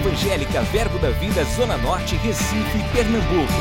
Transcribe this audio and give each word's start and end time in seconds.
Evangélica 0.00 0.62
Verbo 0.62 0.98
da 0.98 1.10
Vida 1.10 1.44
Zona 1.44 1.76
Norte, 1.76 2.16
Recife, 2.16 2.82
Pernambuco. 2.90 3.52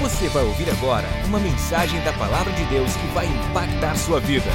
Você 0.00 0.28
vai 0.28 0.44
ouvir 0.44 0.70
agora 0.70 1.08
uma 1.26 1.40
mensagem 1.40 2.00
da 2.04 2.12
Palavra 2.12 2.52
de 2.52 2.64
Deus 2.66 2.94
que 2.94 3.06
vai 3.08 3.26
impactar 3.26 3.96
sua 3.96 4.20
vida. 4.20 4.48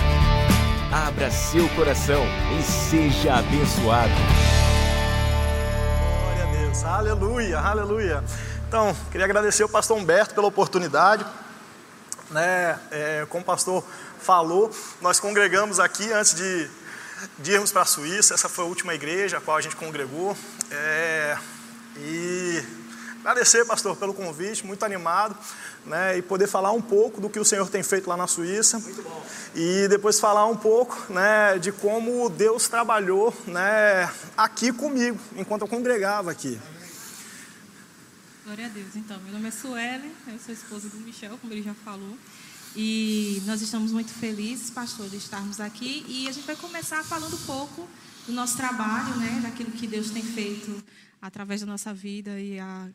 Abra 0.90 1.30
seu 1.30 1.68
coração 1.76 2.24
e 2.58 2.64
seja 2.64 3.36
abençoado. 3.36 4.14
Glória 6.22 6.44
a 6.44 6.64
Deus, 6.64 6.84
aleluia, 6.86 7.60
aleluia. 7.60 8.24
Então, 8.70 8.96
queria 9.12 9.26
agradecer 9.26 9.64
ao 9.64 9.70
pastor 9.70 9.98
Humberto 9.98 10.34
pela 10.34 10.48
oportunidade. 10.48 11.26
Né, 12.32 12.80
é, 12.90 13.26
como 13.30 13.42
o 13.42 13.46
pastor 13.46 13.84
falou, 14.18 14.72
nós 15.02 15.20
congregamos 15.20 15.78
aqui 15.78 16.12
antes 16.14 16.36
de, 16.36 16.70
de 17.40 17.52
irmos 17.52 17.72
para 17.72 17.82
a 17.82 17.86
Suíça. 17.86 18.34
Essa 18.34 18.50
foi 18.50 18.66
a 18.66 18.68
última 18.68 18.94
igreja 18.94 19.38
a 19.38 19.42
qual 19.42 19.58
a 19.58 19.62
gente 19.62 19.76
congregou. 19.76 20.36
É, 20.72 21.38
e 21.98 22.64
agradecer, 23.20 23.66
pastor, 23.66 23.96
pelo 23.96 24.14
convite, 24.14 24.66
muito 24.66 24.84
animado, 24.84 25.38
né, 25.86 26.18
e 26.18 26.22
poder 26.22 26.48
falar 26.48 26.72
um 26.72 26.82
pouco 26.82 27.20
do 27.20 27.30
que 27.30 27.40
o 27.40 27.46
Senhor 27.46 27.70
tem 27.70 27.84
feito 27.84 28.10
lá 28.10 28.16
na 28.16 28.28
Suíça. 28.28 28.80
Muito 28.80 29.02
bom. 29.02 29.26
E 29.56 29.88
depois 29.88 30.20
falar 30.20 30.46
um 30.46 30.56
pouco 30.56 31.12
né, 31.12 31.58
de 31.58 31.72
como 31.72 32.30
Deus 32.30 32.68
trabalhou 32.68 33.36
né, 33.46 34.12
aqui 34.38 34.72
comigo, 34.72 35.20
enquanto 35.36 35.64
eu 35.64 35.68
congregava 35.68 36.32
aqui. 36.32 36.60
Glória 38.46 38.68
a 38.68 38.70
Deus. 38.70 38.96
Então, 38.96 39.20
meu 39.20 39.34
nome 39.34 39.50
é 39.50 39.52
Suelen, 39.52 40.14
eu 40.28 40.40
sou 40.40 40.54
esposa 40.54 40.88
do 40.88 40.98
Michel, 40.98 41.38
como 41.42 41.52
ele 41.52 41.64
já 41.64 41.74
falou. 41.84 42.18
E 42.80 43.42
nós 43.48 43.60
estamos 43.60 43.92
muito 43.92 44.12
felizes, 44.12 44.70
pastor, 44.70 45.10
de 45.10 45.18
estarmos 45.18 45.60
aqui. 45.60 46.06
E 46.08 46.28
a 46.28 46.32
gente 46.32 46.46
vai 46.46 46.56
começar 46.56 47.04
falando 47.04 47.34
um 47.34 47.46
pouco 47.48 47.90
do 48.28 48.32
nosso 48.32 48.56
trabalho, 48.56 49.18
né, 49.18 49.40
daquilo 49.42 49.72
que 49.72 49.88
Deus 49.88 50.12
tem 50.12 50.22
feito 50.22 50.84
através 51.20 51.62
da 51.62 51.66
nossa 51.66 51.92
vida 51.92 52.40
e 52.40 52.60
a, 52.60 52.88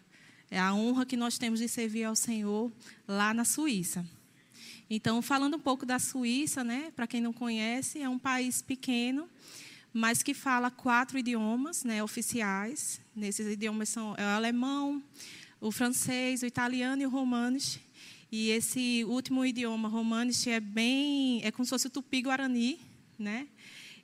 é 0.52 0.60
a 0.60 0.72
honra 0.72 1.04
que 1.04 1.16
nós 1.16 1.36
temos 1.36 1.58
de 1.58 1.66
servir 1.66 2.04
ao 2.04 2.14
Senhor 2.14 2.70
lá 3.08 3.34
na 3.34 3.44
Suíça. 3.44 4.06
Então, 4.88 5.20
falando 5.20 5.56
um 5.56 5.60
pouco 5.60 5.84
da 5.84 5.98
Suíça, 5.98 6.62
né, 6.62 6.92
para 6.94 7.08
quem 7.08 7.20
não 7.20 7.32
conhece, 7.32 8.00
é 8.00 8.08
um 8.08 8.20
país 8.20 8.62
pequeno, 8.62 9.28
mas 9.92 10.22
que 10.22 10.32
fala 10.32 10.70
quatro 10.70 11.18
idiomas 11.18 11.82
né, 11.82 12.04
oficiais. 12.04 13.00
Nesses 13.16 13.48
idiomas 13.48 13.88
são 13.88 14.14
é 14.16 14.22
o 14.22 14.28
alemão, 14.28 15.02
o 15.60 15.72
francês, 15.72 16.42
o 16.42 16.46
italiano 16.46 17.02
e 17.02 17.06
o 17.06 17.10
romanes. 17.10 17.80
E 18.32 18.48
esse 18.48 19.04
último 19.04 19.44
idioma, 19.44 19.90
romanes, 19.90 20.46
é 20.46 20.58
bem. 20.58 21.44
é 21.44 21.50
como 21.50 21.66
se 21.66 21.68
fosse 21.68 21.90
tupi-guarani, 21.90 22.80
né? 23.18 23.46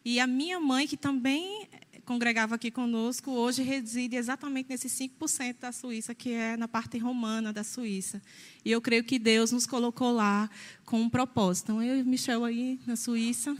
E 0.05 0.21
a 0.21 0.27
minha 0.27 0.61
mãe, 0.61 0.87
que 0.87 0.99
também 0.99 1.67
congregava 2.05 2.55
aqui 2.55 2.71
conosco, 2.71 3.31
hoje 3.31 3.63
reside 3.63 4.17
exatamente 4.17 4.69
nesses 4.69 4.93
5% 4.93 5.61
da 5.61 5.73
Suíça, 5.73 6.15
que 6.15 6.33
é 6.33 6.59
na 6.59 6.69
parte 6.69 6.99
romana 6.99 7.55
da 7.55 7.65
Suíça. 7.65 8.21
E 8.63 8.71
eu 8.71 8.83
creio 8.83 9.03
que 9.03 9.19
Deus 9.19 9.51
nos 9.51 9.67
colocou 9.67 10.13
lá 10.13 10.51
com 10.85 11.01
um 11.01 11.09
propósito. 11.09 11.73
Então, 11.73 11.83
eu 11.83 11.99
e 11.99 12.05
Michel 12.05 12.45
aí 12.45 12.79
na 12.87 12.97
Suíça. 12.97 13.57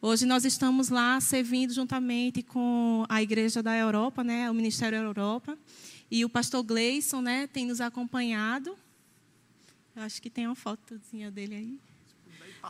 Hoje 0.00 0.24
nós 0.24 0.46
estamos 0.46 0.88
lá 0.88 1.20
servindo 1.20 1.74
juntamente 1.74 2.42
com 2.42 3.04
a 3.06 3.22
Igreja 3.22 3.62
da 3.62 3.76
Europa, 3.76 4.24
né, 4.24 4.50
o 4.50 4.54
Ministério 4.54 4.98
da 4.98 5.04
Europa. 5.04 5.58
E 6.10 6.24
o 6.24 6.28
pastor 6.30 6.62
Gleison 6.62 7.20
né, 7.20 7.46
tem 7.46 7.66
nos 7.66 7.82
acompanhado. 7.82 8.74
Eu 9.94 10.02
acho 10.02 10.22
que 10.22 10.30
tem 10.30 10.46
uma 10.46 10.56
fotozinha 10.56 11.30
dele 11.30 11.54
aí. 11.54 11.80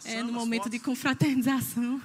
É, 0.04 0.22
no 0.22 0.32
momento 0.32 0.68
de 0.68 0.78
confraternização. 0.78 2.00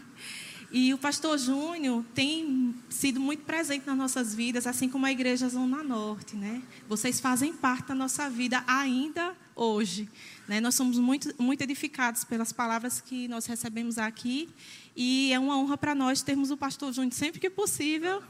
E 0.69 0.93
o 0.93 0.97
pastor 0.97 1.37
Júnior 1.37 2.03
tem 2.13 2.75
sido 2.89 3.19
muito 3.19 3.43
presente 3.43 3.87
nas 3.87 3.97
nossas 3.97 4.35
vidas, 4.35 4.67
assim 4.67 4.89
como 4.89 5.05
a 5.05 5.11
Igreja 5.11 5.47
Zona 5.47 5.81
Norte. 5.81 6.35
Né? 6.35 6.61
Vocês 6.89 7.19
fazem 7.19 7.53
parte 7.53 7.87
da 7.87 7.95
nossa 7.95 8.29
vida 8.29 8.63
ainda 8.67 9.33
hoje. 9.55 10.09
Né? 10.47 10.59
Nós 10.59 10.75
somos 10.75 10.99
muito, 10.99 11.33
muito 11.41 11.61
edificados 11.61 12.25
pelas 12.25 12.51
palavras 12.51 12.99
que 12.99 13.27
nós 13.29 13.45
recebemos 13.45 13.97
aqui. 13.97 14.49
E 14.95 15.31
é 15.31 15.39
uma 15.39 15.57
honra 15.57 15.77
para 15.77 15.95
nós 15.95 16.21
termos 16.21 16.51
o 16.51 16.57
pastor 16.57 16.91
Júnior 16.91 17.13
sempre 17.13 17.39
que 17.39 17.49
possível 17.49 18.21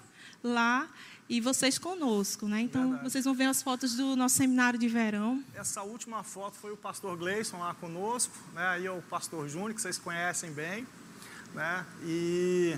lá 0.44 0.88
e 1.30 1.42
vocês 1.42 1.78
conosco, 1.78 2.48
né? 2.48 2.62
Então 2.62 2.84
Verdade. 2.90 3.10
vocês 3.10 3.26
vão 3.26 3.34
ver 3.34 3.46
as 3.46 3.62
fotos 3.62 3.96
do 3.96 4.16
nosso 4.16 4.36
seminário 4.36 4.80
de 4.80 4.88
verão. 4.88 5.44
Essa 5.54 5.82
última 5.84 6.24
foto 6.24 6.56
foi 6.58 6.72
o 6.72 6.78
pastor 6.78 7.18
Gleison 7.18 7.60
lá 7.60 7.74
conosco, 7.74 8.34
né? 8.54 8.68
Aí 8.68 8.86
é 8.86 8.92
o 8.92 9.02
pastor 9.02 9.48
Júnior 9.50 9.74
que 9.74 9.82
vocês 9.82 9.98
conhecem 9.98 10.52
bem, 10.52 10.88
né? 11.54 11.86
E 12.04 12.78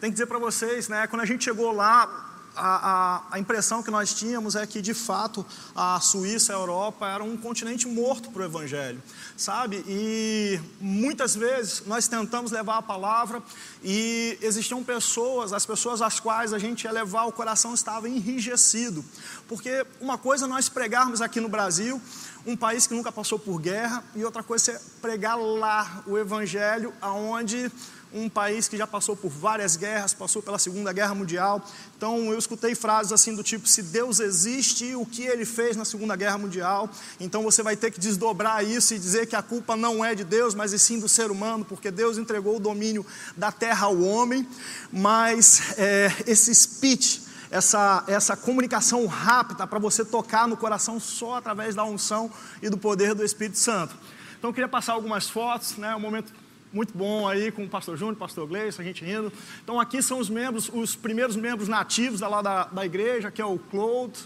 tem 0.00 0.10
que 0.10 0.14
dizer 0.14 0.26
para 0.26 0.38
vocês, 0.38 0.88
né? 0.88 1.06
Quando 1.06 1.22
a 1.22 1.26
gente 1.26 1.44
chegou 1.44 1.72
lá, 1.72 2.29
a, 2.56 2.90
a, 2.90 3.22
a, 3.32 3.38
impressão 3.38 3.82
que 3.82 3.90
nós 3.90 4.14
tínhamos 4.14 4.56
é 4.56 4.66
que, 4.66 4.80
de 4.80 4.94
fato, 4.94 5.44
a 5.74 6.00
Suíça, 6.00 6.52
a 6.52 6.56
Europa, 6.56 7.06
era 7.08 7.22
um 7.22 7.36
continente 7.36 7.86
morto 7.86 8.30
para 8.30 8.42
o 8.42 8.44
Evangelho, 8.44 9.02
sabe? 9.36 9.84
E 9.86 10.60
muitas 10.80 11.34
vezes 11.34 11.82
nós 11.86 12.08
tentamos 12.08 12.50
levar 12.50 12.78
a 12.78 12.82
palavra 12.82 13.42
e 13.82 14.38
existiam 14.42 14.82
pessoas, 14.82 15.52
as 15.52 15.64
pessoas 15.64 16.02
às 16.02 16.20
quais 16.20 16.52
a 16.52 16.58
gente 16.58 16.84
ia 16.84 16.92
levar, 16.92 17.24
o 17.24 17.32
coração 17.32 17.74
estava 17.74 18.08
enrijecido. 18.08 19.04
Porque 19.48 19.86
uma 20.00 20.18
coisa 20.18 20.46
é 20.46 20.48
nós 20.48 20.68
pregarmos 20.68 21.20
aqui 21.20 21.40
no 21.40 21.48
Brasil, 21.48 22.00
um 22.46 22.56
país 22.56 22.86
que 22.86 22.94
nunca 22.94 23.12
passou 23.12 23.38
por 23.38 23.60
guerra, 23.60 24.02
e 24.14 24.24
outra 24.24 24.42
coisa 24.42 24.72
é 24.72 24.80
pregar 25.00 25.38
lá 25.38 26.02
o 26.06 26.16
Evangelho, 26.18 26.92
aonde 27.00 27.70
um 28.12 28.28
país 28.28 28.68
que 28.68 28.76
já 28.76 28.86
passou 28.86 29.16
por 29.16 29.30
várias 29.30 29.76
guerras, 29.76 30.12
passou 30.12 30.42
pela 30.42 30.58
Segunda 30.58 30.92
Guerra 30.92 31.14
Mundial. 31.14 31.64
Então 31.96 32.32
eu 32.32 32.38
escutei 32.38 32.74
frases 32.74 33.12
assim 33.12 33.34
do 33.34 33.42
tipo: 33.42 33.68
se 33.68 33.82
Deus 33.82 34.20
existe, 34.20 34.94
o 34.94 35.06
que 35.06 35.22
ele 35.22 35.44
fez 35.44 35.76
na 35.76 35.84
Segunda 35.84 36.16
Guerra 36.16 36.38
Mundial? 36.38 36.90
Então 37.18 37.42
você 37.42 37.62
vai 37.62 37.76
ter 37.76 37.90
que 37.90 38.00
desdobrar 38.00 38.64
isso 38.64 38.94
e 38.94 38.98
dizer 38.98 39.26
que 39.26 39.36
a 39.36 39.42
culpa 39.42 39.76
não 39.76 40.04
é 40.04 40.14
de 40.14 40.24
Deus, 40.24 40.54
mas 40.54 40.72
e 40.72 40.78
sim 40.78 40.98
do 40.98 41.08
ser 41.08 41.30
humano, 41.30 41.64
porque 41.64 41.90
Deus 41.90 42.18
entregou 42.18 42.56
o 42.56 42.60
domínio 42.60 43.06
da 43.36 43.52
terra 43.52 43.86
ao 43.86 44.00
homem. 44.00 44.46
Mas 44.92 45.78
é, 45.78 46.12
esse 46.26 46.54
speech, 46.54 47.22
essa, 47.50 48.04
essa 48.06 48.36
comunicação 48.36 49.06
rápida 49.06 49.66
para 49.66 49.78
você 49.78 50.04
tocar 50.04 50.48
no 50.48 50.56
coração 50.56 50.98
só 50.98 51.36
através 51.36 51.74
da 51.74 51.84
unção 51.84 52.30
e 52.62 52.68
do 52.68 52.78
poder 52.78 53.14
do 53.14 53.24
Espírito 53.24 53.58
Santo. 53.58 53.94
Então 54.38 54.50
eu 54.50 54.54
queria 54.54 54.68
passar 54.68 54.94
algumas 54.94 55.28
fotos, 55.28 55.76
né, 55.76 55.94
um 55.94 56.00
momento 56.00 56.32
muito 56.72 56.96
bom 56.96 57.26
aí 57.28 57.50
com 57.50 57.64
o 57.64 57.68
pastor 57.68 57.96
Júnior, 57.96 58.16
pastor 58.16 58.46
Gleison, 58.46 58.82
a 58.82 58.84
gente 58.84 59.04
rindo. 59.04 59.32
Então 59.62 59.80
aqui 59.80 60.02
são 60.02 60.18
os 60.18 60.30
membros, 60.30 60.70
os 60.72 60.94
primeiros 60.94 61.36
membros 61.36 61.68
nativos 61.68 62.20
da, 62.20 62.28
lá 62.28 62.42
da, 62.42 62.64
da 62.64 62.86
igreja, 62.86 63.30
que 63.30 63.42
é 63.42 63.44
o 63.44 63.58
Claude, 63.58 64.18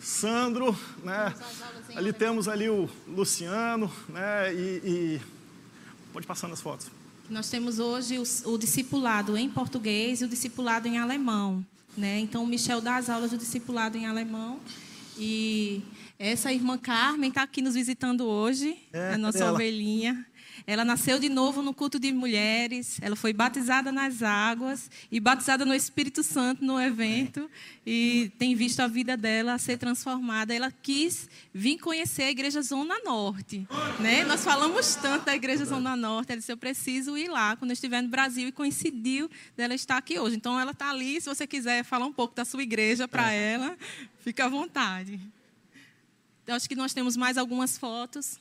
Sandro, 0.00 0.76
né? 1.02 1.34
Ali 1.94 2.12
temos 2.12 2.48
ali 2.48 2.68
o 2.68 2.88
Luciano, 3.08 3.90
né? 4.08 4.52
E, 4.52 4.80
e... 4.84 5.20
pode 6.12 6.26
passando 6.26 6.52
as 6.52 6.60
fotos. 6.60 6.88
Nós 7.30 7.48
temos 7.48 7.78
hoje 7.78 8.18
o, 8.18 8.50
o, 8.52 8.58
discipulado 8.58 9.36
em 9.36 9.48
português 9.48 10.20
e 10.20 10.24
o 10.24 10.28
discipulado 10.28 10.86
em 10.86 10.98
alemão, 10.98 11.64
né? 11.96 12.18
Então 12.20 12.44
o 12.44 12.46
Michel 12.46 12.80
dá 12.80 12.96
as 12.96 13.08
aulas 13.08 13.30
do 13.30 13.38
discipulado 13.38 13.96
em 13.96 14.06
alemão 14.06 14.60
e 15.18 15.82
essa 16.18 16.52
irmã 16.52 16.78
Carmen 16.78 17.30
está 17.30 17.42
aqui 17.42 17.60
nos 17.60 17.74
visitando 17.74 18.26
hoje, 18.26 18.76
é, 18.92 19.14
a 19.14 19.18
nossa 19.18 19.50
ovelhinha. 19.50 20.24
Ela 20.66 20.84
nasceu 20.84 21.18
de 21.18 21.28
novo 21.28 21.62
no 21.62 21.74
culto 21.74 21.98
de 21.98 22.12
mulheres, 22.12 22.98
ela 23.02 23.16
foi 23.16 23.32
batizada 23.32 23.90
nas 23.90 24.22
águas 24.22 24.90
e 25.10 25.18
batizada 25.18 25.64
no 25.64 25.74
Espírito 25.74 26.22
Santo 26.22 26.64
no 26.64 26.80
evento 26.80 27.50
e 27.84 28.30
tem 28.38 28.54
visto 28.54 28.80
a 28.80 28.86
vida 28.86 29.16
dela 29.16 29.58
ser 29.58 29.78
transformada. 29.78 30.54
Ela 30.54 30.70
quis 30.70 31.28
vir 31.52 31.78
conhecer 31.78 32.24
a 32.24 32.30
igreja 32.30 32.62
Zona 32.62 32.94
Norte, 33.04 33.66
né? 34.00 34.24
Nós 34.24 34.44
falamos 34.44 34.94
tanto 34.94 35.24
da 35.26 35.34
igreja 35.34 35.64
Zona 35.64 35.96
Norte, 35.96 36.32
ela 36.32 36.38
disse 36.38 36.52
eu 36.52 36.56
preciso 36.56 37.16
ir 37.16 37.28
lá 37.28 37.56
quando 37.56 37.70
eu 37.70 37.74
estiver 37.74 38.02
no 38.02 38.08
Brasil 38.08 38.48
e 38.48 38.52
coincidiu 38.52 39.30
dela 39.56 39.74
estar 39.74 39.96
aqui 39.96 40.18
hoje. 40.18 40.36
Então 40.36 40.58
ela 40.58 40.72
está 40.72 40.90
ali, 40.90 41.20
se 41.20 41.28
você 41.28 41.46
quiser 41.46 41.84
falar 41.84 42.06
um 42.06 42.12
pouco 42.12 42.34
da 42.34 42.44
sua 42.44 42.62
igreja 42.62 43.08
para 43.08 43.32
é. 43.32 43.54
ela, 43.54 43.76
fica 44.20 44.44
à 44.44 44.48
vontade. 44.48 45.20
Eu 46.46 46.54
acho 46.54 46.68
que 46.68 46.76
nós 46.76 46.94
temos 46.94 47.16
mais 47.16 47.36
algumas 47.36 47.76
fotos. 47.76 48.38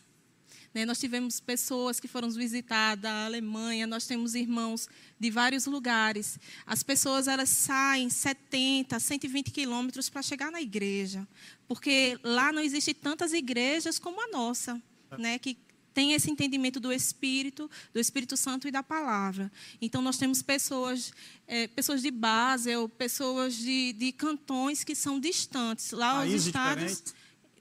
Né? 0.76 0.86
Nós 0.86 1.00
tivemos 1.00 1.40
pessoas 1.40 2.02
que 2.02 2.08
foram 2.08 2.30
visitar 2.30 2.96
da 2.96 3.24
Alemanha, 3.24 3.88
nós 3.88 4.06
temos 4.06 4.36
irmãos 4.36 4.90
de 5.18 5.32
vários 5.32 5.66
lugares. 5.66 6.38
As 6.66 6.84
pessoas 6.84 7.30
elas 7.30 7.48
saem 7.48 8.10
70, 8.10 9.00
120 9.00 9.52
quilômetros 9.52 10.10
para 10.10 10.22
chegar 10.22 10.52
na 10.52 10.62
igreja, 10.62 11.26
porque 11.66 12.20
lá 12.22 12.52
não 12.52 12.62
existe 12.62 12.94
tantas 12.94 13.32
igrejas 13.32 13.98
como 13.98 14.22
a 14.22 14.28
nossa, 14.28 14.82
né? 15.18 15.40
que 15.40 15.58
tem 15.94 16.12
esse 16.12 16.30
entendimento 16.30 16.78
do 16.78 16.92
Espírito, 16.92 17.72
do 17.94 18.00
Espírito 18.02 18.36
Santo 18.36 18.68
e 18.68 18.72
da 18.72 18.84
palavra. 18.84 19.50
Então, 19.82 20.02
nós 20.02 20.18
temos 20.18 20.42
pessoas, 20.42 21.14
é, 21.48 21.68
pessoas 21.68 22.02
de 22.02 22.12
Basel, 22.12 22.90
pessoas 22.90 23.56
de, 23.56 23.94
de 23.94 24.12
cantões 24.12 24.84
que 24.84 24.94
são 24.94 25.22
distantes. 25.22 25.92
Lá 25.92 26.22
os 26.22 26.34
estados. 26.34 27.16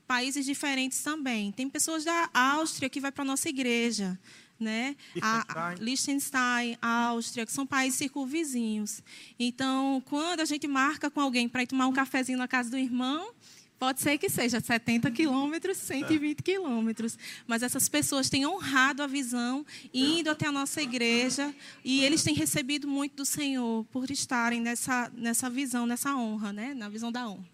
Países 0.07 0.45
diferentes 0.45 1.03
também. 1.03 1.53
Tem 1.53 1.69
pessoas 1.69 2.05
da 2.05 2.31
Áustria 2.33 2.89
que 2.89 3.01
vai 3.01 3.13
para 3.13 3.23
a 3.23 3.27
nossa 3.27 3.49
igreja. 3.49 4.19
né? 4.59 4.97
A 5.21 5.75
Liechtenstein, 5.79 6.79
a 6.81 7.07
Áustria, 7.07 7.45
que 7.45 7.53
são 7.53 7.67
países 7.67 7.99
circunvizinhos. 7.99 9.03
Então, 9.39 10.03
quando 10.07 10.41
a 10.41 10.45
gente 10.45 10.67
marca 10.69 11.11
com 11.11 11.21
alguém 11.21 11.49
para 11.49 11.63
ir 11.63 11.67
tomar 11.67 11.87
um 11.87 11.93
cafezinho 11.93 12.39
na 12.39 12.49
casa 12.49 12.71
do 12.71 12.79
irmão, 12.79 13.33
Pode 13.77 14.01
ser 14.01 14.17
que 14.19 14.31
seja 14.31 14.61
70 14.61 15.11
quilômetros, 15.11 15.77
120 15.77 16.43
quilômetros. 16.43 17.19
Mas 17.47 17.63
essas 17.63 17.89
pessoas 17.89 18.31
têm 18.31 18.47
honrado 18.47 19.03
a 19.03 19.07
visão, 19.07 19.67
indo 19.93 20.31
até 20.31 20.47
a 20.47 20.53
nossa 20.53 20.81
igreja, 20.81 21.55
e 21.85 22.03
eles 22.03 22.23
têm 22.23 22.35
recebido 22.35 22.87
muito 22.87 23.17
do 23.17 23.25
Senhor 23.27 23.85
por 23.87 24.11
estarem 24.11 24.61
nessa, 24.61 25.11
nessa 25.15 25.51
visão, 25.51 25.87
nessa 25.87 26.15
honra, 26.17 26.53
né? 26.53 26.73
na 26.73 26.89
visão 26.89 27.11
da 27.11 27.29
honra. 27.29 27.45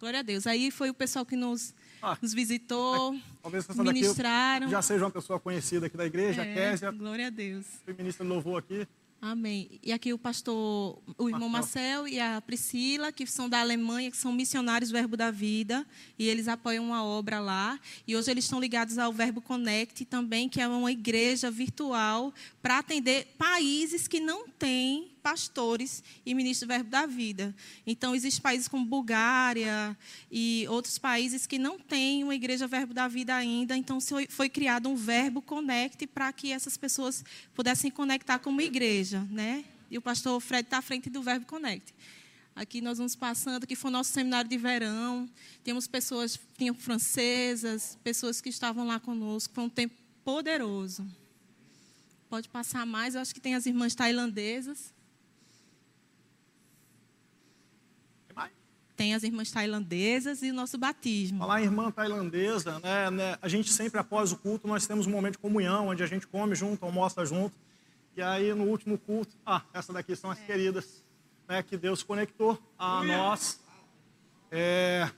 Glória 0.00 0.20
a 0.20 0.22
Deus. 0.22 0.46
Aí 0.46 0.70
foi 0.70 0.90
o 0.90 0.94
pessoal 0.94 1.24
que 1.26 1.36
nos, 1.36 1.74
ah, 2.02 2.16
nos 2.20 2.32
visitou, 2.32 3.16
ministraram. 3.76 4.68
Já 4.68 4.82
seja 4.82 5.04
uma 5.04 5.10
pessoa 5.10 5.38
conhecida 5.40 5.86
aqui 5.86 5.96
da 5.96 6.06
igreja, 6.06 6.42
é, 6.42 6.54
Késia. 6.54 6.90
Glória 6.90 7.26
a 7.26 7.30
Deus. 7.30 7.66
Foi 7.84 7.94
ministro 7.94 8.26
louvor 8.26 8.58
aqui. 8.58 8.86
Amém. 9.20 9.80
E 9.82 9.92
aqui 9.92 10.12
o 10.12 10.18
pastor, 10.18 11.02
o 11.18 11.28
irmão 11.28 11.48
Marcel 11.48 12.06
e 12.06 12.20
a 12.20 12.40
Priscila, 12.40 13.10
que 13.10 13.26
são 13.26 13.48
da 13.48 13.60
Alemanha, 13.60 14.12
que 14.12 14.16
são 14.16 14.32
missionários 14.32 14.90
do 14.90 14.92
Verbo 14.92 15.16
da 15.16 15.28
Vida, 15.32 15.84
e 16.16 16.28
eles 16.28 16.46
apoiam 16.46 16.84
uma 16.84 17.04
obra 17.04 17.40
lá. 17.40 17.80
E 18.06 18.14
hoje 18.14 18.30
eles 18.30 18.44
estão 18.44 18.60
ligados 18.60 18.96
ao 18.96 19.12
Verbo 19.12 19.40
Connect 19.40 20.04
também, 20.04 20.48
que 20.48 20.60
é 20.60 20.68
uma 20.68 20.92
igreja 20.92 21.50
virtual 21.50 22.32
para 22.62 22.78
atender 22.78 23.34
países 23.36 24.06
que 24.06 24.20
não 24.20 24.46
têm 24.48 25.10
pastores 25.28 26.02
e 26.24 26.34
ministros 26.34 26.66
do 26.66 26.72
Verbo 26.72 26.88
da 26.88 27.04
Vida. 27.04 27.54
Então, 27.86 28.14
existem 28.14 28.40
países 28.40 28.66
como 28.66 28.86
Bulgária 28.86 29.94
e 30.32 30.64
outros 30.70 30.96
países 30.96 31.46
que 31.46 31.58
não 31.58 31.78
têm 31.78 32.24
uma 32.24 32.34
igreja 32.34 32.66
Verbo 32.66 32.94
da 32.94 33.06
Vida 33.06 33.34
ainda. 33.36 33.76
Então, 33.76 33.98
foi 34.30 34.48
criado 34.48 34.88
um 34.88 34.96
Verbo 34.96 35.42
Connect 35.42 36.06
para 36.06 36.32
que 36.32 36.50
essas 36.50 36.78
pessoas 36.78 37.22
pudessem 37.54 37.90
conectar 37.90 38.38
como 38.38 38.62
igreja. 38.62 39.20
Né? 39.30 39.66
E 39.90 39.98
o 39.98 40.00
pastor 40.00 40.40
Fred 40.40 40.66
está 40.66 40.78
à 40.78 40.82
frente 40.82 41.10
do 41.10 41.20
Verbo 41.20 41.44
Connect. 41.44 41.94
Aqui 42.56 42.80
nós 42.80 42.96
vamos 42.96 43.14
passando, 43.14 43.66
que 43.66 43.76
foi 43.76 43.90
o 43.90 43.92
nosso 43.92 44.10
seminário 44.10 44.48
de 44.48 44.56
verão. 44.56 45.28
Temos 45.62 45.86
pessoas, 45.86 46.40
tinham 46.56 46.74
francesas, 46.74 47.98
pessoas 48.02 48.40
que 48.40 48.48
estavam 48.48 48.86
lá 48.86 48.98
conosco. 48.98 49.52
Foi 49.52 49.64
um 49.64 49.68
tempo 49.68 49.94
poderoso. 50.24 51.06
Pode 52.30 52.48
passar 52.48 52.86
mais, 52.86 53.14
eu 53.14 53.20
acho 53.20 53.34
que 53.34 53.40
tem 53.40 53.54
as 53.54 53.66
irmãs 53.66 53.94
tailandesas. 53.94 54.96
Tem 58.98 59.14
as 59.14 59.22
irmãs 59.22 59.52
tailandesas 59.52 60.42
e 60.42 60.50
o 60.50 60.52
nosso 60.52 60.76
batismo. 60.76 61.38
Falar 61.38 61.60
em 61.60 61.66
irmã 61.66 61.88
tailandesa, 61.88 62.80
né, 62.80 63.08
né, 63.12 63.38
a 63.40 63.46
gente 63.46 63.72
sempre 63.72 64.00
após 64.00 64.32
o 64.32 64.36
culto 64.36 64.66
nós 64.66 64.88
temos 64.88 65.06
um 65.06 65.10
momento 65.10 65.34
de 65.34 65.38
comunhão, 65.38 65.86
onde 65.86 66.02
a 66.02 66.06
gente 66.06 66.26
come 66.26 66.56
junto, 66.56 66.84
almoça 66.84 67.24
junto. 67.24 67.56
E 68.16 68.20
aí 68.20 68.52
no 68.52 68.64
último 68.64 68.98
culto, 68.98 69.36
ah, 69.46 69.62
essa 69.72 69.92
daqui 69.92 70.16
são 70.16 70.32
as 70.32 70.40
é. 70.40 70.42
queridas, 70.42 71.04
né, 71.48 71.62
que 71.62 71.76
Deus 71.76 72.02
conectou 72.02 72.60
a 72.76 73.04
nós. 73.04 73.60
É, 74.50 75.08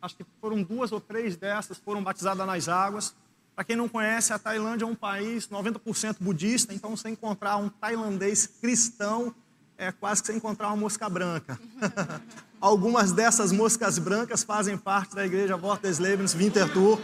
acho 0.00 0.16
que 0.16 0.24
foram 0.40 0.62
duas 0.62 0.92
ou 0.92 1.00
três 1.00 1.36
dessas 1.36 1.78
foram 1.78 2.04
batizadas 2.04 2.46
nas 2.46 2.68
águas. 2.68 3.12
Para 3.56 3.64
quem 3.64 3.74
não 3.74 3.88
conhece, 3.88 4.32
a 4.32 4.38
Tailândia 4.38 4.84
é 4.84 4.88
um 4.88 4.94
país 4.94 5.48
90% 5.48 6.18
budista, 6.20 6.72
então 6.72 6.96
você 6.96 7.08
encontrar 7.08 7.56
um 7.56 7.68
tailandês 7.68 8.46
cristão 8.46 9.34
é 9.80 9.90
quase 9.90 10.20
que 10.20 10.26
você 10.26 10.34
encontrar 10.34 10.68
uma 10.68 10.76
mosca 10.76 11.08
branca. 11.08 11.58
Algumas 12.60 13.12
dessas 13.12 13.50
moscas 13.50 13.98
brancas 13.98 14.44
fazem 14.44 14.76
parte 14.76 15.14
da 15.14 15.24
igreja 15.24 15.56
Worteslebens 15.56 16.34
Winterthur. 16.34 17.00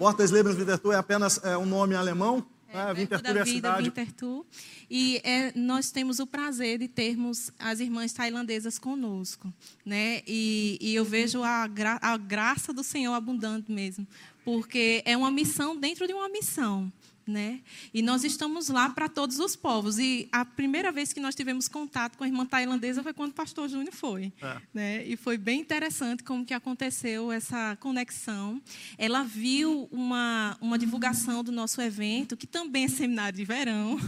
Worteslebens 0.00 0.56
Winterthur 0.56 0.94
é 0.94 0.96
apenas 0.96 1.38
é, 1.44 1.56
um 1.58 1.66
nome 1.66 1.94
alemão, 1.94 2.46
é, 2.72 2.76
né? 2.76 2.94
Winterthur 2.94 3.36
é 3.36 3.40
a 3.40 3.46
cidade. 3.46 3.82
Winterthur. 3.84 4.46
E 4.90 5.20
é, 5.22 5.52
nós 5.54 5.90
temos 5.90 6.18
o 6.18 6.26
prazer 6.26 6.78
de 6.78 6.88
termos 6.88 7.50
as 7.58 7.78
irmãs 7.78 8.14
tailandesas 8.14 8.78
conosco. 8.78 9.52
Né? 9.84 10.22
E, 10.26 10.78
e 10.80 10.94
eu 10.94 11.04
vejo 11.04 11.42
a, 11.42 11.66
gra 11.66 11.98
a 12.00 12.16
graça 12.16 12.72
do 12.72 12.82
Senhor 12.82 13.12
abundante 13.12 13.70
mesmo, 13.70 14.06
porque 14.46 15.02
é 15.04 15.14
uma 15.14 15.30
missão 15.30 15.76
dentro 15.76 16.06
de 16.06 16.14
uma 16.14 16.30
missão 16.30 16.90
né? 17.28 17.60
E 17.92 18.02
nós 18.02 18.24
estamos 18.24 18.68
lá 18.68 18.90
para 18.90 19.08
todos 19.08 19.38
os 19.38 19.54
povos. 19.54 19.98
E 19.98 20.28
a 20.32 20.44
primeira 20.44 20.90
vez 20.90 21.12
que 21.12 21.20
nós 21.20 21.34
tivemos 21.34 21.68
contato 21.68 22.16
com 22.16 22.24
a 22.24 22.26
irmã 22.26 22.44
tailandesa 22.44 23.02
foi 23.02 23.12
quando 23.12 23.30
o 23.30 23.34
pastor 23.34 23.68
Júnior 23.68 23.94
foi, 23.94 24.32
é. 24.40 24.56
né? 24.72 25.04
E 25.04 25.16
foi 25.16 25.36
bem 25.36 25.60
interessante 25.60 26.24
como 26.24 26.44
que 26.44 26.54
aconteceu 26.54 27.30
essa 27.30 27.76
conexão. 27.76 28.60
Ela 28.96 29.22
viu 29.22 29.88
uma 29.92 30.56
uma 30.60 30.78
divulgação 30.78 31.44
do 31.44 31.52
nosso 31.52 31.80
evento, 31.80 32.36
que 32.36 32.46
também 32.46 32.84
é 32.84 32.88
seminário 32.88 33.36
de 33.36 33.44
verão. 33.44 33.98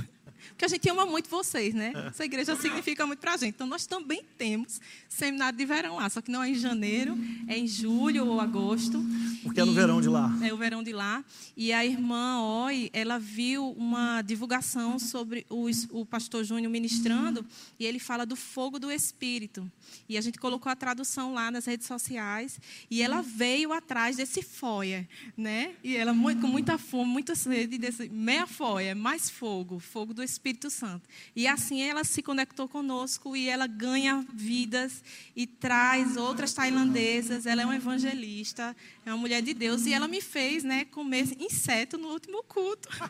Porque 0.48 0.64
a 0.64 0.68
gente 0.68 0.88
ama 0.88 1.06
muito 1.06 1.28
vocês, 1.28 1.74
né? 1.74 1.92
É. 1.94 2.08
Essa 2.08 2.24
igreja 2.24 2.56
significa 2.56 3.06
muito 3.06 3.18
para 3.20 3.34
a 3.34 3.36
gente. 3.36 3.54
Então, 3.54 3.66
nós 3.66 3.86
também 3.86 4.22
temos 4.36 4.80
seminário 5.08 5.56
de 5.56 5.64
verão 5.64 5.96
lá, 5.96 6.08
só 6.08 6.20
que 6.20 6.30
não 6.30 6.42
é 6.42 6.50
em 6.50 6.54
janeiro, 6.54 7.18
é 7.48 7.58
em 7.58 7.66
julho 7.66 8.26
ou 8.26 8.40
agosto. 8.40 9.04
Porque 9.42 9.60
e 9.60 9.62
é 9.62 9.64
no 9.64 9.72
verão 9.72 10.00
de 10.00 10.08
lá. 10.08 10.32
É 10.42 10.52
o 10.52 10.56
verão 10.56 10.82
de 10.82 10.92
lá. 10.92 11.24
E 11.56 11.72
a 11.72 11.84
irmã 11.84 12.40
Oi, 12.42 12.90
ela 12.92 13.18
viu 13.18 13.70
uma 13.72 14.22
divulgação 14.22 14.98
sobre 14.98 15.46
o, 15.48 15.66
o 15.90 16.06
pastor 16.06 16.44
Júnior 16.44 16.70
ministrando, 16.70 17.44
e 17.78 17.84
ele 17.84 17.98
fala 17.98 18.24
do 18.24 18.36
fogo 18.36 18.78
do 18.78 18.90
Espírito. 18.90 19.70
E 20.08 20.16
a 20.16 20.20
gente 20.20 20.38
colocou 20.38 20.70
a 20.70 20.76
tradução 20.76 21.34
lá 21.34 21.50
nas 21.50 21.66
redes 21.66 21.86
sociais, 21.86 22.60
e 22.90 23.02
ela 23.02 23.22
veio 23.22 23.72
atrás 23.72 24.16
desse 24.16 24.42
foia, 24.42 25.08
né? 25.36 25.72
E 25.82 25.96
ela, 25.96 26.12
com 26.12 26.46
muita 26.46 26.78
fome, 26.78 27.10
muita 27.10 27.34
sede, 27.34 27.78
desse 27.78 28.08
meia 28.08 28.46
foia, 28.46 28.94
mais 28.94 29.28
fogo, 29.28 29.78
fogo 29.78 30.14
do 30.14 30.22
Espírito 30.22 30.29
Santo. 30.70 31.08
E 31.34 31.46
assim 31.46 31.82
ela 31.82 32.04
se 32.04 32.22
conectou 32.22 32.68
conosco 32.68 33.36
e 33.36 33.48
ela 33.48 33.66
ganha 33.66 34.24
vidas 34.32 35.02
e 35.34 35.46
traz 35.46 36.16
outras 36.16 36.52
tailandesas. 36.52 37.46
Ela 37.46 37.62
é 37.62 37.64
uma 37.64 37.76
evangelista, 37.76 38.76
é 39.04 39.10
uma 39.10 39.18
mulher 39.18 39.42
de 39.42 39.54
Deus 39.54 39.86
e 39.86 39.92
ela 39.92 40.06
me 40.06 40.20
fez, 40.20 40.62
né, 40.62 40.84
comer 40.86 41.28
inseto 41.40 41.98
no 41.98 42.08
último 42.08 42.42
culto. 42.44 42.88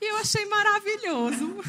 E 0.00 0.10
eu 0.10 0.16
achei 0.16 0.46
maravilhoso. 0.46 1.62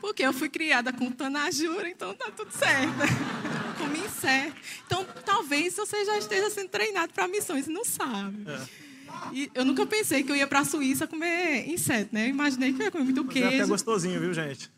Porque 0.00 0.22
eu 0.22 0.32
fui 0.32 0.48
criada 0.48 0.92
com 0.92 1.10
tanajura, 1.10 1.88
então 1.88 2.14
tá 2.14 2.30
tudo 2.30 2.50
certo. 2.50 2.94
Comi 3.78 4.00
inseto. 4.00 4.56
Então, 4.86 5.04
talvez 5.24 5.76
você 5.76 6.04
já 6.04 6.18
esteja 6.18 6.50
sendo 6.50 6.68
treinado 6.68 7.12
para 7.12 7.28
missões, 7.28 7.66
não 7.66 7.84
sabe. 7.84 8.44
É. 8.48 8.87
E 9.32 9.50
eu 9.54 9.64
nunca 9.64 9.86
pensei 9.86 10.22
que 10.22 10.30
eu 10.30 10.36
ia 10.36 10.46
para 10.46 10.60
a 10.60 10.64
Suíça 10.64 11.06
comer 11.06 11.68
inseto, 11.68 12.14
né? 12.14 12.26
Eu 12.26 12.30
imaginei 12.30 12.72
que 12.72 12.80
eu 12.80 12.84
ia 12.86 12.90
comer 12.90 13.04
muito 13.04 13.24
queijo. 13.24 13.46
Mas 13.46 13.54
é 13.54 13.62
até 13.62 13.68
gostosinho, 13.68 14.20
viu, 14.20 14.32
gente? 14.32 14.70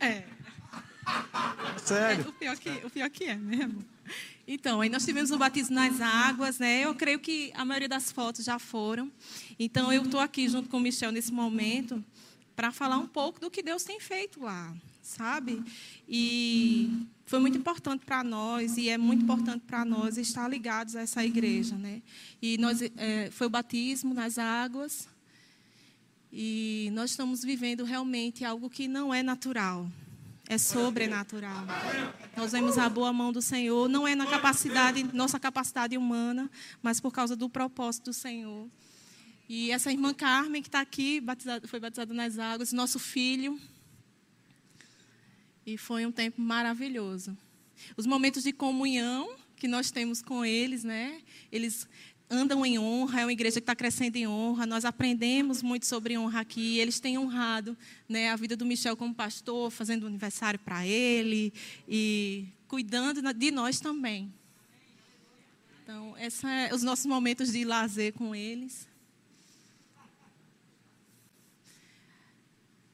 É. 0.00 0.24
Sério? 1.78 2.24
É, 2.24 2.28
o, 2.28 2.32
pior 2.32 2.56
que, 2.56 2.70
o 2.86 2.90
pior 2.90 3.10
que 3.10 3.24
é 3.24 3.36
mesmo. 3.36 3.84
Então, 4.46 4.80
aí 4.80 4.88
nós 4.88 5.04
tivemos 5.04 5.30
o 5.30 5.38
batismo 5.38 5.74
nas 5.74 6.00
águas, 6.00 6.58
né? 6.58 6.84
Eu 6.84 6.94
creio 6.94 7.18
que 7.18 7.52
a 7.54 7.64
maioria 7.64 7.88
das 7.88 8.12
fotos 8.12 8.44
já 8.44 8.58
foram. 8.58 9.10
Então, 9.58 9.92
eu 9.92 10.04
estou 10.04 10.20
aqui 10.20 10.48
junto 10.48 10.68
com 10.68 10.76
o 10.76 10.80
Michel 10.80 11.10
nesse 11.10 11.32
momento 11.32 12.04
para 12.54 12.70
falar 12.70 12.98
um 12.98 13.06
pouco 13.06 13.40
do 13.40 13.50
que 13.50 13.62
Deus 13.62 13.82
tem 13.82 14.00
feito 14.00 14.42
lá, 14.42 14.72
sabe? 15.02 15.62
E 16.08 17.06
foi 17.26 17.40
muito 17.40 17.58
importante 17.58 18.06
para 18.06 18.22
nós 18.22 18.76
e 18.76 18.88
é 18.88 18.96
muito 18.96 19.24
importante 19.24 19.64
para 19.66 19.84
nós 19.84 20.16
estar 20.16 20.48
ligados 20.48 20.94
a 20.94 21.02
essa 21.02 21.24
igreja, 21.24 21.74
né? 21.74 22.00
E 22.40 22.56
nós 22.56 22.80
é, 22.80 23.30
foi 23.32 23.48
o 23.48 23.50
batismo 23.50 24.14
nas 24.14 24.38
águas 24.38 25.08
e 26.32 26.88
nós 26.92 27.10
estamos 27.10 27.42
vivendo 27.42 27.82
realmente 27.82 28.44
algo 28.44 28.70
que 28.70 28.86
não 28.86 29.12
é 29.12 29.24
natural, 29.24 29.90
é 30.48 30.56
sobrenatural. 30.56 31.66
Nós 32.36 32.52
vemos 32.52 32.78
a 32.78 32.88
boa 32.88 33.12
mão 33.12 33.32
do 33.32 33.42
Senhor, 33.42 33.88
não 33.88 34.06
é 34.06 34.14
na 34.14 34.26
capacidade, 34.26 35.02
nossa 35.12 35.40
capacidade 35.40 35.98
humana, 35.98 36.48
mas 36.80 37.00
por 37.00 37.12
causa 37.12 37.34
do 37.34 37.50
propósito 37.50 38.04
do 38.04 38.12
Senhor. 38.12 38.68
E 39.48 39.72
essa 39.72 39.90
irmã 39.90 40.14
Carmen 40.14 40.62
que 40.62 40.68
está 40.68 40.80
aqui, 40.80 41.20
batizada, 41.20 41.66
foi 41.66 41.80
batizada 41.80 42.14
nas 42.14 42.38
águas, 42.38 42.72
nosso 42.72 43.00
filho, 43.00 43.60
e 45.66 45.76
foi 45.76 46.06
um 46.06 46.12
tempo 46.12 46.40
maravilhoso. 46.40 47.36
Os 47.96 48.06
momentos 48.06 48.44
de 48.44 48.52
comunhão 48.52 49.36
que 49.56 49.66
nós 49.66 49.90
temos 49.90 50.22
com 50.22 50.44
eles, 50.44 50.84
né? 50.84 51.20
Eles 51.50 51.88
andam 52.30 52.64
em 52.64 52.78
honra, 52.78 53.22
é 53.22 53.24
uma 53.24 53.32
igreja 53.32 53.54
que 53.54 53.64
está 53.64 53.74
crescendo 53.74 54.16
em 54.16 54.28
honra. 54.28 54.64
Nós 54.64 54.84
aprendemos 54.84 55.62
muito 55.62 55.86
sobre 55.86 56.16
honra 56.16 56.40
aqui. 56.40 56.78
Eles 56.78 57.00
têm 57.00 57.18
honrado 57.18 57.76
né, 58.08 58.30
a 58.30 58.36
vida 58.36 58.56
do 58.56 58.64
Michel 58.64 58.96
como 58.96 59.12
pastor, 59.14 59.70
fazendo 59.70 60.06
aniversário 60.06 60.60
para 60.60 60.86
ele 60.86 61.52
e 61.88 62.46
cuidando 62.68 63.20
de 63.32 63.50
nós 63.50 63.80
também. 63.80 64.32
Então, 65.82 66.16
esses 66.18 66.40
são 66.40 66.50
é 66.50 66.74
os 66.74 66.82
nossos 66.82 67.06
momentos 67.06 67.52
de 67.52 67.64
lazer 67.64 68.12
com 68.12 68.34
eles. 68.34 68.88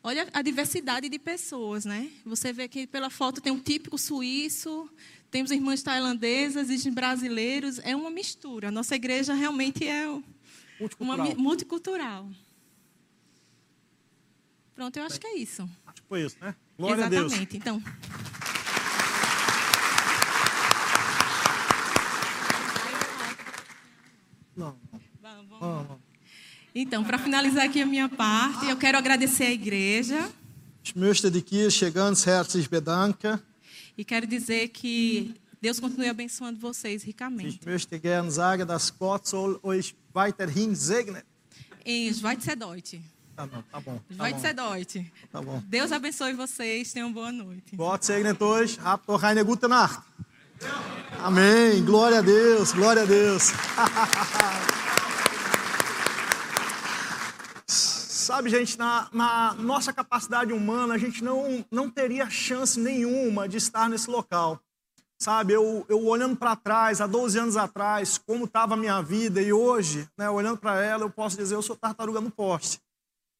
Olha 0.04 0.28
a 0.32 0.42
diversidade 0.42 1.08
de 1.08 1.18
pessoas, 1.18 1.84
né? 1.84 2.10
Você 2.24 2.52
vê 2.52 2.66
que 2.66 2.86
pela 2.88 3.08
foto 3.08 3.40
tem 3.40 3.52
um 3.52 3.60
típico 3.60 3.96
suíço, 3.96 4.90
temos 5.30 5.52
irmãs 5.52 5.80
tailandesas, 5.82 6.68
existem 6.68 6.92
brasileiros, 6.92 7.78
é 7.84 7.94
uma 7.94 8.10
mistura. 8.10 8.70
Nossa 8.70 8.96
igreja 8.96 9.32
realmente 9.32 9.86
é 9.86 10.06
multicultural. 10.80 11.26
uma 11.26 11.34
multicultural. 11.36 12.28
Pronto, 14.74 14.96
eu 14.96 15.04
acho 15.04 15.20
que 15.20 15.26
é 15.26 15.36
isso. 15.36 15.62
Acho 15.86 16.02
que 16.02 16.08
foi 16.08 16.24
isso, 16.24 16.36
né? 16.40 16.54
Glória 16.76 17.02
Exatamente. 17.06 17.34
a 17.34 17.38
Deus. 17.38 17.54
Então, 17.54 17.82
Não, 24.56 24.76
vamos, 25.20 25.48
vamos. 25.48 25.88
não. 25.88 26.11
Então, 26.74 27.04
para 27.04 27.18
finalizar 27.18 27.64
aqui 27.66 27.82
a 27.82 27.86
minha 27.86 28.08
parte, 28.08 28.66
eu 28.68 28.76
quero 28.76 28.96
agradecer 28.98 29.44
à 29.44 29.50
igreja 29.50 30.30
Ich 30.84 30.96
möchte 30.96 31.30
dich 31.30 31.44
hier 31.78 31.90
ganz 31.92 32.26
herzlich 32.26 32.68
bedanken. 32.68 33.38
e 33.96 34.04
quero 34.04 34.26
dizer 34.26 34.68
que 34.68 35.34
Deus 35.60 35.78
continue 35.78 36.08
abençoando 36.08 36.58
vocês 36.58 37.04
ricamente. 37.04 37.58
Ich 37.60 37.64
möchte 37.64 37.98
gerne 38.00 38.30
sagen, 38.30 38.66
dass 38.66 38.90
Gott 38.90 39.28
soll 39.28 39.60
euch 39.62 39.94
weiterhin 40.12 40.74
segnen. 40.74 41.22
Em 41.84 42.12
Schweizerdeutsch. 42.12 42.98
Tá 43.36 43.46
bom, 43.46 43.62
tá 43.70 43.80
bom. 43.80 44.00
Tá 44.08 44.14
Schweizerdeutsch. 44.14 45.04
tá 45.30 45.40
bom. 45.40 45.62
Deus 45.68 45.92
abençoe 45.92 46.32
vocês. 46.32 46.92
Tenham 46.92 47.12
boa 47.12 47.30
noite. 47.30 47.76
Gott 47.76 48.04
segnet 48.04 48.40
euch. 48.42 48.78
Habt 48.82 49.06
doch 49.06 49.22
eine 49.22 49.44
gute 49.44 49.68
Nacht. 49.68 50.02
Amém. 51.20 51.84
Glória 51.84 52.18
a 52.18 52.22
Deus. 52.22 52.72
Glória 52.72 53.02
a 53.02 53.06
Deus. 53.06 53.52
Sabe, 58.22 58.48
gente, 58.50 58.78
na, 58.78 59.08
na 59.12 59.52
nossa 59.54 59.92
capacidade 59.92 60.52
humana, 60.52 60.94
a 60.94 60.98
gente 60.98 61.24
não, 61.24 61.64
não 61.68 61.90
teria 61.90 62.30
chance 62.30 62.78
nenhuma 62.78 63.48
de 63.48 63.56
estar 63.56 63.90
nesse 63.90 64.08
local. 64.08 64.60
Sabe, 65.20 65.54
eu, 65.54 65.84
eu 65.88 66.06
olhando 66.06 66.36
para 66.36 66.54
trás, 66.54 67.00
há 67.00 67.06
12 67.08 67.36
anos 67.36 67.56
atrás, 67.56 68.18
como 68.18 68.44
estava 68.44 68.74
a 68.74 68.76
minha 68.76 69.02
vida, 69.02 69.42
e 69.42 69.52
hoje, 69.52 70.08
né, 70.16 70.30
olhando 70.30 70.56
para 70.56 70.80
ela, 70.84 71.02
eu 71.02 71.10
posso 71.10 71.36
dizer, 71.36 71.56
eu 71.56 71.62
sou 71.62 71.74
tartaruga 71.74 72.20
no 72.20 72.30
poste. 72.30 72.80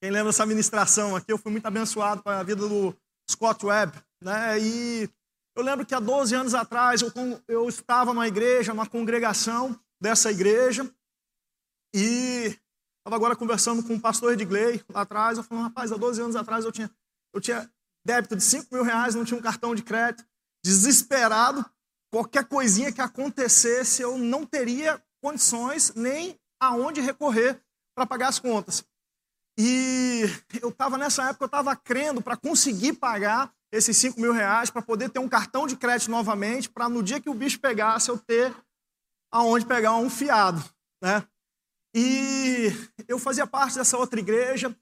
Quem 0.01 0.11
lembra 0.11 0.31
dessa 0.31 0.45
ministração 0.45 1.15
aqui, 1.15 1.33
eu 1.33 1.39
fui 1.39 1.53
muito 1.53 1.67
abençoado 1.67 2.21
com 2.21 2.31
a 2.31 2.43
vida 2.43 2.69
do 2.69 2.93
Scott 3.31 3.65
Webb, 3.65 3.97
né, 4.21 4.59
e 4.59 5.09
eu 5.57 5.63
lembro 5.63 5.87
que 5.87 5.95
há 5.95 6.01
12 6.01 6.35
anos 6.35 6.55
atrás, 6.55 7.03
eu, 7.03 7.13
eu 7.47 7.69
estava 7.69 8.13
numa 8.13 8.27
igreja, 8.27 8.75
numa 8.75 8.87
congregação 8.87 9.79
dessa 10.01 10.31
igreja, 10.33 10.91
e 11.95 12.57
estava 13.03 13.17
agora 13.17 13.35
conversando 13.35 13.83
com 13.83 13.95
o 13.95 14.01
pastor 14.01 14.33
Edgley 14.33 14.83
lá 14.89 15.01
atrás, 15.03 15.37
eu 15.37 15.45
falei, 15.45 15.65
rapaz, 15.65 15.91
há 15.91 15.97
12 15.97 16.23
anos 16.23 16.37
atrás 16.37 16.65
eu 16.65 16.71
tinha, 16.71 16.91
eu 17.35 17.41
tinha 17.41 17.69
débito 18.07 18.37
de 18.37 18.43
5 18.43 18.73
mil 18.73 18.85
reais, 18.85 19.15
não 19.15 19.25
tinha 19.25 19.39
um 19.39 19.43
cartão 19.43 19.75
de 19.75 19.83
crédito, 19.83 20.25
desesperado, 20.65 21.65
qualquer 22.13 22.45
coisinha 22.45 22.93
que 22.93 23.01
acontecesse, 23.01 24.03
eu 24.03 24.17
não 24.17 24.47
teria 24.47 25.03
condições 25.21 25.93
nem 25.97 26.39
aonde 26.61 27.01
recorrer 27.01 27.61
para 27.97 28.07
pagar 28.07 28.29
as 28.29 28.39
contas. 28.39 28.85
E 29.59 30.23
eu 30.63 30.69
estava 30.69 30.97
nessa 30.97 31.29
época, 31.29 31.45
eu 31.45 31.47
estava 31.47 31.75
crendo 31.75 32.23
para 32.23 32.37
conseguir 32.37 32.95
pagar 32.95 33.53
esses 33.73 33.97
5 33.97 34.21
mil 34.21 34.33
reais, 34.33 34.71
para 34.71 34.83
poder 34.83 35.09
ter 35.11 35.19
um 35.19 35.29
cartão 35.29 35.67
de 35.67 35.77
crédito 35.77 36.11
novamente, 36.11 36.71
para 36.71 36.89
no 36.89 37.03
dia 37.03 37.21
que 37.21 37.31
o 37.31 37.35
bicho 37.35 37.59
pegasse, 37.59 38.11
eu 38.11 38.19
ter 38.19 38.55
aonde 39.33 39.67
pegar 39.67 39.97
um 39.97 40.11
fiado, 40.11 40.63
né? 41.03 41.27
E 41.95 42.71
eu 43.07 43.19
fazia 43.19 43.47
parte 43.47 43.77
dessa 43.77 43.99
outra 43.99 44.19
igreja, 44.19 44.75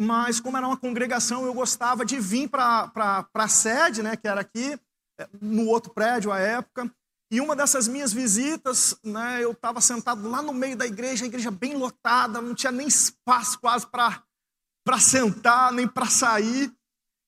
mas 0.00 0.40
como 0.40 0.56
era 0.56 0.66
uma 0.66 0.76
congregação, 0.76 1.44
eu 1.44 1.54
gostava 1.54 2.04
de 2.04 2.18
vir 2.18 2.48
para 2.48 3.28
a 3.34 3.48
sede, 3.48 4.02
né, 4.02 4.16
que 4.16 4.26
era 4.28 4.40
aqui, 4.40 4.78
eh, 5.18 5.28
no 5.40 5.66
outro 5.66 5.92
prédio 5.92 6.32
à 6.32 6.38
época. 6.38 6.92
E 7.30 7.40
uma 7.40 7.54
dessas 7.54 7.86
minhas 7.86 8.12
visitas, 8.12 8.98
né, 9.04 9.42
eu 9.42 9.52
estava 9.52 9.80
sentado 9.80 10.28
lá 10.28 10.40
no 10.40 10.54
meio 10.54 10.76
da 10.76 10.86
igreja, 10.86 11.24
a 11.24 11.28
igreja 11.28 11.50
bem 11.50 11.76
lotada, 11.76 12.40
não 12.40 12.54
tinha 12.54 12.72
nem 12.72 12.86
espaço 12.86 13.60
quase 13.60 13.86
para 13.86 14.98
sentar, 14.98 15.72
nem 15.72 15.86
para 15.86 16.06
sair. 16.06 16.72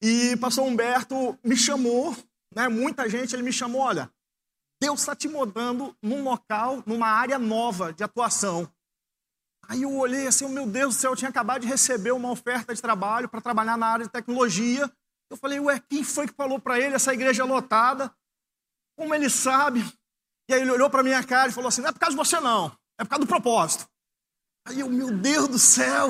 E 0.02 0.36
pastor 0.38 0.64
Humberto 0.64 1.38
me 1.44 1.56
chamou, 1.56 2.16
né, 2.54 2.68
muita 2.68 3.08
gente, 3.08 3.34
ele 3.34 3.42
me 3.42 3.52
chamou, 3.52 3.82
olha, 3.82 4.10
Deus 4.80 5.00
está 5.00 5.14
te 5.14 5.28
mudando 5.28 5.94
num 6.02 6.22
local, 6.24 6.82
numa 6.86 7.08
área 7.08 7.38
nova 7.38 7.92
de 7.92 8.02
atuação. 8.02 8.72
Aí 9.70 9.82
eu 9.82 9.94
olhei 9.94 10.26
assim, 10.26 10.48
meu 10.48 10.66
Deus 10.66 10.96
do 10.96 11.00
céu, 11.00 11.12
eu 11.12 11.16
tinha 11.16 11.28
acabado 11.28 11.62
de 11.62 11.68
receber 11.68 12.10
uma 12.10 12.28
oferta 12.28 12.74
de 12.74 12.82
trabalho 12.82 13.28
para 13.28 13.40
trabalhar 13.40 13.76
na 13.76 13.86
área 13.86 14.04
de 14.04 14.10
tecnologia. 14.10 14.90
Eu 15.30 15.36
falei, 15.36 15.60
ué, 15.60 15.80
quem 15.88 16.02
foi 16.02 16.26
que 16.26 16.34
falou 16.34 16.58
para 16.58 16.80
ele 16.80 16.96
essa 16.96 17.14
igreja 17.14 17.44
é 17.44 17.46
lotada? 17.46 18.12
Como 18.98 19.14
ele 19.14 19.30
sabe? 19.30 19.80
E 20.48 20.54
aí 20.54 20.62
ele 20.62 20.72
olhou 20.72 20.90
para 20.90 21.04
minha 21.04 21.22
cara 21.22 21.50
e 21.50 21.52
falou 21.52 21.68
assim, 21.68 21.82
não 21.82 21.90
é 21.90 21.92
por 21.92 22.00
causa 22.00 22.16
de 22.16 22.18
você 22.20 22.40
não, 22.40 22.76
é 22.98 23.04
por 23.04 23.10
causa 23.10 23.24
do 23.24 23.28
propósito. 23.28 23.88
Aí 24.66 24.80
eu, 24.80 24.90
meu 24.90 25.16
Deus 25.16 25.46
do 25.46 25.58
céu. 25.58 26.08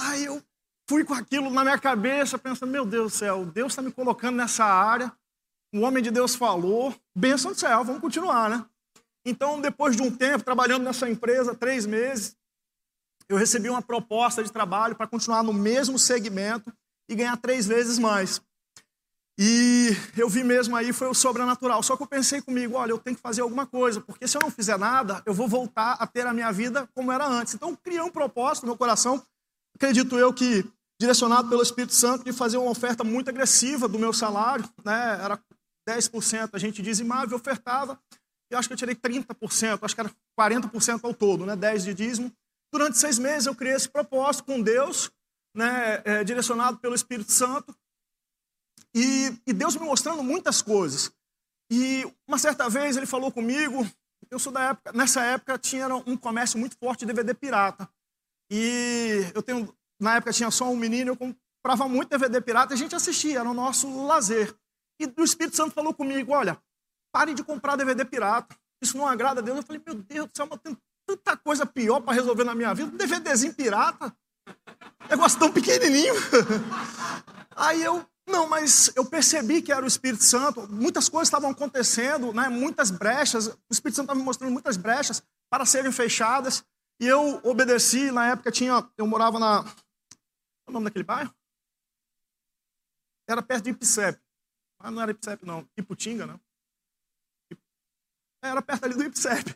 Aí 0.00 0.24
eu 0.24 0.42
fui 0.88 1.04
com 1.04 1.12
aquilo 1.12 1.50
na 1.50 1.62
minha 1.62 1.78
cabeça, 1.78 2.38
pensando, 2.38 2.72
meu 2.72 2.86
Deus 2.86 3.12
do 3.12 3.18
céu, 3.18 3.44
Deus 3.44 3.72
está 3.72 3.82
me 3.82 3.92
colocando 3.92 4.36
nessa 4.36 4.64
área, 4.64 5.12
o 5.74 5.80
homem 5.80 6.02
de 6.02 6.10
Deus 6.10 6.34
falou, 6.34 6.94
bênção 7.14 7.52
do 7.52 7.58
céu, 7.58 7.84
vamos 7.84 8.00
continuar, 8.00 8.48
né? 8.48 8.64
Então, 9.24 9.60
depois 9.60 9.96
de 9.96 10.02
um 10.02 10.10
tempo, 10.10 10.44
trabalhando 10.44 10.82
nessa 10.82 11.08
empresa, 11.08 11.54
três 11.54 11.86
meses, 11.86 12.36
eu 13.28 13.36
recebi 13.36 13.70
uma 13.70 13.80
proposta 13.80 14.44
de 14.44 14.52
trabalho 14.52 14.94
para 14.94 15.06
continuar 15.06 15.42
no 15.42 15.52
mesmo 15.52 15.98
segmento 15.98 16.72
e 17.08 17.14
ganhar 17.14 17.36
três 17.38 17.66
vezes 17.66 17.98
mais. 17.98 18.40
E 19.38 19.90
eu 20.16 20.28
vi 20.28 20.44
mesmo 20.44 20.76
aí, 20.76 20.92
foi 20.92 21.08
o 21.08 21.14
sobrenatural. 21.14 21.82
Só 21.82 21.96
que 21.96 22.02
eu 22.02 22.06
pensei 22.06 22.40
comigo, 22.40 22.76
olha, 22.76 22.92
eu 22.92 22.98
tenho 22.98 23.16
que 23.16 23.22
fazer 23.22 23.40
alguma 23.40 23.66
coisa, 23.66 24.00
porque 24.00 24.28
se 24.28 24.36
eu 24.36 24.42
não 24.42 24.50
fizer 24.50 24.78
nada, 24.78 25.22
eu 25.26 25.34
vou 25.34 25.48
voltar 25.48 25.94
a 25.94 26.06
ter 26.06 26.26
a 26.26 26.32
minha 26.32 26.52
vida 26.52 26.88
como 26.94 27.10
era 27.10 27.26
antes. 27.26 27.54
Então, 27.54 27.74
criei 27.74 28.00
um 28.00 28.10
propósito 28.10 28.64
no 28.64 28.70
meu 28.70 28.78
coração, 28.78 29.20
acredito 29.74 30.18
eu 30.18 30.32
que 30.32 30.64
direcionado 31.00 31.48
pelo 31.48 31.62
Espírito 31.62 31.94
Santo, 31.94 32.24
de 32.24 32.32
fazer 32.32 32.56
uma 32.56 32.70
oferta 32.70 33.02
muito 33.02 33.28
agressiva 33.28 33.88
do 33.88 33.98
meu 33.98 34.12
salário, 34.12 34.64
né? 34.84 35.18
Era 35.20 35.40
10% 35.88 36.50
a 36.52 36.58
gente 36.58 36.80
dizimava 36.80 37.32
e 37.32 37.34
ofertava. 37.34 37.98
Eu 38.54 38.58
acho 38.58 38.68
que 38.68 38.72
eu 38.72 38.78
tirei 38.78 38.94
30%, 38.94 39.80
acho 39.82 39.94
que 39.94 40.00
era 40.00 40.10
40% 40.38 41.00
ao 41.04 41.12
todo, 41.12 41.44
né? 41.44 41.56
10 41.56 41.84
de 41.84 41.94
dízimo. 41.94 42.32
Durante 42.72 42.98
seis 42.98 43.18
meses 43.18 43.46
eu 43.46 43.54
criei 43.54 43.74
esse 43.74 43.88
propósito 43.88 44.44
com 44.44 44.60
Deus, 44.60 45.10
né? 45.54 46.02
É, 46.04 46.24
direcionado 46.24 46.78
pelo 46.78 46.94
Espírito 46.94 47.32
Santo. 47.32 47.76
E, 48.94 49.36
e 49.46 49.52
Deus 49.52 49.76
me 49.76 49.84
mostrando 49.84 50.22
muitas 50.22 50.62
coisas. 50.62 51.12
E 51.70 52.04
uma 52.28 52.38
certa 52.38 52.68
vez 52.68 52.96
ele 52.96 53.06
falou 53.06 53.32
comigo, 53.32 53.84
eu 54.30 54.38
sou 54.38 54.52
da 54.52 54.70
época, 54.70 54.92
nessa 54.92 55.22
época 55.24 55.58
tinha 55.58 55.88
um 56.06 56.16
comércio 56.16 56.58
muito 56.58 56.76
forte 56.76 57.00
de 57.00 57.06
DVD 57.06 57.34
pirata. 57.34 57.88
E 58.50 59.30
eu 59.34 59.42
tenho, 59.42 59.74
na 60.00 60.16
época 60.16 60.32
tinha 60.32 60.50
só 60.50 60.70
um 60.70 60.76
menino, 60.76 61.12
eu 61.12 61.16
comprava 61.16 61.88
muito 61.88 62.10
DVD 62.10 62.40
pirata 62.40 62.72
e 62.72 62.74
a 62.74 62.78
gente 62.78 62.94
assistia, 62.94 63.40
era 63.40 63.50
o 63.50 63.54
nosso 63.54 64.06
lazer. 64.06 64.54
E 65.00 65.12
o 65.16 65.24
Espírito 65.24 65.56
Santo 65.56 65.74
falou 65.74 65.92
comigo, 65.92 66.32
olha, 66.32 66.60
pare 67.14 67.32
de 67.32 67.44
comprar 67.44 67.76
DVD 67.76 68.04
pirata. 68.04 68.56
Isso 68.82 68.98
não 68.98 69.06
agrada 69.06 69.40
a 69.40 69.42
Deus. 69.42 69.58
Eu 69.58 69.62
falei, 69.62 69.80
meu 69.86 69.94
Deus 69.94 70.26
do 70.26 70.36
céu, 70.36 70.48
mas 70.50 70.58
tem 70.60 70.76
tanta 71.06 71.36
coisa 71.36 71.64
pior 71.64 72.00
para 72.00 72.12
resolver 72.12 72.42
na 72.42 72.56
minha 72.56 72.74
vida. 72.74 72.90
Um 72.92 72.96
DVDzinho 72.96 73.54
pirata. 73.54 74.12
Negócio 75.08 75.38
tão 75.38 75.52
pequenininho. 75.52 76.12
Aí 77.54 77.84
eu, 77.84 78.04
não, 78.28 78.48
mas 78.48 78.90
eu 78.96 79.04
percebi 79.04 79.62
que 79.62 79.70
era 79.70 79.84
o 79.84 79.86
Espírito 79.86 80.24
Santo. 80.24 80.68
Muitas 80.68 81.08
coisas 81.08 81.28
estavam 81.28 81.50
acontecendo, 81.50 82.32
né? 82.32 82.48
muitas 82.48 82.90
brechas. 82.90 83.46
O 83.46 83.58
Espírito 83.70 83.96
Santo 83.96 84.06
estava 84.06 84.18
me 84.18 84.24
mostrando 84.24 84.50
muitas 84.50 84.76
brechas 84.76 85.22
para 85.48 85.64
serem 85.64 85.92
fechadas. 85.92 86.64
E 87.00 87.06
eu 87.06 87.40
obedeci. 87.44 88.10
Na 88.10 88.26
época 88.32 88.50
tinha, 88.50 88.90
eu 88.98 89.06
morava 89.06 89.38
na. 89.38 89.62
Qual 89.62 89.72
é 90.66 90.70
o 90.70 90.72
nome 90.72 90.86
daquele 90.86 91.04
bairro? 91.04 91.32
Era 93.28 93.40
perto 93.40 93.64
de 93.64 93.70
Ipsep. 93.70 94.20
Ah, 94.80 94.90
não 94.90 95.00
era 95.00 95.12
Ipsep, 95.12 95.46
não. 95.46 95.68
Iputinga, 95.78 96.26
não. 96.26 96.40
Era 98.44 98.60
perto 98.60 98.84
ali 98.84 98.94
do 98.94 99.04
Ipsep. 99.04 99.54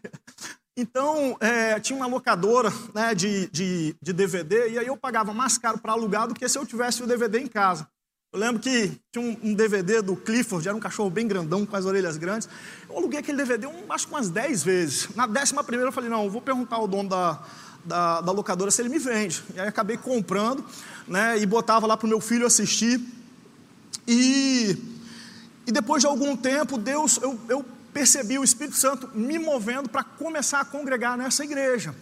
Então, 0.74 1.36
é, 1.40 1.78
tinha 1.78 1.96
uma 1.96 2.06
locadora 2.06 2.72
né, 2.94 3.14
de, 3.14 3.48
de, 3.48 3.94
de, 4.00 4.12
DVD, 4.12 4.70
e 4.70 4.78
aí 4.78 4.86
eu 4.86 4.96
pagava 4.96 5.34
mais 5.34 5.58
caro 5.58 5.76
para 5.78 5.92
alugar 5.92 6.26
do 6.28 6.34
que 6.34 6.48
se 6.48 6.56
eu 6.56 6.64
tivesse 6.64 7.02
o 7.02 7.06
DVD 7.06 7.38
em 7.40 7.46
casa. 7.46 7.86
Eu 8.32 8.38
lembro 8.38 8.60
que 8.60 8.92
tinha 9.12 9.24
um, 9.24 9.50
um, 9.50 9.54
DVD 9.54 10.00
do 10.00 10.14
Clifford, 10.14 10.66
era 10.66 10.76
um 10.76 10.80
cachorro 10.80 11.10
bem 11.10 11.26
grandão, 11.26 11.66
com 11.66 11.74
as 11.74 11.84
orelhas 11.84 12.16
grandes. 12.16 12.48
Eu 12.88 12.96
aluguei 12.96 13.18
aquele 13.18 13.36
DVD 13.36 13.66
um, 13.66 13.92
acho 13.92 14.06
que 14.06 14.12
umas 14.12 14.30
10 14.30 14.62
vezes. 14.62 15.08
Na 15.16 15.26
décima 15.26 15.64
primeira 15.64 15.88
eu 15.88 15.92
falei, 15.92 16.08
não, 16.08 16.24
eu 16.24 16.30
vou 16.30 16.40
perguntar 16.40 16.76
ao 16.76 16.86
dono 16.86 17.08
da, 17.08 17.42
da, 17.84 18.20
da 18.20 18.32
locadora 18.32 18.70
se 18.70 18.80
ele 18.80 18.88
me 18.88 18.98
vende. 18.98 19.42
E 19.54 19.60
aí 19.60 19.68
acabei 19.68 19.96
comprando, 19.96 20.64
né, 21.06 21.38
e 21.38 21.44
botava 21.44 21.86
lá 21.86 21.96
para 21.96 22.06
o 22.06 22.08
meu 22.08 22.20
filho 22.20 22.46
assistir. 22.46 23.00
E, 24.06 24.76
e 25.66 25.72
depois 25.72 26.02
de 26.02 26.06
algum 26.06 26.36
tempo, 26.36 26.78
Deus, 26.78 27.18
eu, 27.20 27.38
eu 27.48 27.64
percebi 27.98 28.38
o 28.38 28.44
Espírito 28.44 28.76
Santo 28.76 29.10
me 29.12 29.40
movendo 29.40 29.88
para 29.88 30.04
começar 30.04 30.60
a 30.60 30.64
congregar 30.64 31.18
nessa 31.18 31.42
igreja. 31.42 31.92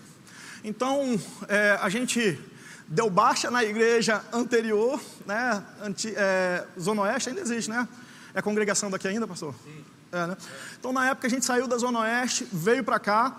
Então, 0.62 1.18
é, 1.48 1.78
a 1.80 1.88
gente 1.88 2.38
deu 2.86 3.08
baixa 3.08 3.50
na 3.50 3.64
igreja 3.64 4.22
anterior, 4.30 5.00
né? 5.24 5.64
Anti, 5.80 6.12
é, 6.14 6.66
Zona 6.78 7.00
Oeste 7.00 7.30
ainda 7.30 7.40
existe, 7.40 7.70
né? 7.70 7.88
É 8.34 8.42
congregação 8.42 8.90
daqui 8.90 9.08
ainda, 9.08 9.26
pastor? 9.26 9.54
Sim. 9.64 9.84
É, 10.12 10.26
né? 10.26 10.36
Então, 10.78 10.92
na 10.92 11.08
época, 11.08 11.28
a 11.28 11.30
gente 11.30 11.46
saiu 11.46 11.66
da 11.66 11.78
Zona 11.78 12.00
Oeste, 12.00 12.46
veio 12.52 12.84
para 12.84 12.98
cá, 12.98 13.34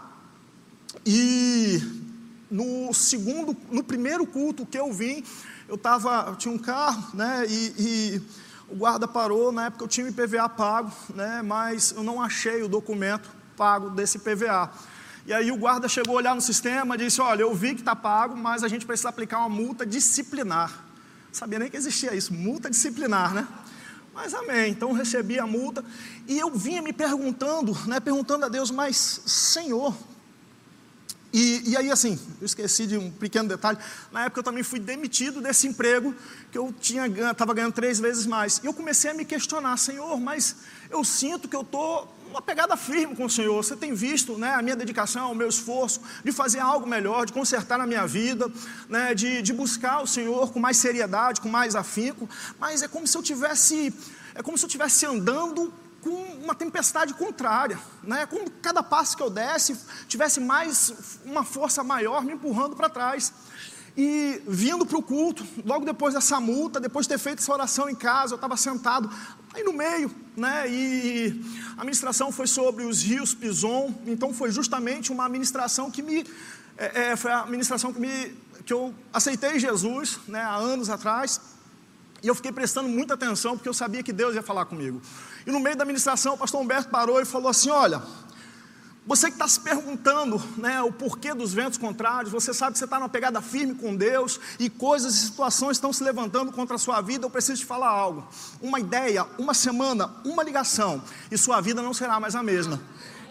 e 1.06 1.80
no 2.50 2.92
segundo, 2.92 3.56
no 3.70 3.84
primeiro 3.84 4.26
culto 4.26 4.66
que 4.66 4.80
eu 4.80 4.92
vim, 4.92 5.24
eu 5.70 5.78
tava, 5.78 6.26
eu 6.30 6.36
tinha 6.36 6.52
um 6.52 6.58
carro, 6.58 7.16
né, 7.16 7.46
e, 7.48 7.74
e 7.78 8.22
o 8.70 8.76
guarda 8.76 9.08
parou, 9.08 9.52
na 9.52 9.68
época 9.68 9.84
eu 9.84 9.88
tinha 9.88 10.06
o 10.06 10.10
IPVA 10.10 10.50
pago, 10.50 10.92
né, 11.14 11.42
mas 11.42 11.92
eu 11.92 12.04
não 12.04 12.22
achei 12.22 12.62
o 12.64 12.68
documento 12.68 13.30
pago 13.56 13.90
desse 13.90 14.18
IPVA. 14.18 14.72
E 15.26 15.34
aí 15.34 15.52
o 15.52 15.58
guarda 15.58 15.90
chegou 15.90 16.16
a 16.16 16.18
olhar 16.18 16.36
no 16.36 16.42
sistema 16.42 16.96
e 16.96 17.00
disse: 17.00 17.20
Olha, 17.20 17.42
eu 17.42 17.54
vi 17.54 17.74
que 17.74 17.82
está 17.82 17.96
pago, 17.96 18.36
mas 18.38 18.64
a 18.64 18.68
gente 18.68 18.86
precisa 18.86 19.10
aplicar 19.10 19.40
uma 19.40 19.50
multa 19.50 19.86
disciplinar. 19.86 20.72
Não 21.28 21.34
sabia 21.34 21.60
nem 21.60 21.70
que 21.70 21.76
existia 21.76 22.16
isso, 22.16 22.34
multa 22.34 22.70
disciplinar, 22.70 23.34
né? 23.34 23.46
Mas 24.14 24.34
amém. 24.34 24.72
Então 24.72 24.90
eu 24.90 24.96
recebi 24.96 25.38
a 25.38 25.46
multa 25.46 25.84
e 26.28 26.40
eu 26.40 26.50
vinha 26.52 26.82
me 26.82 26.94
perguntando, 26.94 27.78
né, 27.88 28.00
perguntando 28.00 28.46
a 28.46 28.50
Deus, 28.50 28.72
mas 28.72 29.22
Senhor, 29.26 29.94
e, 31.34 31.72
e, 31.72 31.78
aí, 31.78 31.92
assim, 31.92 32.18
eu 32.40 32.46
esqueci 32.46 32.88
de 32.88 32.98
um 32.98 33.12
pequeno 33.12 33.50
detalhe. 33.50 33.78
Na 34.12 34.26
época 34.26 34.40
eu 34.40 34.44
também 34.44 34.64
fui 34.64 34.80
demitido 34.80 35.42
desse 35.42 35.68
emprego 35.68 36.16
que 36.52 36.58
eu 36.58 36.74
tinha 36.80 37.06
estava 37.06 37.54
ganhando 37.54 37.74
três 37.74 38.00
vezes 38.00 38.26
mais. 38.26 38.62
E 38.64 38.66
eu 38.66 38.74
comecei 38.74 39.12
a 39.12 39.14
me 39.14 39.26
questionar, 39.26 39.78
Senhor, 39.78 40.20
mas 40.20 40.56
eu 40.90 41.04
sinto 41.04 41.48
que 41.48 41.56
eu 41.56 41.62
estou 41.62 42.14
uma 42.30 42.42
pegada 42.42 42.76
firme 42.78 43.16
com 43.16 43.26
o 43.26 43.30
Senhor. 43.30 43.56
Você 43.64 43.76
tem 43.76 43.94
visto 43.94 44.38
né, 44.38 44.54
a 44.54 44.62
minha 44.62 44.76
dedicação, 44.76 45.32
o 45.32 45.36
meu 45.36 45.48
esforço 45.48 46.02
de 46.24 46.32
fazer 46.32 46.60
algo 46.60 46.88
melhor, 46.88 47.26
de 47.26 47.34
consertar 47.34 47.78
na 47.78 47.86
minha 47.86 48.06
vida, 48.06 48.52
né, 48.90 49.14
de, 49.14 49.42
de 49.42 49.54
buscar 49.54 50.02
o 50.02 50.08
Senhor 50.08 50.52
com 50.52 50.60
mais 50.60 50.78
seriedade, 50.78 51.42
com 51.42 51.50
mais 51.50 51.76
afinco. 51.76 52.30
Mas 52.60 52.82
é 52.82 52.88
como 52.88 53.08
se 53.08 53.18
eu 53.18 53.24
tivesse, 53.24 53.94
é 54.36 54.42
como 54.42 54.58
se 54.58 54.66
eu 54.66 54.70
tivesse 54.70 55.06
andando 55.06 55.74
com 56.02 56.10
uma 56.44 56.56
tempestade 56.56 57.14
contrária, 57.14 57.80
né? 58.04 58.26
Como 58.26 58.50
cada 58.50 58.82
passo 58.84 59.16
que 59.18 59.24
eu 59.24 59.30
desse 59.30 59.78
tivesse 60.08 60.40
mais 60.40 61.20
uma 61.26 61.44
força 61.44 61.84
maior 61.84 62.24
me 62.24 62.34
empurrando 62.34 62.76
para 62.76 62.90
trás. 62.90 63.34
E 63.96 64.42
vindo 64.48 64.86
para 64.86 64.98
o 64.98 65.02
culto, 65.02 65.44
logo 65.66 65.84
depois 65.84 66.14
dessa 66.14 66.40
multa, 66.40 66.80
depois 66.80 67.08
de 67.08 67.14
ter 67.14 67.18
feito 67.18 67.40
essa 67.40 67.52
oração 67.52 67.90
em 67.90 67.96
casa, 67.96 68.34
eu 68.34 68.36
estava 68.36 68.56
sentado 68.56 69.10
aí 69.56 69.64
no 69.64 69.74
meio, 69.74 70.14
né? 70.36 70.70
E 70.70 71.44
a 71.76 71.84
ministração 71.84 72.32
foi 72.32 72.46
sobre 72.46 72.84
os 72.84 73.02
rios 73.02 73.34
Pison, 73.34 73.94
então 74.06 74.32
foi 74.34 74.52
justamente 74.52 75.12
uma 75.12 75.28
ministração 75.28 75.90
que 75.90 76.04
me 76.04 76.24
é, 76.78 77.12
é, 77.12 77.16
foi 77.16 77.32
a 77.32 77.48
ministração 77.48 77.92
que 77.92 78.00
me 78.00 78.36
que 78.64 78.74
eu 78.74 78.94
aceitei 79.14 79.58
Jesus, 79.60 80.20
né? 80.28 80.42
Há 80.42 80.56
anos 80.58 80.90
atrás. 80.90 81.40
E 82.28 82.30
eu 82.30 82.36
fiquei 82.36 82.52
prestando 82.52 82.90
muita 82.90 83.14
atenção 83.14 83.56
porque 83.56 83.70
eu 83.70 83.74
sabia 83.74 84.04
que 84.04 84.12
Deus 84.12 84.36
ia 84.36 84.44
falar 84.44 84.66
comigo. 84.66 85.02
E 85.46 85.50
no 85.50 85.62
meio 85.62 85.78
da 85.78 85.86
ministração, 85.86 86.34
o 86.34 86.38
pastor 86.38 86.60
Humberto 86.60 86.90
parou 86.90 87.22
e 87.22 87.26
falou 87.26 87.48
assim: 87.48 87.70
Olha, 87.70 88.02
você 89.06 89.28
que 89.28 89.36
está 89.36 89.48
se 89.48 89.62
perguntando 89.62 90.38
né, 90.58 90.82
o 90.82 90.92
porquê 90.92 91.34
dos 91.34 91.54
ventos 91.54 91.78
contrários, 91.78 92.30
você 92.30 92.54
sabe 92.54 92.74
que 92.74 92.80
você 92.80 92.84
está 92.84 93.00
numa 93.00 93.08
pegada 93.08 93.42
firme 93.42 93.76
com 93.76 93.96
Deus 93.96 94.42
e 94.60 94.70
coisas 94.70 95.16
e 95.16 95.20
situações 95.20 95.78
estão 95.78 95.94
se 95.94 96.04
levantando 96.04 96.52
contra 96.52 96.76
a 96.76 96.78
sua 96.78 97.00
vida. 97.00 97.26
Eu 97.26 97.30
preciso 97.30 97.62
te 97.62 97.66
falar 97.66 97.88
algo. 97.88 98.28
Uma 98.62 98.82
ideia, 98.82 99.26
uma 99.38 99.54
semana, 99.54 100.14
uma 100.26 100.44
ligação 100.44 101.02
e 101.32 101.38
sua 101.38 101.62
vida 101.62 101.82
não 101.82 101.94
será 101.94 102.20
mais 102.20 102.36
a 102.36 102.44
mesma. 102.44 102.82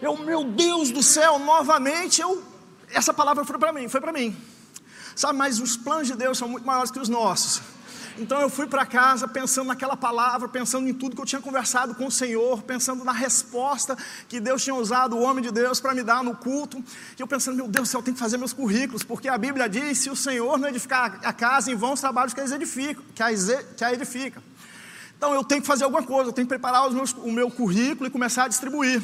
Eu, 0.01 0.17
meu 0.17 0.43
Deus 0.43 0.89
do 0.89 1.03
céu, 1.03 1.37
novamente, 1.37 2.19
eu, 2.19 2.43
essa 2.89 3.13
palavra 3.13 3.45
foi 3.45 3.59
para 3.59 3.71
mim, 3.71 3.87
foi 3.87 4.01
para 4.01 4.11
mim. 4.11 4.35
Sabe, 5.15 5.37
mas 5.37 5.59
os 5.59 5.77
planos 5.77 6.07
de 6.07 6.15
Deus 6.15 6.39
são 6.39 6.49
muito 6.49 6.65
maiores 6.65 6.89
que 6.89 6.97
os 6.97 7.09
nossos. 7.09 7.76
Então 8.19 8.41
eu 8.41 8.49
fui 8.49 8.65
para 8.65 8.83
casa 8.85 9.27
pensando 9.27 9.67
naquela 9.67 9.95
palavra, 9.95 10.47
pensando 10.47 10.87
em 10.89 10.93
tudo 10.93 11.15
que 11.15 11.21
eu 11.21 11.25
tinha 11.25 11.41
conversado 11.41 11.93
com 11.93 12.07
o 12.07 12.11
Senhor, 12.11 12.63
pensando 12.63 13.03
na 13.03 13.11
resposta 13.11 13.95
que 14.27 14.39
Deus 14.39 14.63
tinha 14.63 14.75
usado, 14.75 15.15
o 15.15 15.21
homem 15.21 15.43
de 15.43 15.51
Deus, 15.51 15.79
para 15.79 15.93
me 15.93 16.01
dar 16.01 16.23
no 16.23 16.35
culto. 16.35 16.83
E 17.17 17.21
eu 17.21 17.27
pensando, 17.27 17.55
meu 17.57 17.67
Deus 17.67 17.87
do 17.87 17.91
céu, 17.91 17.99
eu 17.99 18.03
tenho 18.03 18.15
que 18.15 18.19
fazer 18.19 18.37
meus 18.37 18.53
currículos, 18.53 19.03
porque 19.03 19.29
a 19.29 19.37
Bíblia 19.37 19.69
diz: 19.69 19.99
se 19.99 20.09
o 20.09 20.15
Senhor 20.15 20.57
não 20.57 20.67
edificar 20.67 21.19
a 21.23 21.31
casa, 21.31 21.71
em 21.71 21.75
vão 21.75 21.93
os 21.93 22.01
trabalhos 22.01 22.33
que, 22.33 22.41
a, 22.41 22.45
que 23.75 23.83
a 23.83 23.93
edifica. 23.93 24.41
Então 25.15 25.33
eu 25.33 25.43
tenho 25.43 25.61
que 25.61 25.67
fazer 25.67 25.83
alguma 25.83 26.03
coisa, 26.03 26.29
eu 26.29 26.33
tenho 26.33 26.47
que 26.47 26.53
preparar 26.53 26.89
meus, 26.91 27.13
o 27.13 27.31
meu 27.31 27.51
currículo 27.51 28.07
e 28.07 28.09
começar 28.09 28.45
a 28.45 28.47
distribuir. 28.47 29.01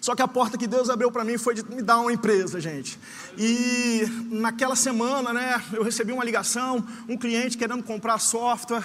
Só 0.00 0.14
que 0.14 0.22
a 0.22 0.28
porta 0.28 0.56
que 0.56 0.66
Deus 0.66 0.88
abriu 0.90 1.10
para 1.10 1.24
mim 1.24 1.38
foi 1.38 1.54
de 1.54 1.64
me 1.64 1.82
dar 1.82 1.98
uma 2.00 2.12
empresa, 2.12 2.60
gente. 2.60 2.98
E 3.36 4.02
naquela 4.30 4.76
semana, 4.76 5.32
né, 5.32 5.62
eu 5.72 5.82
recebi 5.82 6.12
uma 6.12 6.24
ligação, 6.24 6.86
um 7.08 7.16
cliente 7.16 7.58
querendo 7.58 7.82
comprar 7.82 8.18
software. 8.18 8.84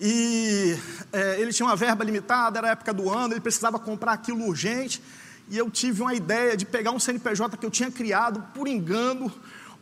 E 0.00 0.76
é, 1.12 1.40
ele 1.40 1.52
tinha 1.52 1.66
uma 1.66 1.76
verba 1.76 2.04
limitada, 2.04 2.58
era 2.58 2.68
a 2.68 2.70
época 2.72 2.92
do 2.92 3.10
ano, 3.10 3.34
ele 3.34 3.40
precisava 3.40 3.78
comprar 3.78 4.12
aquilo 4.12 4.44
urgente. 4.46 5.02
E 5.48 5.56
eu 5.56 5.70
tive 5.70 6.02
uma 6.02 6.14
ideia 6.14 6.56
de 6.56 6.64
pegar 6.64 6.92
um 6.92 6.98
CNPJ 6.98 7.56
que 7.56 7.66
eu 7.66 7.70
tinha 7.70 7.90
criado 7.90 8.42
por 8.54 8.66
engano. 8.66 9.32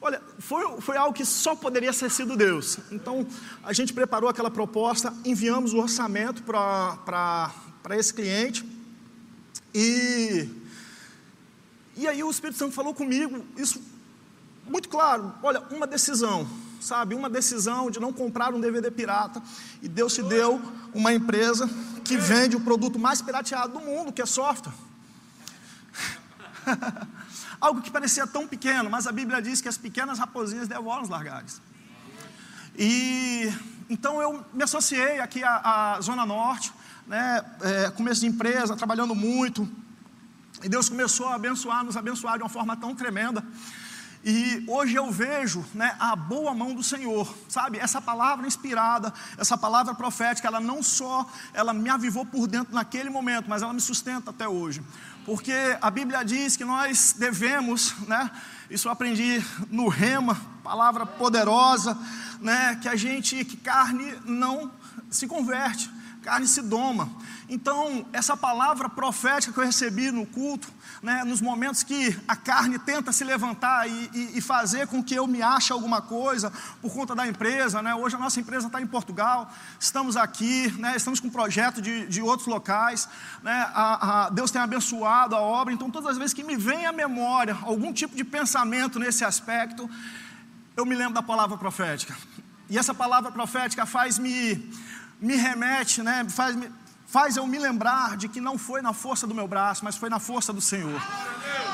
Olha, 0.00 0.20
foi, 0.38 0.80
foi 0.80 0.96
algo 0.96 1.12
que 1.12 1.24
só 1.24 1.54
poderia 1.54 1.92
ser 1.92 2.10
sido 2.10 2.36
Deus. 2.36 2.78
Então, 2.90 3.26
a 3.62 3.72
gente 3.72 3.92
preparou 3.92 4.30
aquela 4.30 4.50
proposta, 4.50 5.12
enviamos 5.24 5.74
o 5.74 5.78
orçamento 5.78 6.42
para 6.42 7.52
esse 7.90 8.12
cliente. 8.14 8.64
E 9.74 10.48
e 11.96 12.06
aí 12.06 12.22
o 12.22 12.30
Espírito 12.30 12.58
Santo 12.58 12.74
falou 12.74 12.94
comigo, 12.94 13.44
isso 13.56 13.82
muito 14.66 14.88
claro, 14.88 15.34
olha, 15.42 15.60
uma 15.70 15.86
decisão, 15.86 16.48
sabe, 16.80 17.14
uma 17.14 17.28
decisão 17.28 17.90
de 17.90 17.98
não 17.98 18.12
comprar 18.12 18.54
um 18.54 18.60
DVD 18.60 18.90
pirata, 18.90 19.42
e 19.82 19.88
Deus 19.88 20.14
te 20.14 20.22
deu 20.22 20.60
uma 20.94 21.12
empresa 21.12 21.68
que 22.04 22.16
vende 22.16 22.56
o 22.56 22.60
produto 22.60 22.98
mais 22.98 23.20
pirateado 23.20 23.72
do 23.72 23.80
mundo, 23.80 24.12
que 24.12 24.22
é 24.22 24.26
software. 24.26 24.72
Algo 27.60 27.82
que 27.82 27.90
parecia 27.90 28.26
tão 28.26 28.46
pequeno, 28.46 28.88
mas 28.88 29.06
a 29.06 29.12
Bíblia 29.12 29.42
diz 29.42 29.60
que 29.60 29.68
as 29.68 29.76
pequenas 29.76 30.18
raposinhas 30.18 30.66
devoram 30.68 31.02
os 31.02 31.08
largares. 31.08 31.60
E 32.76 33.52
então 33.88 34.22
eu 34.22 34.44
me 34.54 34.62
associei 34.62 35.18
aqui 35.20 35.42
à, 35.42 35.96
à 35.96 36.00
Zona 36.00 36.24
Norte, 36.24 36.72
né, 37.06 37.44
é, 37.60 37.90
começo 37.90 38.20
de 38.20 38.28
empresa, 38.28 38.76
trabalhando 38.76 39.14
muito, 39.14 39.68
e 40.62 40.68
Deus 40.68 40.88
começou 40.88 41.26
a 41.26 41.34
abençoar, 41.34 41.84
nos 41.84 41.96
abençoar 41.96 42.36
de 42.36 42.42
uma 42.42 42.48
forma 42.48 42.76
tão 42.76 42.94
tremenda. 42.94 43.44
E 44.22 44.62
hoje 44.68 44.94
eu 44.96 45.10
vejo 45.10 45.64
né, 45.72 45.96
a 45.98 46.14
boa 46.14 46.52
mão 46.52 46.74
do 46.74 46.82
Senhor, 46.82 47.34
sabe? 47.48 47.78
Essa 47.78 48.02
palavra 48.02 48.46
inspirada, 48.46 49.12
essa 49.38 49.56
palavra 49.56 49.94
profética, 49.94 50.46
ela 50.46 50.60
não 50.60 50.82
só 50.82 51.26
ela 51.54 51.72
me 51.72 51.88
avivou 51.88 52.26
por 52.26 52.46
dentro 52.46 52.74
naquele 52.74 53.08
momento, 53.08 53.48
mas 53.48 53.62
ela 53.62 53.72
me 53.72 53.80
sustenta 53.80 54.28
até 54.28 54.46
hoje. 54.46 54.82
Porque 55.24 55.54
a 55.80 55.90
Bíblia 55.90 56.22
diz 56.22 56.54
que 56.54 56.64
nós 56.64 57.14
devemos, 57.18 57.94
né? 58.06 58.30
Isso 58.68 58.88
eu 58.88 58.92
aprendi 58.92 59.42
no 59.70 59.88
Rema, 59.88 60.36
palavra 60.62 61.06
poderosa, 61.06 61.96
né? 62.40 62.76
Que 62.76 62.88
a 62.88 62.96
gente, 62.96 63.42
que 63.46 63.56
carne 63.56 64.14
não 64.26 64.70
se 65.08 65.26
converte, 65.26 65.90
carne 66.22 66.46
se 66.46 66.62
doma. 66.62 67.08
Então, 67.48 68.06
essa 68.12 68.36
palavra 68.36 68.88
profética 68.88 69.52
que 69.52 69.58
eu 69.58 69.64
recebi 69.64 70.10
no 70.10 70.24
culto, 70.24 70.68
né, 71.02 71.24
nos 71.24 71.40
momentos 71.40 71.82
que 71.82 72.16
a 72.28 72.36
carne 72.36 72.78
tenta 72.78 73.10
se 73.10 73.24
levantar 73.24 73.88
e, 73.88 74.10
e, 74.12 74.38
e, 74.38 74.40
fazer 74.40 74.86
com 74.86 75.02
que 75.02 75.14
eu 75.14 75.26
me 75.26 75.42
ache 75.42 75.72
alguma 75.72 76.00
coisa 76.00 76.52
por 76.80 76.92
conta 76.92 77.14
da 77.14 77.26
empresa, 77.26 77.82
né, 77.82 77.94
hoje 77.94 78.16
a 78.16 78.18
nossa 78.18 78.38
empresa 78.38 78.66
está 78.66 78.80
em 78.80 78.86
Portugal, 78.86 79.50
estamos 79.80 80.16
aqui, 80.16 80.70
né, 80.78 80.94
estamos 80.94 81.18
com 81.18 81.30
projeto 81.30 81.80
de, 81.80 82.06
de 82.06 82.22
outros 82.22 82.46
locais, 82.46 83.08
né, 83.42 83.68
a, 83.74 84.26
a, 84.26 84.30
Deus 84.30 84.50
tem 84.50 84.60
abençoado 84.60 85.34
a 85.34 85.40
obra, 85.40 85.72
então 85.72 85.90
todas 85.90 86.10
as 86.10 86.18
vezes 86.18 86.34
que 86.34 86.44
me 86.44 86.56
vem 86.56 86.86
à 86.86 86.92
memória 86.92 87.58
algum 87.62 87.92
tipo 87.92 88.14
de 88.14 88.22
pensamento 88.22 88.98
nesse 88.98 89.24
aspecto, 89.24 89.88
eu 90.76 90.84
me 90.84 90.94
lembro 90.94 91.14
da 91.14 91.22
palavra 91.22 91.56
profética. 91.56 92.16
E 92.70 92.78
essa 92.78 92.94
palavra 92.94 93.32
profética 93.32 93.84
faz 93.84 94.16
me, 94.16 94.70
me 95.20 95.36
remete, 95.36 96.02
né, 96.02 96.26
faz 96.28 96.56
faz 97.10 97.36
eu 97.36 97.44
me 97.44 97.58
lembrar 97.58 98.16
de 98.16 98.28
que 98.28 98.40
não 98.40 98.56
foi 98.56 98.80
na 98.80 98.92
força 98.92 99.26
do 99.26 99.34
meu 99.34 99.48
braço, 99.48 99.84
mas 99.84 99.96
foi 99.96 100.08
na 100.08 100.20
força 100.20 100.52
do 100.52 100.60
Senhor. 100.60 101.02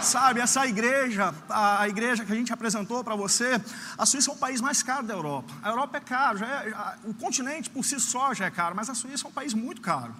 Sabe, 0.00 0.40
essa 0.40 0.66
igreja, 0.66 1.34
a, 1.50 1.86
igreja 1.86 2.24
que 2.24 2.32
a 2.32 2.34
gente 2.34 2.54
apresentou 2.54 3.04
para 3.04 3.14
você, 3.14 3.60
a 3.98 4.06
Suíça 4.06 4.30
é 4.30 4.34
o 4.34 4.36
país 4.36 4.62
mais 4.62 4.82
caro 4.82 5.06
da 5.06 5.12
Europa. 5.12 5.52
A 5.62 5.68
Europa 5.68 5.98
é 5.98 6.00
caro, 6.00 6.42
é, 6.42 6.96
o 7.04 7.12
continente 7.12 7.68
por 7.68 7.84
si 7.84 8.00
só 8.00 8.32
já 8.32 8.46
é 8.46 8.50
caro, 8.50 8.74
mas 8.74 8.88
a 8.88 8.94
Suíça 8.94 9.26
é 9.26 9.28
um 9.28 9.32
país 9.32 9.52
muito 9.52 9.82
caro 9.82 10.14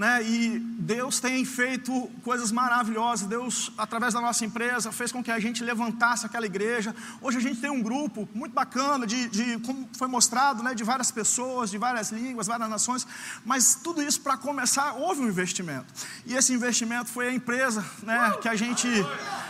né? 0.00 0.22
E 0.22 0.58
Deus 0.58 1.20
tem 1.20 1.44
feito 1.44 2.10
coisas 2.24 2.50
maravilhosas. 2.50 3.28
Deus, 3.28 3.70
através 3.76 4.14
da 4.14 4.20
nossa 4.22 4.42
empresa, 4.46 4.90
fez 4.90 5.12
com 5.12 5.22
que 5.22 5.30
a 5.30 5.38
gente 5.38 5.62
levantasse 5.62 6.24
aquela 6.24 6.46
igreja. 6.46 6.96
Hoje 7.20 7.36
a 7.36 7.40
gente 7.42 7.60
tem 7.60 7.68
um 7.68 7.82
grupo 7.82 8.26
muito 8.32 8.54
bacana 8.54 9.06
de, 9.06 9.28
de 9.28 9.58
como 9.58 9.86
foi 9.92 10.08
mostrado, 10.08 10.62
né? 10.62 10.74
De 10.74 10.82
várias 10.82 11.10
pessoas, 11.10 11.70
de 11.70 11.76
várias 11.76 12.10
línguas, 12.10 12.46
várias 12.46 12.70
nações. 12.70 13.06
Mas 13.44 13.74
tudo 13.74 14.02
isso 14.02 14.22
para 14.22 14.38
começar 14.38 14.94
houve 14.94 15.20
um 15.20 15.28
investimento. 15.28 15.92
E 16.24 16.34
esse 16.34 16.54
investimento 16.54 17.10
foi 17.10 17.28
a 17.28 17.34
empresa, 17.34 17.84
né? 18.02 18.38
Que 18.40 18.48
a 18.48 18.56
gente, 18.56 18.88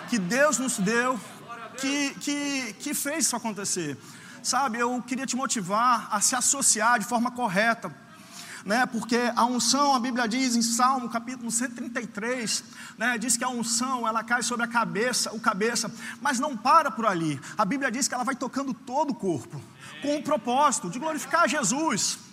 que 0.09 0.19
Deus 0.19 0.59
nos 0.59 0.79
deu, 0.79 1.17
que 1.79 2.11
que 2.25 2.73
que 2.81 2.93
fez 2.93 3.27
isso 3.27 3.37
acontecer. 3.37 3.97
Sabe, 4.43 4.81
eu 4.81 5.01
queria 5.07 5.27
te 5.27 5.37
motivar 5.37 6.09
a 6.11 6.21
se 6.21 6.35
associar 6.35 6.99
de 6.99 7.05
forma 7.05 7.31
correta 7.31 7.95
né? 8.65 8.87
Porque 8.87 9.19
a 9.35 9.45
unção, 9.45 9.95
a 9.95 10.01
Bíblia 10.01 10.29
diz 10.29 10.57
em 10.57 10.63
Salmo, 10.63 11.09
capítulo 11.09 11.51
133, 11.51 12.65
né? 12.99 13.19
Diz 13.19 13.37
que 13.37 13.45
a 13.45 13.49
unção, 13.49 14.07
ela 14.07 14.23
cai 14.23 14.43
sobre 14.43 14.65
a 14.65 14.69
cabeça, 14.69 15.33
o 15.33 15.41
cabeça, 15.41 15.93
mas 16.21 16.39
não 16.39 16.57
para 16.57 16.91
por 16.91 17.07
ali. 17.07 17.41
A 17.57 17.65
Bíblia 17.65 17.91
diz 17.91 18.09
que 18.09 18.15
ela 18.15 18.25
vai 18.25 18.37
tocando 18.37 18.73
todo 18.73 19.11
o 19.11 19.15
corpo, 19.15 19.61
com 20.03 20.17
o 20.17 20.23
propósito 20.23 20.91
de 20.91 20.99
glorificar 20.99 21.49
Jesus. 21.49 22.30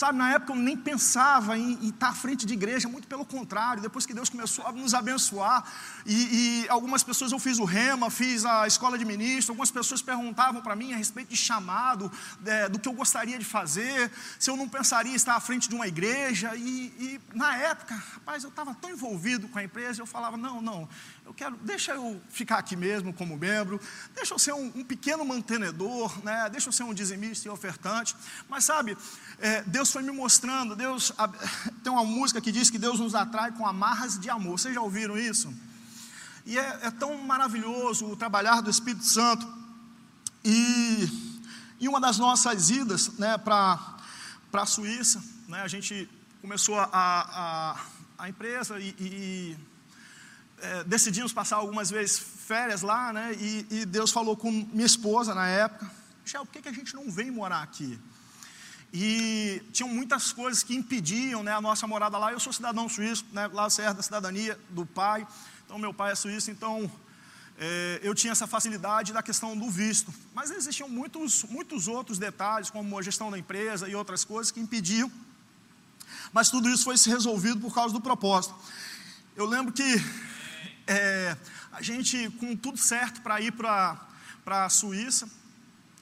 Sabe, 0.00 0.16
na 0.16 0.32
época 0.32 0.54
eu 0.54 0.56
nem 0.56 0.78
pensava 0.78 1.58
em, 1.58 1.72
em 1.72 1.90
estar 1.90 2.08
à 2.08 2.14
frente 2.14 2.46
de 2.46 2.54
igreja, 2.54 2.88
muito 2.88 3.06
pelo 3.06 3.22
contrário, 3.22 3.82
depois 3.82 4.06
que 4.06 4.14
Deus 4.14 4.30
começou 4.30 4.66
a 4.66 4.72
nos 4.72 4.94
abençoar, 4.94 5.62
e, 6.06 6.62
e 6.62 6.68
algumas 6.70 7.02
pessoas 7.04 7.32
eu 7.32 7.38
fiz 7.38 7.58
o 7.58 7.66
rema, 7.66 8.08
fiz 8.08 8.46
a 8.46 8.66
escola 8.66 8.96
de 8.96 9.04
ministro, 9.04 9.52
algumas 9.52 9.70
pessoas 9.70 10.00
perguntavam 10.00 10.62
para 10.62 10.74
mim 10.74 10.94
a 10.94 10.96
respeito 10.96 11.28
de 11.28 11.36
chamado, 11.36 12.10
é, 12.46 12.66
do 12.70 12.78
que 12.78 12.88
eu 12.88 12.94
gostaria 12.94 13.38
de 13.38 13.44
fazer, 13.44 14.10
se 14.38 14.48
eu 14.48 14.56
não 14.56 14.66
pensaria 14.66 15.12
em 15.12 15.16
estar 15.16 15.36
à 15.36 15.40
frente 15.40 15.68
de 15.68 15.74
uma 15.74 15.86
igreja, 15.86 16.56
e, 16.56 16.86
e 16.98 17.20
na 17.34 17.54
época, 17.58 17.94
rapaz, 17.94 18.42
eu 18.42 18.48
estava 18.48 18.74
tão 18.74 18.88
envolvido 18.88 19.48
com 19.48 19.58
a 19.58 19.64
empresa, 19.64 20.00
eu 20.00 20.06
falava, 20.06 20.34
não, 20.38 20.62
não, 20.62 20.88
eu 21.24 21.34
quero, 21.34 21.56
deixa 21.58 21.92
eu 21.92 22.20
ficar 22.28 22.58
aqui 22.58 22.74
mesmo 22.74 23.12
como 23.12 23.36
membro, 23.36 23.80
deixa 24.14 24.34
eu 24.34 24.38
ser 24.38 24.52
um, 24.52 24.66
um 24.74 24.84
pequeno 24.84 25.24
mantenedor, 25.24 26.24
né? 26.24 26.48
deixa 26.50 26.68
eu 26.68 26.72
ser 26.72 26.82
um 26.82 26.92
dizimista 26.92 27.46
e 27.46 27.50
ofertante. 27.50 28.16
Mas 28.48 28.64
sabe, 28.64 28.96
é, 29.38 29.62
Deus 29.62 29.92
foi 29.92 30.02
me 30.02 30.10
mostrando, 30.10 30.74
Deus 30.74 31.12
a, 31.16 31.28
tem 31.84 31.92
uma 31.92 32.04
música 32.04 32.40
que 32.40 32.50
diz 32.50 32.68
que 32.68 32.78
Deus 32.78 32.98
nos 32.98 33.14
atrai 33.14 33.52
com 33.52 33.66
amarras 33.66 34.18
de 34.18 34.28
amor. 34.28 34.58
Vocês 34.58 34.74
já 34.74 34.80
ouviram 34.80 35.16
isso? 35.16 35.54
E 36.44 36.58
é, 36.58 36.80
é 36.82 36.90
tão 36.90 37.16
maravilhoso 37.18 38.06
o 38.06 38.16
trabalhar 38.16 38.60
do 38.60 38.70
Espírito 38.70 39.04
Santo. 39.04 39.46
E 40.44 41.38
em 41.80 41.86
uma 41.86 42.00
das 42.00 42.18
nossas 42.18 42.70
idas 42.70 43.08
né, 43.18 43.38
para 43.38 43.96
a 44.52 44.66
Suíça, 44.66 45.22
né, 45.46 45.62
a 45.62 45.68
gente 45.68 46.08
começou 46.40 46.78
a, 46.78 46.88
a, 46.92 47.80
a 48.18 48.28
empresa 48.28 48.80
e, 48.80 48.94
e 48.98 49.69
é, 50.62 50.84
decidimos 50.84 51.32
passar 51.32 51.56
algumas 51.56 51.90
vezes 51.90 52.18
férias 52.18 52.82
lá, 52.82 53.12
né? 53.12 53.34
E, 53.38 53.66
e, 53.70 53.86
Deus 53.86 54.10
falou 54.10 54.36
com 54.36 54.50
minha 54.50 54.86
esposa 54.86 55.34
na 55.34 55.46
época: 55.46 55.90
Michel, 56.22 56.44
por 56.44 56.52
que, 56.52 56.62
que 56.62 56.68
a 56.68 56.72
gente 56.72 56.94
não 56.94 57.10
vem 57.10 57.30
morar 57.30 57.62
aqui? 57.62 57.98
E 58.92 59.62
tinham 59.72 59.88
muitas 59.88 60.32
coisas 60.32 60.62
que 60.62 60.74
impediam 60.74 61.42
né, 61.42 61.52
a 61.52 61.60
nossa 61.60 61.86
morada 61.86 62.18
lá. 62.18 62.32
Eu 62.32 62.40
sou 62.40 62.52
cidadão 62.52 62.88
suíço, 62.88 63.24
né, 63.32 63.46
lá 63.52 63.70
serve 63.70 63.94
da 63.94 64.02
cidadania 64.02 64.58
do 64.70 64.84
pai, 64.84 65.26
então 65.64 65.78
meu 65.78 65.94
pai 65.94 66.12
é 66.12 66.14
suíço, 66.16 66.50
então 66.50 66.90
é, 67.56 68.00
eu 68.02 68.14
tinha 68.14 68.32
essa 68.32 68.46
facilidade 68.46 69.12
da 69.12 69.22
questão 69.22 69.56
do 69.56 69.70
visto. 69.70 70.12
Mas 70.34 70.50
existiam 70.50 70.88
muitos, 70.88 71.44
muitos 71.44 71.86
outros 71.86 72.18
detalhes, 72.18 72.68
como 72.68 72.98
a 72.98 73.02
gestão 73.02 73.30
da 73.30 73.38
empresa 73.38 73.88
e 73.88 73.94
outras 73.94 74.24
coisas 74.24 74.50
que 74.50 74.58
impediam. 74.58 75.10
Mas 76.32 76.50
tudo 76.50 76.68
isso 76.68 76.84
foi 76.84 76.96
resolvido 76.96 77.60
por 77.60 77.72
causa 77.72 77.94
do 77.94 78.00
propósito. 78.00 78.54
Eu 79.36 79.46
lembro 79.46 79.72
que 79.72 79.84
é, 80.90 81.36
a 81.70 81.80
gente 81.80 82.28
com 82.40 82.56
tudo 82.56 82.76
certo 82.76 83.22
para 83.22 83.40
ir 83.40 83.52
para 83.52 83.96
a 84.44 84.68
Suíça. 84.68 85.28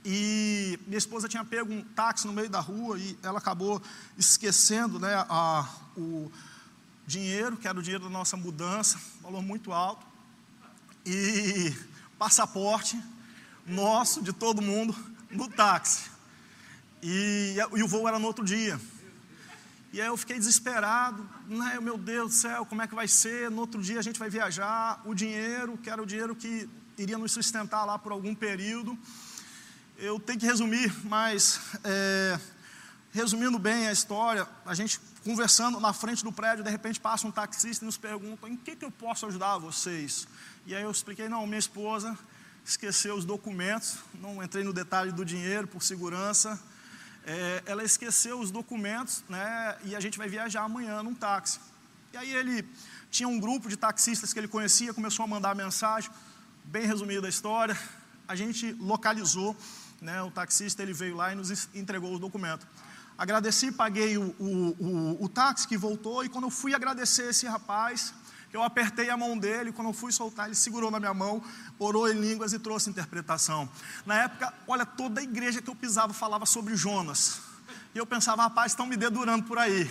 E 0.02 0.80
minha 0.86 0.96
esposa 0.96 1.28
tinha 1.28 1.44
pego 1.44 1.70
um 1.70 1.82
táxi 1.82 2.26
no 2.26 2.32
meio 2.32 2.48
da 2.48 2.60
rua 2.60 2.98
e 2.98 3.18
ela 3.22 3.38
acabou 3.38 3.82
esquecendo 4.16 4.98
né, 4.98 5.12
a, 5.28 5.68
o 5.94 6.32
dinheiro, 7.06 7.58
que 7.58 7.68
era 7.68 7.78
o 7.78 7.82
dinheiro 7.82 8.04
da 8.04 8.10
nossa 8.10 8.34
mudança, 8.34 8.98
valor 9.20 9.42
muito 9.42 9.72
alto, 9.72 10.06
e 11.04 11.76
passaporte 12.18 12.98
nosso, 13.66 14.22
de 14.22 14.32
todo 14.32 14.62
mundo, 14.62 14.96
no 15.30 15.50
táxi. 15.50 16.10
E, 17.02 17.56
e 17.76 17.82
o 17.82 17.88
voo 17.88 18.08
era 18.08 18.18
no 18.18 18.26
outro 18.26 18.42
dia. 18.42 18.80
E 19.90 20.02
aí 20.02 20.06
eu 20.06 20.16
fiquei 20.18 20.38
desesperado, 20.38 21.26
né? 21.46 21.80
meu 21.80 21.96
Deus 21.96 22.30
do 22.30 22.34
céu, 22.34 22.66
como 22.66 22.82
é 22.82 22.86
que 22.86 22.94
vai 22.94 23.08
ser? 23.08 23.50
No 23.50 23.60
outro 23.60 23.80
dia 23.80 23.98
a 23.98 24.02
gente 24.02 24.18
vai 24.18 24.28
viajar, 24.28 25.00
o 25.06 25.14
dinheiro, 25.14 25.78
que 25.78 25.88
era 25.88 26.02
o 26.02 26.04
dinheiro 26.04 26.36
que 26.36 26.68
iria 26.98 27.16
nos 27.16 27.32
sustentar 27.32 27.86
lá 27.86 27.98
por 27.98 28.12
algum 28.12 28.34
período. 28.34 28.98
Eu 29.96 30.20
tenho 30.20 30.38
que 30.38 30.44
resumir, 30.44 30.94
mas 31.04 31.60
é, 31.82 32.38
resumindo 33.12 33.58
bem 33.58 33.88
a 33.88 33.92
história, 33.92 34.46
a 34.66 34.74
gente 34.74 35.00
conversando 35.24 35.80
na 35.80 35.94
frente 35.94 36.22
do 36.22 36.30
prédio, 36.30 36.62
de 36.62 36.70
repente 36.70 37.00
passa 37.00 37.26
um 37.26 37.30
taxista 37.30 37.82
e 37.82 37.86
nos 37.86 37.96
pergunta, 37.96 38.46
em 38.46 38.56
que, 38.56 38.76
que 38.76 38.84
eu 38.84 38.90
posso 38.90 39.24
ajudar 39.26 39.56
vocês? 39.56 40.28
E 40.66 40.74
aí 40.74 40.82
eu 40.82 40.90
expliquei, 40.90 41.30
não, 41.30 41.46
minha 41.46 41.58
esposa 41.58 42.16
esqueceu 42.64 43.14
os 43.14 43.24
documentos, 43.24 43.96
não 44.20 44.42
entrei 44.42 44.62
no 44.62 44.72
detalhe 44.72 45.12
do 45.12 45.24
dinheiro 45.24 45.66
por 45.66 45.82
segurança, 45.82 46.60
é, 47.28 47.62
ela 47.66 47.84
esqueceu 47.84 48.40
os 48.40 48.50
documentos, 48.50 49.22
né, 49.28 49.76
e 49.84 49.94
a 49.94 50.00
gente 50.00 50.16
vai 50.16 50.28
viajar 50.30 50.62
amanhã 50.62 51.02
num 51.02 51.14
táxi. 51.14 51.60
E 52.14 52.16
aí 52.16 52.34
ele 52.34 52.66
tinha 53.10 53.28
um 53.28 53.38
grupo 53.38 53.68
de 53.68 53.76
taxistas 53.76 54.32
que 54.32 54.38
ele 54.40 54.48
conhecia, 54.48 54.94
começou 54.94 55.24
a 55.24 55.28
mandar 55.28 55.54
mensagem, 55.54 56.10
bem 56.64 56.86
resumida 56.86 57.26
a 57.26 57.30
história, 57.30 57.78
a 58.26 58.34
gente 58.34 58.72
localizou, 58.80 59.54
né, 60.00 60.22
o 60.22 60.30
taxista 60.30 60.82
ele 60.82 60.94
veio 60.94 61.16
lá 61.16 61.30
e 61.30 61.34
nos 61.34 61.68
entregou 61.74 62.14
os 62.14 62.18
documentos. 62.18 62.66
Agradeci, 63.18 63.70
paguei 63.72 64.16
o, 64.16 64.34
o, 64.38 64.76
o, 64.78 65.24
o 65.24 65.28
táxi 65.28 65.68
que 65.68 65.76
voltou, 65.76 66.24
e 66.24 66.30
quando 66.30 66.44
eu 66.44 66.50
fui 66.50 66.74
agradecer 66.74 67.28
esse 67.28 67.46
rapaz, 67.46 68.14
eu 68.52 68.62
apertei 68.62 69.10
a 69.10 69.16
mão 69.16 69.36
dele, 69.36 69.72
quando 69.72 69.88
eu 69.88 69.92
fui 69.92 70.10
soltar, 70.10 70.46
ele 70.46 70.54
segurou 70.54 70.90
na 70.90 70.98
minha 70.98 71.12
mão, 71.12 71.42
orou 71.78 72.10
em 72.10 72.18
línguas 72.18 72.52
e 72.52 72.58
trouxe 72.58 72.88
interpretação. 72.88 73.68
Na 74.06 74.22
época, 74.22 74.52
olha, 74.66 74.86
toda 74.86 75.20
a 75.20 75.22
igreja 75.22 75.60
que 75.60 75.68
eu 75.68 75.74
pisava 75.74 76.12
falava 76.12 76.46
sobre 76.46 76.74
Jonas. 76.74 77.40
E 77.94 77.98
eu 77.98 78.06
pensava, 78.06 78.42
rapaz, 78.42 78.72
estão 78.72 78.86
me 78.86 78.96
dedurando 78.96 79.44
por 79.44 79.58
aí. 79.58 79.90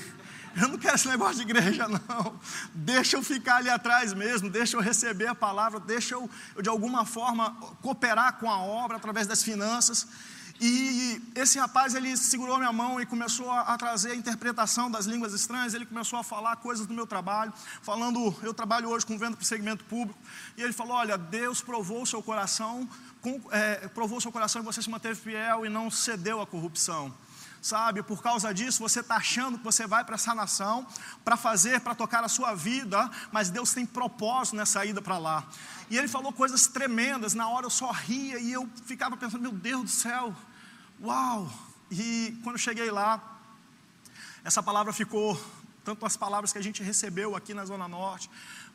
Eu 0.59 0.69
não 0.69 0.77
quero 0.77 0.95
esse 0.95 1.07
negócio 1.07 1.35
de 1.35 1.41
igreja, 1.43 1.85
não. 2.09 2.39
Deixa 2.73 3.15
eu 3.15 3.23
ficar 3.23 3.57
ali 3.57 3.69
atrás 3.69 4.13
mesmo, 4.13 4.49
deixa 4.49 4.75
eu 4.75 4.81
receber 4.81 5.27
a 5.27 5.35
palavra, 5.35 5.79
deixa 5.79 6.15
eu, 6.15 6.27
eu 6.55 6.61
de 6.63 6.69
alguma 6.69 7.05
forma 7.05 7.51
cooperar 7.81 8.33
com 8.39 8.49
a 8.49 8.57
obra 8.57 8.97
através 8.97 9.27
das 9.27 9.43
finanças. 9.43 10.07
E 10.59 11.21
esse 11.35 11.59
rapaz, 11.59 11.93
ele 11.93 12.17
segurou 12.17 12.57
minha 12.57 12.73
mão 12.73 12.99
e 12.99 13.05
começou 13.05 13.51
a, 13.51 13.77
trazer 13.77 14.11
a 14.11 14.15
interpretação 14.15 14.89
das 14.89 15.05
línguas 15.05 15.33
estranhas, 15.33 15.73
ele 15.73 15.85
começou 15.85 16.17
a 16.17 16.23
falar 16.23 16.55
coisas 16.55 16.87
do 16.87 16.93
meu 16.93 17.05
trabalho, 17.05 17.53
falando, 17.81 18.35
eu 18.41 18.53
trabalho 18.53 18.89
hoje 18.89 19.05
com 19.05 19.17
venda 19.17 19.37
para 19.37 19.43
o 19.43 19.45
segmento 19.45 19.85
público, 19.85 20.19
e 20.57 20.63
ele 20.63 20.73
falou, 20.73 20.93
olha, 20.97 21.17
Deus 21.17 21.61
provou 21.61 22.01
o 22.01 22.07
seu 22.07 22.23
coração, 22.23 22.89
com, 23.21 23.39
é, 23.51 23.87
provou 23.89 24.17
o 24.17 24.21
seu 24.21 24.31
coração 24.31 24.61
e 24.61 24.65
você 24.65 24.81
se 24.81 24.89
manteve 24.89 25.19
fiel 25.19 25.65
e 25.65 25.69
não 25.69 25.91
cedeu 25.91 26.41
à 26.41 26.47
corrupção 26.47 27.13
sabe? 27.61 28.01
Por 28.01 28.21
causa 28.21 28.53
disso, 28.53 28.79
você 28.79 29.01
está 29.01 29.17
achando 29.17 29.57
que 29.57 29.63
você 29.63 29.85
vai 29.85 30.03
para 30.03 30.15
essa 30.15 30.33
nação 30.33 30.87
para 31.23 31.35
fazer, 31.35 31.81
para 31.81 31.93
tocar 31.93 32.23
a 32.23 32.29
sua 32.29 32.55
vida, 32.55 33.09
mas 33.31 33.49
Deus 33.49 33.73
tem 33.73 33.85
propósito 33.85 34.55
nessa 34.55 34.85
ida 34.85 35.01
para 35.01 35.17
lá. 35.17 35.43
E 35.89 35.97
ele 35.97 36.07
falou 36.07 36.31
coisas 36.31 36.67
tremendas, 36.67 37.33
na 37.33 37.49
hora 37.49 37.65
eu 37.65 37.69
só 37.69 37.91
ria 37.91 38.39
e 38.39 38.51
eu 38.51 38.69
ficava 38.85 39.17
pensando, 39.17 39.41
meu 39.41 39.51
Deus 39.51 39.83
do 39.83 39.89
céu, 39.89 40.35
Uau! 40.99 41.51
E 41.91 42.36
quando 42.43 42.57
cheguei 42.57 42.89
lá, 42.89 43.39
essa 44.43 44.63
palavra 44.63 44.91
ficou, 44.91 45.39
tanto 45.83 46.05
as 46.05 46.17
palavras 46.17 46.51
que 46.51 46.57
a 46.57 46.62
gente 46.62 46.81
recebeu 46.81 47.36
aqui 47.36 47.53
na 47.53 47.65
Zona 47.65 47.88
Norte, 47.88 48.29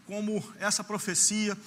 como 0.07 0.43
essa 0.61 0.85
profecia, 0.85 1.59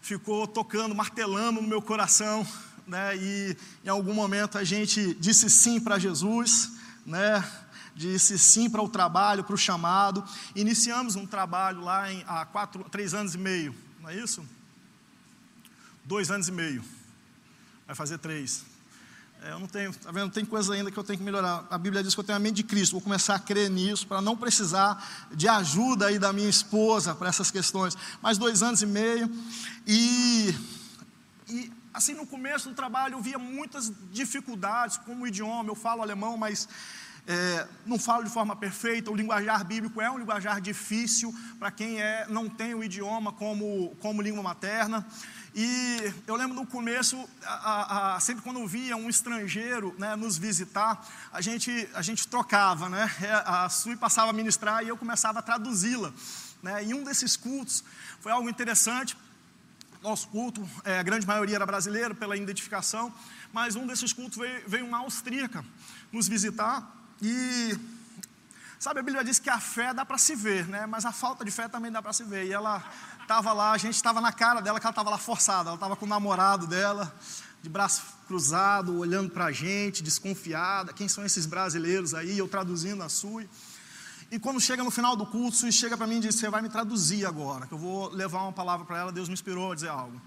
ficou 0.00 0.46
tocando, 0.46 0.92
martelando 0.92 1.62
no 1.62 1.68
meu 1.68 1.80
coração, 1.80 2.46
né? 2.86 3.16
E 3.16 3.56
em 3.84 3.88
algum 3.88 4.12
momento 4.12 4.58
a 4.58 4.64
gente 4.64 5.14
disse 5.14 5.48
sim 5.48 5.78
para 5.78 6.00
Jesus, 6.00 6.72
né? 7.06 7.48
Disse 7.94 8.36
sim 8.38 8.68
para 8.68 8.82
o 8.82 8.88
trabalho, 8.88 9.44
para 9.44 9.54
o 9.54 9.58
chamado. 9.58 10.24
Iniciamos 10.56 11.14
um 11.14 11.26
trabalho 11.26 11.80
lá 11.80 12.12
em, 12.12 12.24
há 12.26 12.44
quatro, 12.44 12.82
três 12.90 13.14
anos 13.14 13.36
e 13.36 13.38
meio, 13.38 13.72
não 14.00 14.10
é 14.10 14.16
isso? 14.16 14.44
Dois 16.04 16.28
anos 16.28 16.48
e 16.48 16.52
meio. 16.52 16.84
Vai 17.86 17.94
fazer 17.94 18.18
três. 18.18 18.71
É, 19.44 19.50
eu 19.50 19.58
não 19.58 19.66
tenho, 19.66 19.92
tá 19.92 20.12
vendo? 20.12 20.30
Tem 20.30 20.44
coisa 20.44 20.72
ainda 20.72 20.88
que 20.88 20.96
eu 20.96 21.02
tenho 21.02 21.18
que 21.18 21.24
melhorar. 21.24 21.66
A 21.68 21.76
Bíblia 21.76 22.00
diz 22.00 22.14
que 22.14 22.20
eu 22.20 22.24
tenho 22.24 22.36
a 22.36 22.40
mente 22.40 22.56
de 22.56 22.62
Cristo. 22.62 22.92
Vou 22.92 23.00
começar 23.00 23.34
a 23.34 23.38
crer 23.40 23.68
nisso 23.68 24.06
para 24.06 24.20
não 24.20 24.36
precisar 24.36 25.28
de 25.34 25.48
ajuda 25.48 26.06
aí 26.06 26.18
da 26.18 26.32
minha 26.32 26.48
esposa 26.48 27.12
para 27.12 27.28
essas 27.28 27.50
questões. 27.50 27.96
Mais 28.22 28.38
dois 28.38 28.62
anos 28.62 28.82
e 28.82 28.86
meio. 28.86 29.28
E, 29.84 30.54
e 31.48 31.72
assim, 31.92 32.14
no 32.14 32.24
começo 32.24 32.68
do 32.68 32.74
trabalho 32.76 33.14
eu 33.14 33.20
via 33.20 33.36
muitas 33.36 33.92
dificuldades 34.12 34.96
com 34.98 35.12
o 35.16 35.26
idioma. 35.26 35.68
Eu 35.68 35.74
falo 35.74 36.02
alemão, 36.02 36.36
mas 36.36 36.68
é, 37.26 37.66
não 37.84 37.98
falo 37.98 38.22
de 38.22 38.30
forma 38.30 38.54
perfeita, 38.54 39.10
o 39.10 39.14
linguajar 39.14 39.64
bíblico 39.64 40.00
é 40.00 40.08
um 40.08 40.18
linguajar 40.18 40.60
difícil 40.60 41.34
para 41.58 41.70
quem 41.72 42.00
é, 42.00 42.26
não 42.28 42.48
tem 42.48 42.74
o 42.74 42.82
idioma 42.82 43.32
como, 43.32 43.96
como 44.00 44.22
língua 44.22 44.42
materna. 44.42 45.04
E 45.54 46.14
eu 46.26 46.34
lembro 46.34 46.54
no 46.54 46.66
começo, 46.66 47.28
a, 47.44 48.14
a, 48.14 48.20
sempre 48.20 48.42
quando 48.42 48.66
via 48.66 48.96
um 48.96 49.10
estrangeiro 49.10 49.94
né, 49.98 50.16
nos 50.16 50.38
visitar, 50.38 51.06
a 51.30 51.42
gente, 51.42 51.86
a 51.92 52.00
gente 52.00 52.26
trocava, 52.26 52.88
né? 52.88 53.10
É, 53.22 53.32
a 53.44 53.68
Sui 53.68 53.96
passava 53.96 54.30
a 54.30 54.32
ministrar 54.32 54.82
e 54.82 54.88
eu 54.88 54.96
começava 54.96 55.40
a 55.40 55.42
traduzi-la. 55.42 56.12
Né? 56.62 56.84
E 56.86 56.94
um 56.94 57.04
desses 57.04 57.36
cultos 57.36 57.84
foi 58.20 58.32
algo 58.32 58.48
interessante. 58.48 59.16
Nosso 60.02 60.26
culto, 60.28 60.66
é, 60.84 60.98
a 60.98 61.02
grande 61.02 61.26
maioria 61.26 61.56
era 61.56 61.66
brasileira 61.66 62.14
pela 62.14 62.36
identificação, 62.36 63.14
mas 63.52 63.76
um 63.76 63.86
desses 63.86 64.12
cultos 64.12 64.38
veio, 64.38 64.62
veio 64.66 64.86
uma 64.86 64.98
austríaca 64.98 65.64
nos 66.10 66.26
visitar 66.28 66.90
e 67.20 67.78
Sabe, 68.82 68.98
a 68.98 69.02
Bíblia 69.04 69.22
diz 69.22 69.38
que 69.38 69.48
a 69.48 69.60
fé 69.60 69.94
dá 69.94 70.04
para 70.04 70.18
se 70.18 70.34
ver, 70.34 70.66
né? 70.66 70.86
Mas 70.86 71.06
a 71.06 71.12
falta 71.12 71.44
de 71.44 71.52
fé 71.52 71.68
também 71.68 71.92
dá 71.92 72.02
para 72.02 72.12
se 72.12 72.24
ver. 72.24 72.46
E 72.46 72.52
ela 72.52 72.82
estava 73.22 73.52
lá, 73.52 73.72
a 73.72 73.78
gente 73.78 73.94
estava 73.94 74.20
na 74.20 74.32
cara 74.32 74.60
dela 74.60 74.78
que 74.78 74.86
ela 74.86 74.92
estava 74.92 75.10
lá 75.10 75.18
forçada. 75.18 75.70
Ela 75.70 75.76
estava 75.76 75.96
com 75.96 76.04
o 76.04 76.08
namorado 76.08 76.66
dela, 76.66 77.14
de 77.62 77.68
braço 77.68 78.02
cruzado, 78.26 78.98
olhando 78.98 79.30
para 79.30 79.46
a 79.46 79.52
gente, 79.52 80.02
desconfiada. 80.02 80.92
Quem 80.92 81.08
são 81.08 81.24
esses 81.24 81.46
brasileiros 81.46 82.14
aí? 82.14 82.38
Eu 82.38 82.48
traduzindo 82.48 83.02
a 83.02 83.08
sua. 83.08 83.44
E 84.30 84.38
quando 84.38 84.60
chega 84.60 84.82
no 84.82 84.90
final 84.90 85.14
do 85.14 85.26
culto, 85.26 85.56
Sui 85.56 85.70
chega 85.70 85.96
para 85.96 86.06
mim 86.06 86.16
e 86.16 86.20
diz: 86.20 86.36
Você 86.36 86.48
vai 86.48 86.62
me 86.62 86.68
traduzir 86.68 87.26
agora, 87.26 87.66
que 87.66 87.74
eu 87.74 87.78
vou 87.78 88.08
levar 88.08 88.42
uma 88.42 88.52
palavra 88.52 88.86
para 88.86 88.98
ela. 88.98 89.12
Deus 89.12 89.28
me 89.28 89.34
inspirou 89.34 89.72
a 89.72 89.74
dizer 89.74 89.88
algo. 89.88 90.20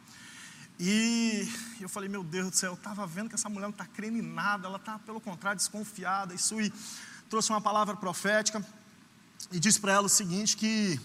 E 0.79 1.49
eu 1.81 1.89
falei: 1.89 2.08
Meu 2.08 2.23
Deus 2.23 2.51
do 2.51 2.55
céu, 2.55 2.71
eu 2.71 2.75
estava 2.75 3.08
vendo 3.08 3.29
que 3.29 3.36
essa 3.36 3.49
mulher 3.49 3.65
não 3.65 3.71
está 3.71 3.86
crendo 3.86 4.17
em 4.17 4.21
nada, 4.21 4.67
ela 4.67 4.77
está, 4.77 4.99
pelo 4.99 5.19
contrário, 5.19 5.58
desconfiada. 5.58 6.34
E 6.34 6.38
Sui 6.38 6.71
trouxe 7.29 7.49
uma 7.49 7.62
palavra 7.62 7.95
profética 7.95 8.63
e 9.51 9.60
disse 9.60 9.79
para 9.79 9.93
ela 9.93 10.05
o 10.05 10.10
seguinte: 10.10 10.55
que 10.55 10.99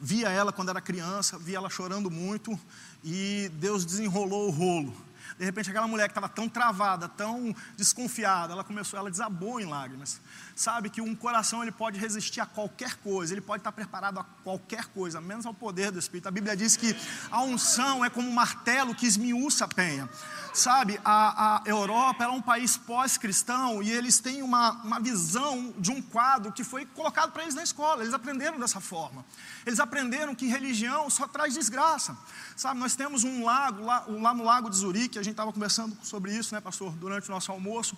via 0.00 0.30
ela 0.30 0.52
quando 0.52 0.70
era 0.70 0.80
criança, 0.80 1.38
via 1.38 1.58
ela 1.58 1.68
chorando 1.68 2.10
muito, 2.10 2.58
e 3.04 3.50
Deus 3.54 3.84
desenrolou 3.84 4.48
o 4.48 4.50
rolo. 4.50 5.10
De 5.40 5.46
repente, 5.46 5.70
aquela 5.70 5.88
mulher 5.88 6.06
que 6.06 6.10
estava 6.10 6.28
tão 6.28 6.50
travada, 6.50 7.08
tão 7.08 7.56
desconfiada, 7.74 8.52
ela 8.52 8.62
começou, 8.62 8.98
ela 8.98 9.10
desabou 9.10 9.58
em 9.58 9.64
lágrimas. 9.64 10.20
Sabe 10.54 10.90
que 10.90 11.00
um 11.00 11.14
coração 11.14 11.62
ele 11.62 11.72
pode 11.72 11.98
resistir 11.98 12.40
a 12.40 12.46
qualquer 12.46 12.96
coisa, 12.96 13.32
ele 13.32 13.40
pode 13.40 13.60
estar 13.60 13.72
preparado 13.72 14.18
a 14.18 14.24
qualquer 14.44 14.84
coisa, 14.88 15.18
menos 15.18 15.46
ao 15.46 15.54
poder 15.54 15.90
do 15.90 15.98
Espírito. 15.98 16.28
A 16.28 16.30
Bíblia 16.30 16.54
diz 16.54 16.76
que 16.76 16.94
a 17.30 17.40
unção 17.40 18.04
é 18.04 18.10
como 18.10 18.28
um 18.28 18.34
martelo 18.34 18.94
que 18.94 19.06
esmiuça 19.06 19.64
a 19.64 19.68
penha. 19.68 20.10
Sabe, 20.52 21.00
a, 21.02 21.62
a 21.62 21.62
Europa 21.64 22.24
era 22.24 22.32
um 22.32 22.42
país 22.42 22.76
pós-cristão 22.76 23.82
e 23.82 23.90
eles 23.90 24.18
têm 24.18 24.42
uma, 24.42 24.72
uma 24.82 25.00
visão 25.00 25.72
de 25.78 25.90
um 25.90 26.02
quadro 26.02 26.52
que 26.52 26.64
foi 26.64 26.84
colocado 26.84 27.32
para 27.32 27.44
eles 27.44 27.54
na 27.54 27.62
escola. 27.62 28.02
Eles 28.02 28.12
aprenderam 28.12 28.58
dessa 28.58 28.80
forma. 28.80 29.24
Eles 29.66 29.80
aprenderam 29.80 30.34
que 30.34 30.46
religião 30.46 31.08
só 31.10 31.26
traz 31.26 31.54
desgraça. 31.54 32.16
Sabe, 32.56 32.80
nós 32.80 32.96
temos 32.96 33.24
um 33.24 33.44
lago 33.44 33.84
lá, 33.84 34.04
lá 34.08 34.34
no 34.34 34.44
Lago 34.44 34.70
de 34.70 34.76
Zurique, 34.76 35.18
a 35.18 35.22
gente 35.22 35.32
estava 35.32 35.52
conversando 35.52 35.96
sobre 36.02 36.34
isso, 36.36 36.54
né, 36.54 36.60
pastor, 36.60 36.92
durante 36.92 37.28
o 37.28 37.32
nosso 37.32 37.52
almoço. 37.52 37.96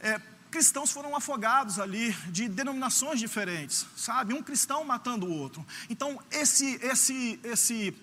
É, 0.00 0.20
cristãos 0.50 0.90
foram 0.90 1.14
afogados 1.14 1.78
ali 1.78 2.12
de 2.30 2.48
denominações 2.48 3.18
diferentes, 3.20 3.86
sabe? 3.96 4.34
Um 4.34 4.42
cristão 4.42 4.84
matando 4.84 5.26
o 5.26 5.32
outro. 5.32 5.64
Então, 5.90 6.20
esse, 6.30 6.78
esse, 6.82 7.38
esse 7.44 7.94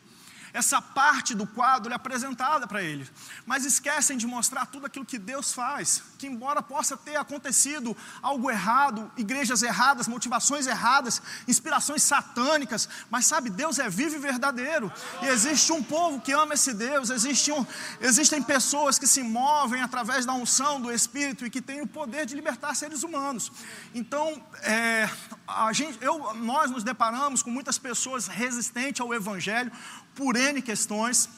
essa 0.55 0.81
parte 0.81 1.35
do 1.35 1.45
quadro 1.45 1.91
é 1.91 1.95
apresentada 1.95 2.65
para 2.65 2.81
eles, 2.81 3.11
mas 3.45 3.65
esquecem 3.65 4.17
de 4.17 4.25
mostrar 4.25 4.65
tudo 4.65 4.85
aquilo 4.85 5.05
que 5.05 5.17
Deus 5.17 5.51
faz, 5.51 6.01
que 6.17 6.27
embora 6.27 6.61
possa 6.61 6.95
ter 6.95 7.17
acontecido 7.17 7.95
algo 8.21 8.49
errado, 8.49 9.11
igrejas 9.17 9.61
erradas, 9.63 10.07
motivações 10.07 10.65
erradas, 10.65 11.21
inspirações 11.45 12.03
satânicas, 12.03 12.87
mas 13.09 13.25
sabe, 13.25 13.49
Deus 13.49 13.79
é 13.79 13.89
vivo 13.89 14.15
e 14.15 14.19
verdadeiro, 14.19 14.89
e 15.21 15.25
existe 15.25 15.73
um 15.73 15.83
povo 15.83 16.21
que 16.21 16.31
ama 16.31 16.53
esse 16.53 16.73
Deus, 16.73 17.09
existe 17.09 17.51
um, 17.51 17.67
existem 17.99 18.41
pessoas 18.41 18.97
que 18.97 19.05
se 19.05 19.21
movem 19.23 19.81
através 19.81 20.25
da 20.25 20.31
unção 20.31 20.79
do 20.79 20.89
Espírito 20.89 21.45
e 21.45 21.49
que 21.49 21.61
têm 21.61 21.81
o 21.81 21.87
poder 21.87 22.25
de 22.25 22.33
libertar 22.33 22.73
seres 22.75 23.03
humanos. 23.03 23.51
Então, 23.93 24.41
é, 24.61 25.09
a 25.45 25.73
gente, 25.73 25.97
eu, 26.01 26.33
nós 26.35 26.71
nos 26.71 26.83
deparamos 26.83 27.43
com 27.43 27.49
muitas 27.49 27.77
pessoas 27.77 28.27
resistentes 28.27 29.01
ao 29.01 29.13
Evangelho, 29.13 29.69
por 30.15 30.35
N 30.35 30.61
questões, 30.61 31.29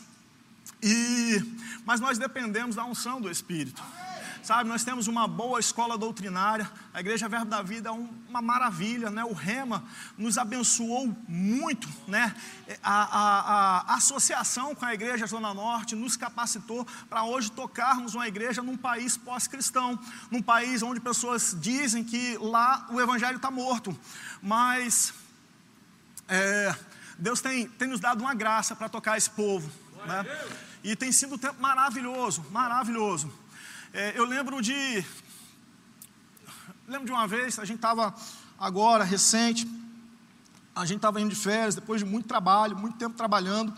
e, 0.81 1.43
mas 1.85 1.99
nós 1.99 2.17
dependemos 2.17 2.75
da 2.75 2.85
unção 2.85 3.19
do 3.19 3.29
Espírito. 3.29 3.83
Sabe, 4.43 4.69
nós 4.69 4.81
temos 4.81 5.07
uma 5.07 5.27
boa 5.27 5.59
escola 5.59 5.97
doutrinária, 5.97 6.71
a 6.93 7.01
Igreja 7.01 7.27
Verbo 7.27 7.47
da 7.47 7.61
Vida 7.61 7.89
é 7.89 7.91
uma 7.91 8.41
maravilha, 8.41 9.09
né? 9.09 9.21
o 9.25 9.33
Rema 9.33 9.83
nos 10.17 10.37
abençoou 10.37 11.13
muito, 11.27 11.89
né? 12.07 12.33
a, 12.81 13.03
a, 13.03 13.91
a 13.91 13.95
associação 13.95 14.73
com 14.73 14.85
a 14.85 14.93
Igreja 14.93 15.27
Zona 15.27 15.53
Norte 15.53 15.97
nos 15.97 16.15
capacitou 16.15 16.87
para 17.09 17.25
hoje 17.25 17.51
tocarmos 17.51 18.15
uma 18.15 18.25
igreja 18.25 18.63
num 18.63 18.77
país 18.77 19.17
pós-cristão, 19.17 19.99
num 20.31 20.41
país 20.41 20.81
onde 20.81 21.01
pessoas 21.01 21.53
dizem 21.59 22.01
que 22.01 22.37
lá 22.37 22.87
o 22.89 23.01
Evangelho 23.01 23.35
está 23.35 23.51
morto, 23.51 23.99
mas 24.41 25.13
é, 26.29 26.73
Deus 27.17 27.41
tem, 27.41 27.67
tem 27.67 27.87
nos 27.87 27.99
dado 27.99 28.21
uma 28.21 28.33
graça 28.33 28.75
para 28.75 28.87
tocar 28.87 29.17
esse 29.17 29.29
povo. 29.29 29.69
Né? 30.05 30.25
E 30.83 30.95
tem 30.95 31.11
sido 31.11 31.35
um 31.35 31.37
tempo 31.37 31.59
maravilhoso, 31.61 32.45
maravilhoso. 32.51 33.31
É, 33.93 34.13
eu 34.15 34.25
lembro 34.25 34.61
de. 34.61 35.03
Lembro 36.87 37.05
de 37.05 37.11
uma 37.11 37.27
vez, 37.27 37.59
a 37.59 37.65
gente 37.65 37.77
estava 37.77 38.15
agora, 38.57 39.03
recente, 39.03 39.67
a 40.75 40.85
gente 40.85 40.97
estava 40.97 41.19
indo 41.19 41.29
de 41.29 41.35
férias, 41.35 41.75
depois 41.75 41.99
de 41.99 42.05
muito 42.05 42.27
trabalho, 42.27 42.77
muito 42.77 42.97
tempo 42.97 43.17
trabalhando, 43.17 43.73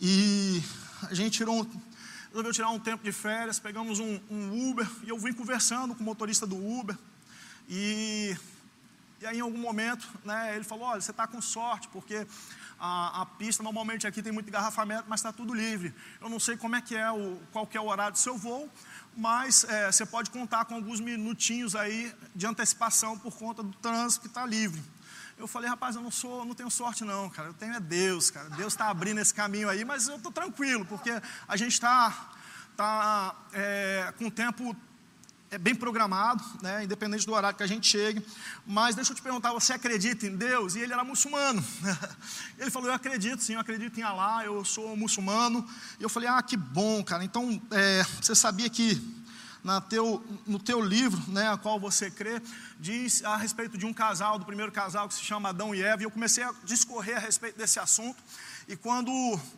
e 0.00 0.62
a 1.02 1.14
gente 1.14 1.34
tirou 1.34 1.60
um, 1.60 1.80
resolveu 2.30 2.52
tirar 2.52 2.70
um 2.70 2.80
tempo 2.80 3.04
de 3.04 3.12
férias, 3.12 3.60
pegamos 3.60 4.00
um, 4.00 4.18
um 4.28 4.70
Uber, 4.70 4.88
e 5.04 5.10
eu 5.10 5.18
vim 5.18 5.32
conversando 5.32 5.94
com 5.94 6.02
o 6.02 6.04
motorista 6.04 6.46
do 6.46 6.56
Uber, 6.56 6.98
e 7.68 8.36
e 9.20 9.26
aí, 9.26 9.38
em 9.38 9.40
algum 9.40 9.58
momento, 9.58 10.06
né, 10.24 10.54
ele 10.54 10.64
falou: 10.64 10.86
Olha, 10.86 11.00
você 11.00 11.10
está 11.10 11.26
com 11.26 11.40
sorte, 11.40 11.88
porque 11.88 12.26
a, 12.78 13.22
a, 13.22 13.26
pista 13.26 13.62
normalmente 13.62 14.06
aqui 14.06 14.22
tem 14.22 14.32
muito 14.32 14.48
engarrafamento, 14.48 15.04
mas 15.08 15.20
está 15.20 15.32
tudo 15.32 15.54
livre. 15.54 15.94
Eu 16.20 16.28
não 16.28 16.40
sei 16.40 16.56
como 16.56 16.76
é 16.76 16.80
que 16.80 16.96
é 16.96 17.10
o, 17.10 17.40
qual 17.52 17.66
que 17.66 17.76
é 17.76 17.80
o 17.80 17.86
horário 17.86 18.12
do 18.12 18.18
seu 18.18 18.36
voo, 18.36 18.68
mas 19.16 19.64
é, 19.64 19.90
você 19.90 20.04
pode 20.04 20.30
contar 20.30 20.64
com 20.64 20.74
alguns 20.74 21.00
minutinhos 21.00 21.74
aí 21.74 22.14
de 22.34 22.46
antecipação 22.46 23.18
por 23.18 23.36
conta 23.36 23.62
do 23.62 23.72
trânsito 23.74 24.22
que 24.22 24.26
está 24.28 24.44
livre. 24.44 24.82
Eu 25.36 25.48
falei, 25.48 25.68
rapaz, 25.68 25.96
eu 25.96 26.02
não 26.02 26.10
sou, 26.10 26.44
não 26.44 26.54
tenho 26.54 26.70
sorte 26.70 27.04
não, 27.04 27.28
cara. 27.28 27.48
Eu 27.48 27.54
tenho 27.54 27.74
é 27.74 27.80
Deus, 27.80 28.30
cara. 28.30 28.48
Deus 28.50 28.72
está 28.72 28.88
abrindo 28.88 29.20
esse 29.20 29.34
caminho 29.34 29.68
aí, 29.68 29.84
mas 29.84 30.06
eu 30.06 30.16
estou 30.16 30.30
tranquilo, 30.30 30.84
porque 30.84 31.10
a 31.48 31.56
gente 31.56 31.72
está 31.72 32.30
tá, 32.76 33.34
é, 33.52 34.12
com 34.16 34.26
o 34.26 34.30
tempo 34.30 34.76
é 35.50 35.58
bem 35.58 35.74
programado, 35.74 36.42
né, 36.62 36.84
independente 36.84 37.24
do 37.24 37.32
horário 37.32 37.56
que 37.56 37.62
a 37.62 37.66
gente 37.66 37.86
chegue. 37.86 38.24
Mas 38.66 38.94
deixa 38.94 39.12
eu 39.12 39.16
te 39.16 39.22
perguntar, 39.22 39.52
você 39.52 39.72
acredita 39.72 40.26
em 40.26 40.36
Deus? 40.36 40.74
E 40.74 40.80
ele 40.80 40.92
era 40.92 41.04
muçulmano. 41.04 41.64
Ele 42.58 42.70
falou, 42.70 42.88
eu 42.88 42.94
acredito 42.94 43.42
sim, 43.42 43.54
eu 43.54 43.60
acredito 43.60 43.98
em 43.98 44.02
Allah, 44.02 44.44
eu 44.44 44.64
sou 44.64 44.96
muçulmano. 44.96 45.66
E 45.98 46.02
eu 46.02 46.08
falei, 46.08 46.28
ah, 46.28 46.42
que 46.42 46.56
bom, 46.56 47.02
cara. 47.04 47.24
Então, 47.24 47.60
é, 47.70 48.04
você 48.20 48.34
sabia 48.34 48.68
que 48.70 49.00
na 49.64 49.80
teu, 49.80 50.22
no 50.46 50.58
teu 50.58 50.78
livro, 50.78 51.20
né, 51.26 51.48
a 51.48 51.56
qual 51.56 51.80
você 51.80 52.10
crê, 52.10 52.40
diz 52.78 53.24
a 53.24 53.34
respeito 53.34 53.78
de 53.78 53.86
um 53.86 53.94
casal, 53.94 54.38
do 54.38 54.44
primeiro 54.44 54.70
casal 54.70 55.08
que 55.08 55.14
se 55.14 55.22
chama 55.22 55.48
Adão 55.48 55.74
e 55.74 55.82
Eva, 55.82 56.02
e 56.02 56.04
eu 56.04 56.10
comecei 56.10 56.44
a 56.44 56.52
discorrer 56.64 57.16
a 57.16 57.20
respeito 57.20 57.56
desse 57.56 57.80
assunto. 57.80 58.22
E 58.68 58.76
quando 58.76 59.10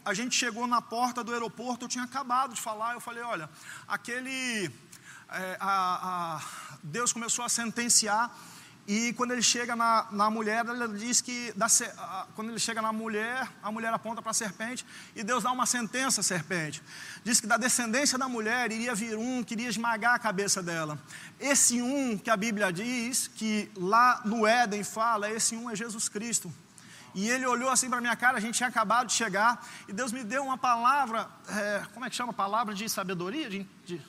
a 0.04 0.14
gente 0.14 0.36
chegou 0.36 0.66
na 0.66 0.80
porta 0.80 1.24
do 1.24 1.32
aeroporto, 1.32 1.84
eu 1.84 1.88
tinha 1.88 2.04
acabado 2.04 2.54
de 2.54 2.60
falar, 2.60 2.94
eu 2.94 3.00
falei, 3.00 3.22
olha, 3.22 3.50
aquele 3.88 4.70
é, 5.30 5.56
a, 5.60 6.36
a, 6.36 6.78
Deus 6.82 7.12
começou 7.12 7.44
a 7.44 7.48
sentenciar 7.48 8.30
e 8.86 9.12
quando 9.14 9.32
ele 9.32 9.42
chega 9.42 9.74
na, 9.74 10.06
na 10.12 10.30
mulher, 10.30 10.64
ele 10.64 10.96
diz 10.96 11.20
que 11.20 11.52
da, 11.56 11.66
quando 12.36 12.50
ele 12.50 12.58
chega 12.58 12.80
na 12.80 12.92
mulher, 12.92 13.50
a 13.60 13.72
mulher 13.72 13.92
aponta 13.92 14.22
para 14.22 14.30
a 14.30 14.34
serpente 14.34 14.86
e 15.16 15.24
Deus 15.24 15.42
dá 15.42 15.50
uma 15.50 15.66
sentença 15.66 16.20
à 16.20 16.24
serpente. 16.24 16.80
Diz 17.24 17.40
que 17.40 17.48
da 17.48 17.56
descendência 17.56 18.16
da 18.16 18.28
mulher 18.28 18.70
iria 18.70 18.94
vir 18.94 19.16
um 19.16 19.42
que 19.42 19.54
iria 19.54 19.68
esmagar 19.68 20.14
a 20.14 20.18
cabeça 20.20 20.62
dela. 20.62 20.96
Esse 21.40 21.82
um 21.82 22.16
que 22.16 22.30
a 22.30 22.36
Bíblia 22.36 22.72
diz, 22.72 23.26
que 23.26 23.68
lá 23.76 24.22
no 24.24 24.46
Éden 24.46 24.84
fala, 24.84 25.28
esse 25.28 25.56
um 25.56 25.68
é 25.68 25.74
Jesus 25.74 26.08
Cristo. 26.08 26.54
E 27.12 27.28
ele 27.28 27.44
olhou 27.44 27.70
assim 27.70 27.90
para 27.90 28.00
minha 28.00 28.14
cara, 28.14 28.38
a 28.38 28.40
gente 28.40 28.54
tinha 28.54 28.68
acabado 28.68 29.08
de 29.08 29.14
chegar, 29.14 29.66
e 29.88 29.92
Deus 29.92 30.12
me 30.12 30.22
deu 30.22 30.44
uma 30.44 30.58
palavra, 30.58 31.26
é, 31.48 31.82
como 31.92 32.04
é 32.04 32.10
que 32.10 32.14
chama? 32.14 32.32
Palavra 32.32 32.72
de 32.74 32.88
sabedoria? 32.88 33.48
De, 33.48 33.66
de, 33.84 34.00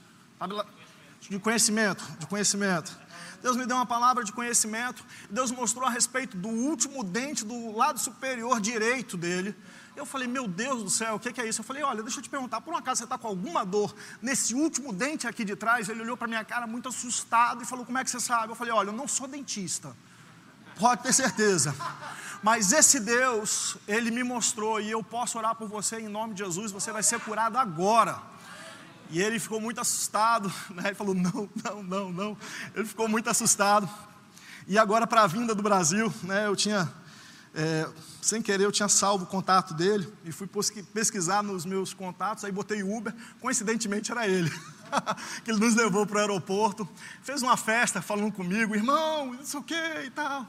de 1.22 1.40
conhecimento, 1.40 2.04
de 2.20 2.28
conhecimento. 2.28 2.98
Deus 3.42 3.56
me 3.56 3.66
deu 3.66 3.76
uma 3.76 3.86
palavra 3.86 4.24
de 4.24 4.32
conhecimento. 4.32 5.04
Deus 5.30 5.52
mostrou 5.52 5.86
a 5.86 5.90
respeito 5.90 6.36
do 6.36 6.50
último 6.50 7.04
dente 7.04 7.46
do 7.46 7.76
lado 7.76 8.00
superior 8.00 8.60
direito 8.60 9.16
dele. 9.16 9.56
Eu 9.96 10.06
falei, 10.06 10.28
meu 10.28 10.48
Deus 10.48 10.84
do 10.84 10.90
céu, 10.90 11.16
o 11.16 11.20
que, 11.20 11.42
é 11.42 11.48
isso? 11.48 11.62
Eu 11.62 11.66
falei, 11.66 11.82
olha, 11.82 12.04
deixa 12.04 12.20
eu 12.20 12.24
te 12.24 12.30
perguntar, 12.30 12.62
por 12.62 12.72
um 12.72 12.78
acaso 12.78 13.00
você 13.00 13.04
está 13.06 13.18
com 13.18 13.28
alguma 13.28 13.66
dor 13.66 13.96
nesse 14.22 14.54
último 14.54 14.94
dente 14.94 15.28
aqui 15.28 15.44
de 15.44 15.56
trás? 15.56 15.90
Ele 15.90 16.02
olhou 16.02 16.16
para 16.16 16.28
minha 16.28 16.44
cara 16.44 16.68
muito 16.68 16.90
assustado 16.90 17.64
e 17.64 17.66
falou, 17.66 17.84
como 17.84 17.98
é 17.98 18.04
que 18.04 18.10
você 18.10 18.20
sabe? 18.20 18.52
Eu 18.52 18.56
falei, 18.56 18.72
olha, 18.74 18.90
eu 18.90 18.94
não 18.94 19.08
sou 19.08 19.28
dentista. 19.28 19.96
Pode 20.80 21.02
ter 21.02 21.14
certeza. 21.14 21.76
Mas 22.44 22.72
esse 22.72 23.00
Deus, 23.00 23.78
ele 23.88 24.12
me 24.12 24.24
mostrou 24.24 24.80
e 24.80 24.92
eu 24.92 25.04
posso 25.04 25.40
orar 25.40 25.56
por 25.56 25.68
você 25.68 26.00
em 26.00 26.08
nome 26.08 26.36
de 26.36 26.44
Jesus, 26.44 26.72
você 26.72 26.92
vai 26.92 27.02
ser 27.02 27.20
curado 27.22 27.58
agora. 27.58 28.22
E 29.10 29.22
ele 29.22 29.40
ficou 29.40 29.60
muito 29.62 29.80
assustado, 29.80 30.52
né? 30.74 30.84
ele 30.88 30.96
falou: 30.96 31.16
não, 31.16 31.50
não, 31.64 31.84
não, 31.84 32.12
não. 32.12 32.38
Ele 32.76 32.86
ficou 32.86 33.08
muito 33.08 33.30
assustado. 33.30 33.90
E 34.68 34.78
agora, 34.78 35.08
para 35.08 35.24
a 35.24 35.28
vinda 35.28 35.56
do 35.56 35.64
Brasil, 35.64 36.14
né, 36.24 36.46
eu 36.46 36.54
tinha, 36.54 36.92
é, 37.56 37.88
sem 38.22 38.42
querer, 38.42 38.66
eu 38.66 38.72
tinha 38.72 38.90
salvo 38.90 39.24
o 39.24 39.28
contato 39.28 39.74
dele 39.74 40.12
e 40.26 40.32
fui 40.34 40.50
pesquisar 40.94 41.42
nos 41.42 41.66
meus 41.66 41.94
contatos, 41.94 42.44
aí 42.44 42.52
botei 42.52 42.84
Uber, 42.84 43.16
coincidentemente 43.40 44.12
era 44.12 44.28
ele. 44.28 44.52
que 45.44 45.52
ele 45.52 45.60
nos 45.60 45.74
levou 45.74 46.06
para 46.06 46.18
o 46.18 46.20
aeroporto, 46.20 46.88
fez 47.24 47.42
uma 47.42 47.56
festa 47.56 48.02
falando 48.02 48.32
comigo, 48.34 48.76
irmão, 48.76 49.38
sei 49.42 49.60
o 49.60 49.64
que 49.64 50.02
e 50.06 50.10
tal. 50.10 50.46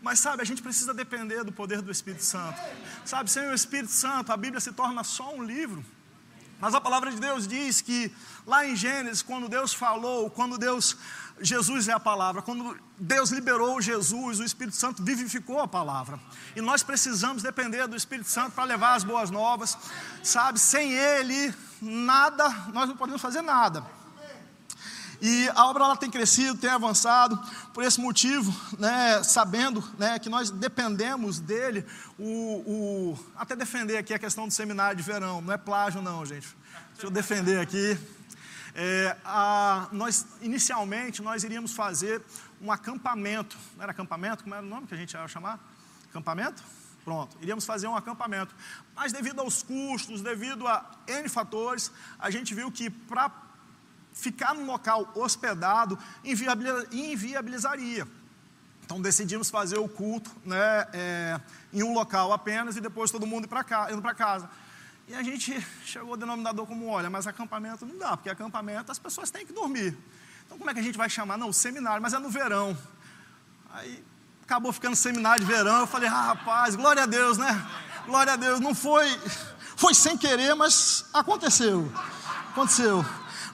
Mas 0.00 0.18
sabe, 0.18 0.40
a 0.40 0.46
gente 0.46 0.62
precisa 0.62 0.94
depender 0.94 1.44
do 1.44 1.52
poder 1.52 1.82
do 1.82 1.90
Espírito 1.90 2.24
Santo. 2.24 2.58
Sabe, 3.04 3.30
sem 3.30 3.48
o 3.48 3.54
Espírito 3.54 3.92
Santo, 3.92 4.32
a 4.32 4.36
Bíblia 4.36 4.60
se 4.60 4.72
torna 4.72 5.04
só 5.04 5.34
um 5.34 5.42
livro. 5.42 5.84
Mas 6.60 6.74
a 6.74 6.80
palavra 6.80 7.10
de 7.10 7.20
Deus 7.20 7.46
diz 7.46 7.80
que 7.80 8.12
lá 8.46 8.66
em 8.66 8.74
Gênesis, 8.74 9.22
quando 9.22 9.48
Deus 9.48 9.72
falou, 9.72 10.28
quando 10.28 10.58
Deus, 10.58 10.96
Jesus 11.40 11.86
é 11.86 11.92
a 11.92 12.00
palavra, 12.00 12.42
quando 12.42 12.76
Deus 12.98 13.30
liberou 13.30 13.80
Jesus, 13.80 14.40
o 14.40 14.44
Espírito 14.44 14.76
Santo 14.76 15.02
vivificou 15.02 15.60
a 15.60 15.68
palavra. 15.68 16.18
E 16.56 16.60
nós 16.60 16.82
precisamos 16.82 17.42
depender 17.42 17.86
do 17.86 17.94
Espírito 17.96 18.28
Santo 18.28 18.52
para 18.52 18.64
levar 18.64 18.94
as 18.94 19.04
boas 19.04 19.30
novas, 19.30 19.78
sabe? 20.22 20.58
Sem 20.58 20.92
Ele, 20.92 21.54
nada, 21.80 22.48
nós 22.72 22.88
não 22.88 22.96
podemos 22.96 23.22
fazer 23.22 23.42
nada. 23.42 23.97
E 25.20 25.48
a 25.48 25.66
obra 25.66 25.84
ela 25.84 25.96
tem 25.96 26.10
crescido, 26.10 26.56
tem 26.58 26.70
avançado, 26.70 27.36
por 27.74 27.82
esse 27.82 28.00
motivo, 28.00 28.54
né, 28.78 29.22
sabendo 29.22 29.82
né, 29.98 30.18
que 30.18 30.28
nós 30.28 30.50
dependemos 30.50 31.40
dele, 31.40 31.84
o, 32.18 32.24
o, 32.24 33.18
até 33.36 33.56
defender 33.56 33.96
aqui 33.96 34.14
a 34.14 34.18
questão 34.18 34.46
do 34.46 34.54
seminário 34.54 34.96
de 34.96 35.02
verão, 35.02 35.40
não 35.40 35.52
é 35.52 35.56
plágio 35.56 36.00
não, 36.00 36.24
gente. 36.24 36.48
Deixa 36.92 37.06
eu 37.06 37.10
defender 37.10 37.60
aqui. 37.60 37.98
É, 38.74 39.16
a, 39.24 39.88
nós, 39.90 40.24
inicialmente, 40.40 41.20
nós 41.20 41.42
iríamos 41.42 41.72
fazer 41.72 42.22
um 42.60 42.70
acampamento, 42.70 43.56
não 43.76 43.82
era 43.82 43.90
acampamento, 43.90 44.44
como 44.44 44.54
era 44.54 44.64
o 44.64 44.68
nome 44.68 44.86
que 44.86 44.94
a 44.94 44.96
gente 44.96 45.14
ia 45.14 45.26
chamar? 45.26 45.58
Acampamento? 46.10 46.62
Pronto, 47.04 47.36
iríamos 47.40 47.64
fazer 47.64 47.88
um 47.88 47.96
acampamento. 47.96 48.54
Mas 48.94 49.12
devido 49.12 49.40
aos 49.40 49.62
custos, 49.62 50.20
devido 50.20 50.68
a 50.68 50.84
N 51.06 51.28
fatores, 51.28 51.90
a 52.18 52.30
gente 52.30 52.54
viu 52.54 52.70
que 52.70 52.90
para 52.90 53.47
ficar 54.18 54.52
num 54.52 54.66
local 54.66 55.10
hospedado 55.14 55.96
inviabilizaria. 56.24 58.06
Então 58.84 59.00
decidimos 59.00 59.48
fazer 59.48 59.78
o 59.78 59.88
culto 59.88 60.30
né, 60.44 60.88
é, 60.92 61.40
em 61.72 61.82
um 61.82 61.94
local 61.94 62.32
apenas 62.32 62.76
e 62.76 62.80
depois 62.80 63.10
todo 63.10 63.26
mundo 63.26 63.44
indo 63.44 64.02
para 64.02 64.14
casa. 64.14 64.50
E 65.06 65.14
a 65.14 65.22
gente 65.22 65.64
chegou 65.86 66.10
ao 66.10 66.16
denominador 66.16 66.66
como, 66.66 66.88
olha, 66.88 67.08
mas 67.08 67.26
acampamento 67.26 67.86
não 67.86 67.96
dá, 67.96 68.16
porque 68.16 68.28
acampamento 68.28 68.90
as 68.90 68.98
pessoas 68.98 69.30
têm 69.30 69.46
que 69.46 69.52
dormir. 69.52 69.96
Então 70.46 70.58
como 70.58 70.68
é 70.68 70.74
que 70.74 70.80
a 70.80 70.82
gente 70.82 70.98
vai 70.98 71.08
chamar? 71.08 71.38
Não, 71.38 71.52
seminário, 71.52 72.02
mas 72.02 72.12
é 72.12 72.18
no 72.18 72.28
verão. 72.28 72.76
Aí 73.70 74.02
acabou 74.42 74.72
ficando 74.72 74.96
seminário 74.96 75.44
de 75.44 75.50
verão, 75.50 75.80
eu 75.80 75.86
falei, 75.86 76.08
ah, 76.08 76.28
rapaz, 76.28 76.74
glória 76.74 77.04
a 77.04 77.06
Deus, 77.06 77.38
né? 77.38 77.66
Glória 78.06 78.32
a 78.32 78.36
Deus, 78.36 78.58
não 78.58 78.74
foi, 78.74 79.06
foi 79.76 79.94
sem 79.94 80.16
querer, 80.16 80.54
mas 80.54 81.04
aconteceu, 81.12 81.92
aconteceu. 82.50 83.04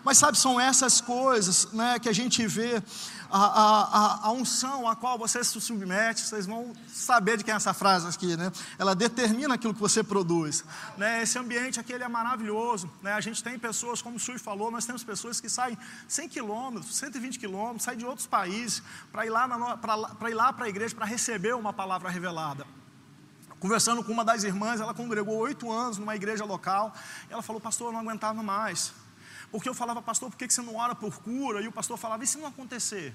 Mas 0.04 0.18
sabe, 0.18 0.38
são 0.38 0.60
essas 0.60 1.00
coisas 1.00 1.72
né, 1.72 1.98
que 1.98 2.08
a 2.08 2.12
gente 2.12 2.46
vê, 2.46 2.82
a, 3.30 3.38
a, 3.38 4.26
a, 4.28 4.32
unção 4.32 4.88
a 4.88 4.94
qual 4.94 5.18
você 5.18 5.42
se 5.42 5.58
submete, 5.60 6.20
vocês 6.20 6.46
vão 6.46 6.72
saber 6.86 7.36
de 7.38 7.42
quem 7.42 7.52
é 7.52 7.56
essa 7.56 7.74
frase 7.74 8.06
aqui, 8.06 8.36
né? 8.36 8.52
Ela 8.78 8.94
determina 8.94 9.54
aquilo 9.54 9.74
que 9.74 9.80
você 9.80 10.04
produz. 10.04 10.64
Né? 10.96 11.22
Esse 11.22 11.38
ambiente 11.38 11.80
aqui 11.80 11.92
ele 11.92 12.04
é 12.04 12.08
maravilhoso. 12.08 12.88
Né? 13.02 13.12
A 13.12 13.20
gente 13.20 13.42
tem 13.42 13.58
pessoas, 13.58 14.00
como 14.00 14.16
o 14.16 14.20
Sui 14.20 14.38
falou, 14.38 14.70
nós 14.70 14.84
temos 14.86 15.02
pessoas 15.02 15.40
que 15.40 15.48
saem 15.48 15.76
100 16.06 16.28
quilômetros, 16.28 16.94
120 16.96 17.38
quilômetros, 17.38 17.82
saem 17.82 17.98
de 17.98 18.04
outros 18.04 18.26
países 18.26 18.82
para 19.10 19.26
ir 19.26 19.30
lá 19.30 20.52
para 20.52 20.66
a 20.66 20.68
igreja 20.68 20.94
para 20.94 21.06
receber 21.06 21.54
uma 21.56 21.72
palavra 21.72 22.10
revelada 22.10 22.64
conversando 23.60 24.04
com 24.04 24.12
uma 24.12 24.26
das 24.26 24.44
irmãs, 24.44 24.78
ela 24.78 24.92
congregou 24.92 25.38
oito 25.38 25.72
anos 25.72 25.96
numa 25.96 26.14
igreja 26.14 26.44
local, 26.44 26.92
ela 27.30 27.40
falou, 27.40 27.58
pastor, 27.58 27.88
eu 27.88 27.92
não 27.94 28.00
aguentava 28.00 28.42
mais. 28.42 28.92
Porque 29.54 29.68
eu 29.68 29.74
falava, 29.74 30.02
pastor, 30.02 30.28
por 30.28 30.36
que 30.36 30.52
você 30.52 30.60
não 30.62 30.74
ora 30.74 30.96
por 30.96 31.16
cura? 31.18 31.62
E 31.62 31.68
o 31.68 31.70
pastor 31.70 31.96
falava, 31.96 32.24
e 32.24 32.26
se 32.26 32.36
não 32.38 32.48
acontecer? 32.48 33.14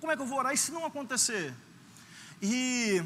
Como 0.00 0.10
é 0.10 0.16
que 0.16 0.22
eu 0.22 0.26
vou 0.26 0.38
orar 0.38 0.54
e 0.54 0.56
se 0.56 0.72
não 0.72 0.86
acontecer? 0.86 1.54
E, 2.40 3.04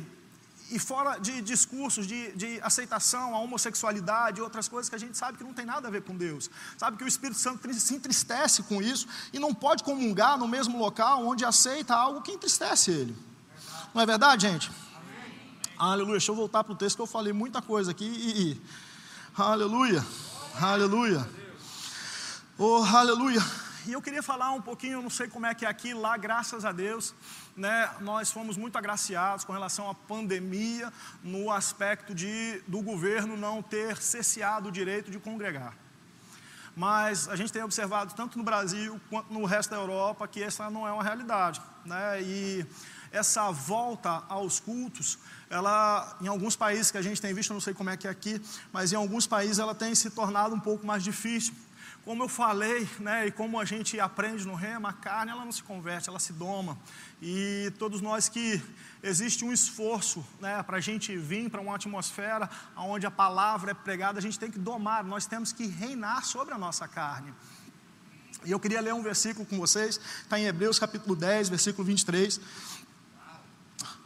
e 0.70 0.78
fora 0.78 1.18
de 1.18 1.42
discursos 1.42 2.07
de, 2.07 2.31
de 2.37 2.61
aceitação 2.61 3.35
a 3.35 3.40
homossexualidade 3.40 4.38
e 4.38 4.42
outras 4.42 4.68
coisas 4.68 4.88
que 4.88 4.94
a 4.94 4.98
gente 4.98 5.18
sabe 5.18 5.37
que 5.37 5.42
não 5.42 5.52
tem 5.52 5.66
nada 5.66 5.88
a 5.88 5.90
ver 5.90 6.02
com 6.02 6.16
Deus. 6.16 6.48
Sabe 6.76 6.96
que 6.96 7.02
o 7.02 7.09
Espírito 7.09 7.40
Santo 7.40 7.74
se 7.74 7.96
entristece 7.96 8.62
com 8.62 8.81
isso 8.81 9.09
e 9.33 9.40
não 9.40 9.52
pode 9.52 9.83
comungar 9.83 10.38
no 10.38 10.46
mesmo 10.46 10.78
local 10.78 11.26
onde 11.26 11.44
aceita 11.44 11.96
algo 11.96 12.22
que 12.22 12.31
entristece 12.31 12.92
ele. 12.92 13.16
Não 13.92 14.00
é 14.00 14.07
verdade, 14.07 14.42
gente? 14.42 14.70
Aleluia. 15.76 16.12
Deixa 16.12 16.31
eu 16.31 16.37
voltar 16.37 16.62
para 16.62 16.74
o 16.74 16.76
texto 16.76 16.94
que 16.94 17.02
eu 17.02 17.09
falei 17.09 17.33
muita 17.33 17.61
coisa 17.61 17.90
aqui 17.90 18.07
e 18.07 18.62
aleluia. 19.37 20.07
Aleluia. 20.61 21.25
Oh, 22.59 22.83
aleluia. 22.83 23.40
E 23.87 23.92
eu 23.92 24.03
queria 24.03 24.25
falar 24.25 24.51
um 24.51 24.61
pouquinho, 24.61 24.94
eu 24.94 25.03
não 25.03 25.09
sei 25.09 25.29
como 25.29 25.47
é 25.47 25.55
que 25.55 25.64
é 25.64 25.68
aqui, 25.68 25.94
lá, 25.94 26.16
graças 26.16 26.64
a 26.64 26.73
Deus, 26.73 27.14
né, 27.57 27.88
nós 28.01 28.33
fomos 28.33 28.57
muito 28.57 28.77
agraciados 28.77 29.44
com 29.44 29.53
relação 29.53 29.88
à 29.88 29.94
pandemia, 29.94 30.92
no 31.23 31.53
aspecto 31.53 32.12
de, 32.12 32.61
do 32.66 32.83
governo 32.83 33.37
não 33.37 33.62
ter 33.62 33.99
cesseado 33.99 34.66
o 34.66 34.73
direito 34.73 35.12
de 35.12 35.21
congregar. 35.21 35.75
Mas 36.75 37.29
a 37.29 37.37
gente 37.37 37.53
tem 37.53 37.62
observado, 37.62 38.14
tanto 38.14 38.37
no 38.37 38.42
Brasil 38.42 39.01
quanto 39.09 39.33
no 39.33 39.44
resto 39.44 39.71
da 39.71 39.77
Europa, 39.77 40.27
que 40.27 40.42
essa 40.42 40.68
não 40.68 40.88
é 40.88 40.90
uma 40.90 41.05
realidade. 41.05 41.62
Né? 41.85 42.21
E 42.21 42.66
essa 43.12 43.51
volta 43.51 44.23
aos 44.29 44.61
cultos, 44.61 45.18
ela, 45.51 46.16
em 46.21 46.27
alguns 46.27 46.57
países 46.57 46.90
que 46.90 46.99
a 46.99 47.03
gente 47.03 47.21
tem 47.21 47.33
visto, 47.33 47.53
não 47.53 47.61
sei 47.61 47.75
como 47.75 47.90
é 47.90 47.97
que 47.97 48.07
é 48.07 48.11
aqui, 48.11 48.40
mas 48.73 48.92
em 48.92 48.97
alguns 48.97 49.27
países 49.27 49.59
ela 49.59 49.75
tem 49.75 49.94
se 49.94 50.11
tornado 50.11 50.55
um 50.55 50.61
pouco 50.61 50.87
mais 50.87 51.03
difícil. 51.03 51.55
Como 52.05 52.23
eu 52.23 52.29
falei, 52.29 52.88
né, 53.01 53.27
e 53.27 53.31
como 53.31 53.61
a 53.61 53.66
gente 53.66 54.01
aprende 54.01 54.47
no 54.47 54.55
rema, 54.55 54.90
a 54.90 54.92
carne 54.94 55.31
ela 55.31 55.44
não 55.44 55.53
se 55.53 55.62
converte, 55.62 56.09
ela 56.09 56.18
se 56.18 56.33
doma. 56.33 56.79
E 57.21 57.71
todos 57.79 58.01
nós 58.01 58.29
que 58.29 58.62
existe 59.03 59.44
um 59.44 59.53
esforço 59.53 60.25
né, 60.40 60.62
para 60.62 60.79
a 60.79 60.81
gente 60.81 61.16
vir 61.16 61.51
para 61.51 61.61
uma 61.61 61.75
atmosfera 61.75 62.49
onde 62.77 63.07
a 63.07 63.11
palavra 63.11 63.73
é 63.73 63.75
pregada, 63.75 64.18
a 64.18 64.23
gente 64.23 64.38
tem 64.38 64.51
que 64.51 64.59
domar, 64.59 65.05
nós 65.05 65.27
temos 65.27 65.53
que 65.53 65.66
reinar 65.66 66.25
sobre 66.25 66.55
a 66.55 66.59
nossa 66.59 66.88
carne. 66.88 67.33
E 68.44 68.53
eu 68.53 68.61
queria 68.61 68.81
ler 68.81 68.94
um 68.94 69.03
versículo 69.03 69.44
com 69.44 69.59
vocês, 69.59 70.01
está 70.23 70.38
em 70.38 70.44
Hebreus 70.44 70.79
capítulo 70.79 71.16
10, 71.16 71.49
versículo 71.49 71.85
23. 71.85 72.40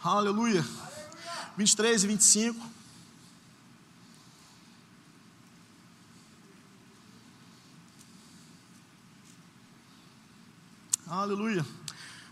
Aleluia. 0.05 0.65
23 1.57 2.03
e 2.03 2.07
25. 2.09 2.67
Aleluia. 11.07 11.65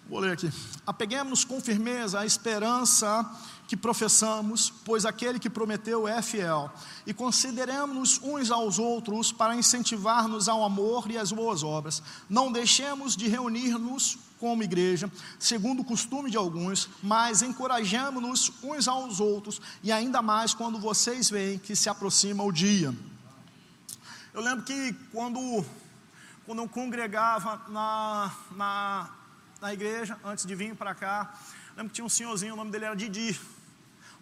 Vou 0.08 0.18
ler 0.18 0.32
aqui. 0.32 0.50
Apeguemos-nos 0.84 1.44
com 1.44 1.60
firmeza 1.60 2.18
à 2.18 2.26
esperança 2.26 3.24
que 3.68 3.76
professamos, 3.76 4.72
pois 4.84 5.06
aquele 5.06 5.38
que 5.38 5.48
prometeu 5.48 6.08
é 6.08 6.20
fiel. 6.20 6.72
E 7.06 7.14
consideremos-nos 7.14 8.18
uns 8.20 8.50
aos 8.50 8.80
outros 8.80 9.30
para 9.30 9.54
incentivar-nos 9.54 10.48
ao 10.48 10.64
amor 10.64 11.08
e 11.08 11.16
às 11.16 11.30
boas 11.30 11.62
obras. 11.62 12.02
Não 12.28 12.50
deixemos 12.50 13.14
de 13.14 13.28
reunir-nos 13.28 14.18
como 14.40 14.62
igreja, 14.62 15.12
segundo 15.38 15.80
o 15.80 15.84
costume 15.84 16.30
de 16.30 16.36
alguns, 16.38 16.88
mas 17.02 17.42
encorajamos-nos 17.42 18.50
uns 18.62 18.88
aos 18.88 19.20
outros, 19.20 19.60
e 19.82 19.92
ainda 19.92 20.22
mais 20.22 20.54
quando 20.54 20.80
vocês 20.80 21.28
veem 21.28 21.58
que 21.58 21.76
se 21.76 21.90
aproxima 21.90 22.42
o 22.42 22.50
dia. 22.50 22.94
Eu 24.32 24.40
lembro 24.40 24.64
que 24.64 24.94
quando, 25.12 25.64
quando 26.46 26.62
eu 26.62 26.68
congregava 26.68 27.60
na, 27.68 28.32
na, 28.52 29.10
na 29.60 29.74
igreja, 29.74 30.18
antes 30.24 30.46
de 30.46 30.54
vir 30.54 30.74
para 30.74 30.94
cá, 30.94 31.34
lembro 31.76 31.90
que 31.90 31.96
tinha 31.96 32.04
um 32.04 32.08
senhorzinho, 32.08 32.54
o 32.54 32.56
nome 32.56 32.70
dele 32.70 32.86
era 32.86 32.96
Didi. 32.96 33.38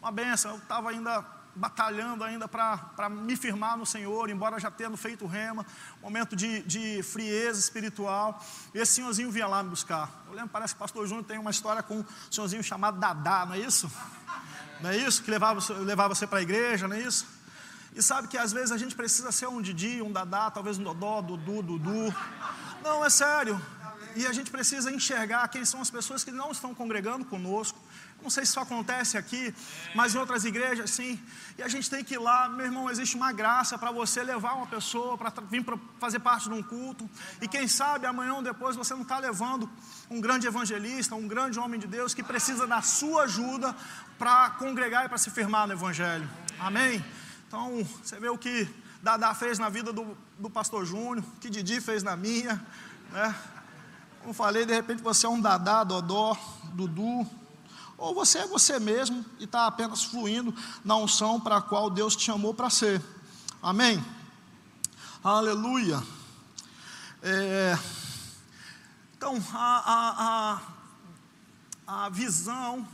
Uma 0.00 0.10
benção, 0.10 0.52
eu 0.52 0.58
estava 0.58 0.90
ainda 0.90 1.37
batalhando 1.58 2.24
ainda 2.24 2.46
para 2.48 3.08
me 3.08 3.36
firmar 3.36 3.76
no 3.76 3.84
Senhor, 3.84 4.30
embora 4.30 4.58
já 4.58 4.70
tendo 4.70 4.96
feito 4.96 5.26
rema, 5.26 5.66
momento 6.00 6.34
de, 6.34 6.62
de 6.62 7.02
frieza 7.02 7.58
espiritual. 7.58 8.42
E 8.74 8.78
esse 8.78 8.92
senhorzinho 8.92 9.30
vinha 9.30 9.46
lá 9.46 9.62
me 9.62 9.70
buscar. 9.70 10.24
Eu 10.28 10.34
lembro, 10.34 10.50
parece 10.50 10.74
que 10.74 10.78
o 10.78 10.80
pastor 10.80 11.06
Júnior 11.06 11.24
tem 11.24 11.38
uma 11.38 11.50
história 11.50 11.82
com 11.82 11.98
um 11.98 12.04
senhorzinho 12.30 12.62
chamado 12.62 12.98
Dadá, 12.98 13.44
não 13.44 13.54
é 13.54 13.58
isso? 13.58 13.90
Não 14.80 14.90
é 14.90 14.96
isso? 14.96 15.22
Que 15.22 15.30
levava, 15.30 15.60
levava 15.74 16.14
você 16.14 16.26
para 16.26 16.38
a 16.38 16.42
igreja, 16.42 16.86
não 16.86 16.96
é 16.96 17.00
isso? 17.00 17.26
E 17.94 18.02
sabe 18.02 18.28
que 18.28 18.38
às 18.38 18.52
vezes 18.52 18.70
a 18.70 18.76
gente 18.76 18.94
precisa 18.94 19.32
ser 19.32 19.48
um 19.48 19.60
Didi, 19.60 20.00
um 20.00 20.12
Dadá, 20.12 20.50
talvez 20.50 20.78
um 20.78 20.84
Dodó, 20.84 21.20
Dudu, 21.20 21.62
Dudu. 21.62 22.14
Não, 22.82 23.04
é 23.04 23.10
sério. 23.10 23.60
E 24.14 24.26
a 24.26 24.32
gente 24.32 24.50
precisa 24.50 24.90
enxergar 24.92 25.48
quem 25.48 25.64
são 25.64 25.80
as 25.80 25.90
pessoas 25.90 26.22
que 26.22 26.30
não 26.30 26.50
estão 26.50 26.74
congregando 26.74 27.24
conosco, 27.24 27.78
não 28.22 28.30
sei 28.30 28.44
se 28.44 28.50
isso 28.50 28.60
acontece 28.60 29.16
aqui, 29.16 29.54
mas 29.94 30.14
em 30.14 30.18
outras 30.18 30.44
igrejas, 30.44 30.90
sim. 30.90 31.18
E 31.56 31.62
a 31.62 31.68
gente 31.68 31.88
tem 31.88 32.04
que 32.04 32.14
ir 32.14 32.18
lá, 32.18 32.48
meu 32.48 32.66
irmão, 32.66 32.90
existe 32.90 33.16
uma 33.16 33.32
graça 33.32 33.78
para 33.78 33.90
você 33.90 34.22
levar 34.22 34.54
uma 34.54 34.66
pessoa 34.66 35.16
para 35.16 35.32
vir 35.42 35.64
para 35.64 35.78
fazer 35.98 36.18
parte 36.18 36.48
de 36.48 36.54
um 36.54 36.62
culto. 36.62 37.08
E 37.40 37.48
quem 37.48 37.68
sabe 37.68 38.06
amanhã 38.06 38.34
ou 38.34 38.42
depois 38.42 38.76
você 38.76 38.92
não 38.92 39.02
está 39.02 39.18
levando 39.18 39.70
um 40.10 40.20
grande 40.20 40.46
evangelista, 40.46 41.14
um 41.14 41.28
grande 41.28 41.58
homem 41.58 41.78
de 41.78 41.86
Deus 41.86 42.12
que 42.12 42.22
precisa 42.22 42.66
da 42.66 42.82
sua 42.82 43.22
ajuda 43.22 43.74
para 44.18 44.50
congregar 44.50 45.06
e 45.06 45.08
para 45.08 45.18
se 45.18 45.30
firmar 45.30 45.66
no 45.66 45.72
Evangelho. 45.72 46.28
Amém? 46.58 47.04
Então, 47.46 47.86
você 48.02 48.18
vê 48.18 48.28
o 48.28 48.36
que 48.36 48.68
Dadá 49.02 49.32
fez 49.32 49.58
na 49.58 49.68
vida 49.68 49.92
do, 49.92 50.16
do 50.38 50.50
pastor 50.50 50.84
Júnior, 50.84 51.24
que 51.40 51.48
Didi 51.48 51.80
fez 51.80 52.02
na 52.02 52.16
minha, 52.16 52.60
né? 53.12 53.34
Como 54.20 54.34
falei, 54.34 54.66
de 54.66 54.74
repente 54.74 55.02
você 55.02 55.24
é 55.24 55.28
um 55.28 55.40
Dadá, 55.40 55.84
Dodó, 55.84 56.36
Dudu, 56.74 57.26
ou 57.98 58.14
você 58.14 58.38
é 58.38 58.46
você 58.46 58.78
mesmo 58.78 59.26
e 59.40 59.44
está 59.44 59.66
apenas 59.66 60.04
fluindo 60.04 60.54
na 60.84 60.96
unção 60.96 61.40
para 61.40 61.56
a 61.56 61.62
qual 61.62 61.90
Deus 61.90 62.14
te 62.14 62.22
chamou 62.24 62.54
para 62.54 62.70
ser. 62.70 63.02
Amém? 63.60 64.02
Aleluia. 65.22 66.00
É, 67.20 67.76
então, 69.16 69.42
a, 69.52 69.82
a, 69.92 70.60
a, 71.88 72.04
a 72.04 72.08
visão 72.08 72.86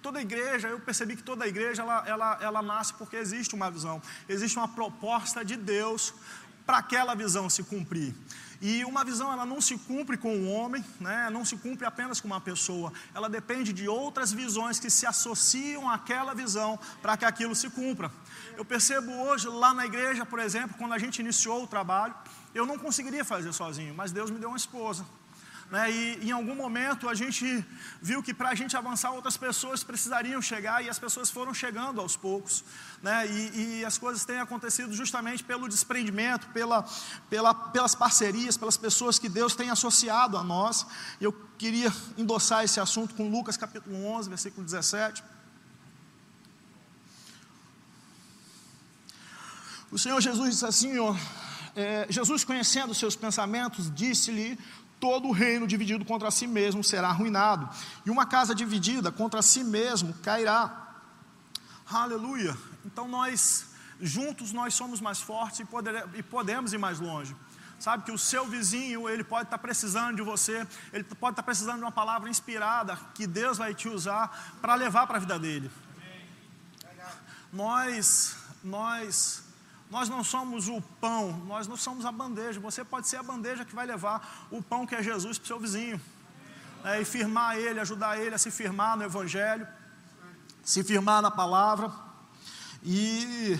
toda 0.00 0.20
igreja, 0.20 0.68
eu 0.68 0.78
percebi 0.78 1.16
que 1.16 1.22
toda 1.22 1.48
igreja 1.48 1.82
ela, 1.82 2.04
ela, 2.06 2.38
ela 2.40 2.62
nasce 2.62 2.94
porque 2.94 3.16
existe 3.16 3.54
uma 3.54 3.70
visão, 3.70 4.00
existe 4.28 4.56
uma 4.56 4.68
proposta 4.68 5.44
de 5.44 5.56
Deus 5.56 6.14
para 6.64 6.78
aquela 6.78 7.14
visão 7.14 7.50
se 7.50 7.64
cumprir. 7.64 8.14
E 8.60 8.84
uma 8.84 9.04
visão 9.04 9.32
ela 9.32 9.44
não 9.44 9.60
se 9.60 9.76
cumpre 9.76 10.16
com 10.16 10.34
um 10.34 10.52
homem, 10.52 10.84
né? 11.00 11.28
não 11.30 11.44
se 11.44 11.56
cumpre 11.56 11.86
apenas 11.86 12.20
com 12.20 12.26
uma 12.26 12.40
pessoa, 12.40 12.92
ela 13.14 13.28
depende 13.28 13.72
de 13.72 13.88
outras 13.88 14.32
visões 14.32 14.78
que 14.78 14.90
se 14.90 15.06
associam 15.06 15.88
àquela 15.90 16.34
visão 16.34 16.78
para 17.02 17.16
que 17.16 17.24
aquilo 17.24 17.54
se 17.54 17.70
cumpra. 17.70 18.10
Eu 18.56 18.64
percebo 18.64 19.10
hoje 19.12 19.48
lá 19.48 19.74
na 19.74 19.86
igreja, 19.86 20.24
por 20.24 20.38
exemplo, 20.38 20.76
quando 20.78 20.92
a 20.92 20.98
gente 20.98 21.18
iniciou 21.20 21.62
o 21.64 21.66
trabalho, 21.66 22.14
eu 22.54 22.64
não 22.64 22.78
conseguiria 22.78 23.24
fazer 23.24 23.52
sozinho, 23.52 23.94
mas 23.94 24.12
Deus 24.12 24.30
me 24.30 24.38
deu 24.38 24.48
uma 24.48 24.56
esposa. 24.56 25.04
Né? 25.70 25.90
E 25.90 26.28
em 26.28 26.30
algum 26.30 26.54
momento 26.54 27.08
a 27.08 27.14
gente 27.14 27.64
viu 28.00 28.22
que 28.22 28.34
para 28.34 28.50
a 28.50 28.54
gente 28.54 28.76
avançar, 28.76 29.10
outras 29.12 29.36
pessoas 29.36 29.82
precisariam 29.82 30.40
chegar 30.40 30.84
e 30.84 30.88
as 30.88 30.98
pessoas 30.98 31.30
foram 31.30 31.54
chegando 31.54 32.00
aos 32.00 32.16
poucos. 32.16 32.64
Né? 33.02 33.26
E, 33.26 33.80
e 33.80 33.84
as 33.84 33.98
coisas 33.98 34.24
têm 34.24 34.38
acontecido 34.38 34.92
justamente 34.92 35.42
pelo 35.42 35.68
desprendimento, 35.68 36.46
pela, 36.48 36.84
pela, 37.30 37.54
pelas 37.54 37.94
parcerias, 37.94 38.56
pelas 38.56 38.76
pessoas 38.76 39.18
que 39.18 39.28
Deus 39.28 39.54
tem 39.54 39.70
associado 39.70 40.36
a 40.36 40.44
nós. 40.44 40.86
Eu 41.20 41.32
queria 41.58 41.92
endossar 42.16 42.64
esse 42.64 42.78
assunto 42.78 43.14
com 43.14 43.28
Lucas 43.28 43.56
capítulo 43.56 44.04
11, 44.04 44.28
versículo 44.28 44.64
17. 44.64 45.24
O 49.90 49.98
Senhor 49.98 50.20
Jesus 50.20 50.50
disse 50.50 50.66
assim, 50.66 50.98
ó, 50.98 51.14
é, 51.76 52.06
Jesus 52.08 52.44
conhecendo 52.44 52.94
seus 52.94 53.16
pensamentos, 53.16 53.92
disse-lhe: 53.94 54.58
todo 55.00 55.30
reino 55.30 55.66
dividido 55.66 56.04
contra 56.04 56.30
si 56.30 56.46
mesmo 56.46 56.82
será 56.82 57.08
arruinado, 57.08 57.68
e 58.04 58.10
uma 58.10 58.26
casa 58.26 58.54
dividida 58.54 59.12
contra 59.12 59.42
si 59.42 59.62
mesmo 59.62 60.14
cairá. 60.22 60.94
Aleluia. 61.86 62.56
Então 62.84 63.06
nós, 63.06 63.66
juntos, 64.00 64.52
nós 64.52 64.74
somos 64.74 65.00
mais 65.00 65.20
fortes 65.20 65.60
e, 65.60 65.64
poder, 65.64 66.06
e 66.14 66.22
podemos 66.22 66.72
ir 66.72 66.78
mais 66.78 67.00
longe. 67.00 67.34
Sabe 67.78 68.04
que 68.04 68.12
o 68.12 68.18
seu 68.18 68.46
vizinho, 68.46 69.08
ele 69.08 69.22
pode 69.22 69.44
estar 69.44 69.58
precisando 69.58 70.16
de 70.16 70.22
você, 70.22 70.66
ele 70.92 71.04
pode 71.04 71.32
estar 71.32 71.42
precisando 71.42 71.76
de 71.76 71.82
uma 71.82 71.92
palavra 71.92 72.30
inspirada 72.30 72.98
que 73.14 73.26
Deus 73.26 73.58
vai 73.58 73.74
te 73.74 73.88
usar 73.88 74.56
para 74.62 74.74
levar 74.74 75.06
para 75.06 75.16
a 75.16 75.20
vida 75.20 75.38
dele. 75.38 75.70
Nós, 77.52 78.36
nós 78.62 79.44
nós 79.90 80.08
não 80.08 80.24
somos 80.24 80.68
o 80.68 80.80
pão, 81.00 81.32
nós 81.46 81.66
não 81.68 81.76
somos 81.76 82.04
a 82.04 82.12
bandeja. 82.12 82.58
Você 82.60 82.84
pode 82.84 83.06
ser 83.06 83.16
a 83.16 83.22
bandeja 83.22 83.64
que 83.64 83.74
vai 83.74 83.86
levar 83.86 84.46
o 84.50 84.62
pão 84.62 84.86
que 84.86 84.94
é 84.94 85.02
Jesus 85.02 85.38
para 85.38 85.44
o 85.44 85.46
seu 85.46 85.60
vizinho. 85.60 86.00
É, 86.84 87.00
e 87.00 87.04
firmar 87.04 87.56
ele, 87.56 87.80
ajudar 87.80 88.18
ele 88.18 88.34
a 88.34 88.38
se 88.38 88.50
firmar 88.50 88.96
no 88.96 89.04
Evangelho, 89.04 89.66
se 90.62 90.82
firmar 90.84 91.22
na 91.22 91.30
palavra. 91.30 91.90
E 92.82 93.58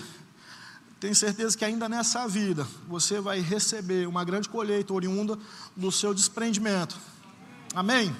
tenho 0.99 1.15
certeza 1.15 1.57
que 1.57 1.65
ainda 1.65 1.89
nessa 1.89 2.27
vida 2.27 2.67
você 2.87 3.19
vai 3.19 3.39
receber 3.39 4.07
uma 4.07 4.23
grande 4.23 4.47
colheita 4.47 4.93
oriunda 4.93 5.37
do 5.75 5.91
seu 5.91 6.13
desprendimento. 6.13 6.97
Amém? 7.73 8.15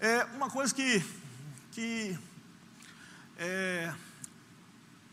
É 0.00 0.24
uma 0.36 0.50
coisa 0.50 0.74
que, 0.74 1.04
que 1.72 2.18
é, 3.36 3.94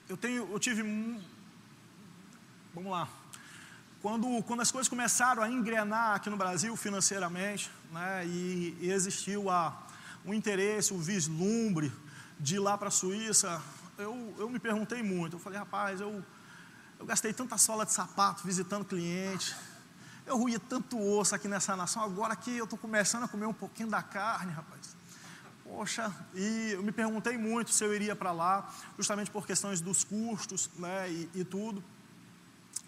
eu 0.08 0.16
tenho, 0.16 0.48
eu 0.52 0.60
tive, 0.60 0.84
vamos 2.74 2.92
lá, 2.92 3.10
quando, 4.02 4.44
quando 4.44 4.62
as 4.62 4.72
coisas 4.72 4.88
começaram 4.88 5.42
a 5.42 5.50
engrenar 5.50 6.16
aqui 6.16 6.30
no 6.30 6.38
Brasil 6.38 6.76
financeiramente, 6.76 7.72
né, 7.92 8.24
e, 8.28 8.78
existiu 8.82 9.50
a, 9.50 9.76
o 10.24 10.34
interesse, 10.34 10.94
o 10.94 11.00
vislumbre 11.00 11.92
de 12.40 12.56
ir 12.56 12.60
lá 12.60 12.78
para 12.78 12.90
a 12.90 12.92
Suíça, 12.92 13.60
eu, 13.98 14.36
eu 14.38 14.48
me 14.48 14.60
perguntei 14.60 15.02
muito, 15.02 15.38
eu 15.38 15.40
falei, 15.40 15.58
rapaz, 15.58 16.00
eu, 16.02 16.24
eu 17.00 17.06
gastei 17.06 17.34
tanta 17.34 17.58
sola 17.58 17.84
de 17.84 17.94
sapato 17.94 18.46
visitando 18.46 18.86
cliente, 18.86 19.56
eu 20.28 20.38
ruía 20.38 20.60
tanto 20.60 21.00
osso 21.00 21.34
aqui 21.34 21.48
nessa 21.48 21.76
nação, 21.76 22.04
agora 22.04 22.36
que 22.36 22.56
eu 22.56 22.66
estou 22.66 22.78
começando 22.78 23.24
a 23.24 23.28
comer 23.28 23.48
um 23.48 23.54
pouquinho 23.54 23.90
da 23.90 24.04
carne, 24.04 24.52
rapaz. 24.52 24.95
Poxa, 25.68 26.14
e 26.36 26.74
eu 26.74 26.84
me 26.84 26.92
perguntei 26.92 27.40
muito 27.40 27.72
se 27.72 27.84
eu 27.84 27.94
iria 27.94 28.16
para 28.16 28.32
lá, 28.32 28.72
justamente 28.96 29.32
por 29.32 29.48
questões 29.48 29.82
dos 29.82 30.04
custos 30.04 30.70
né, 30.78 31.10
e, 31.10 31.30
e 31.34 31.44
tudo. 31.44 31.84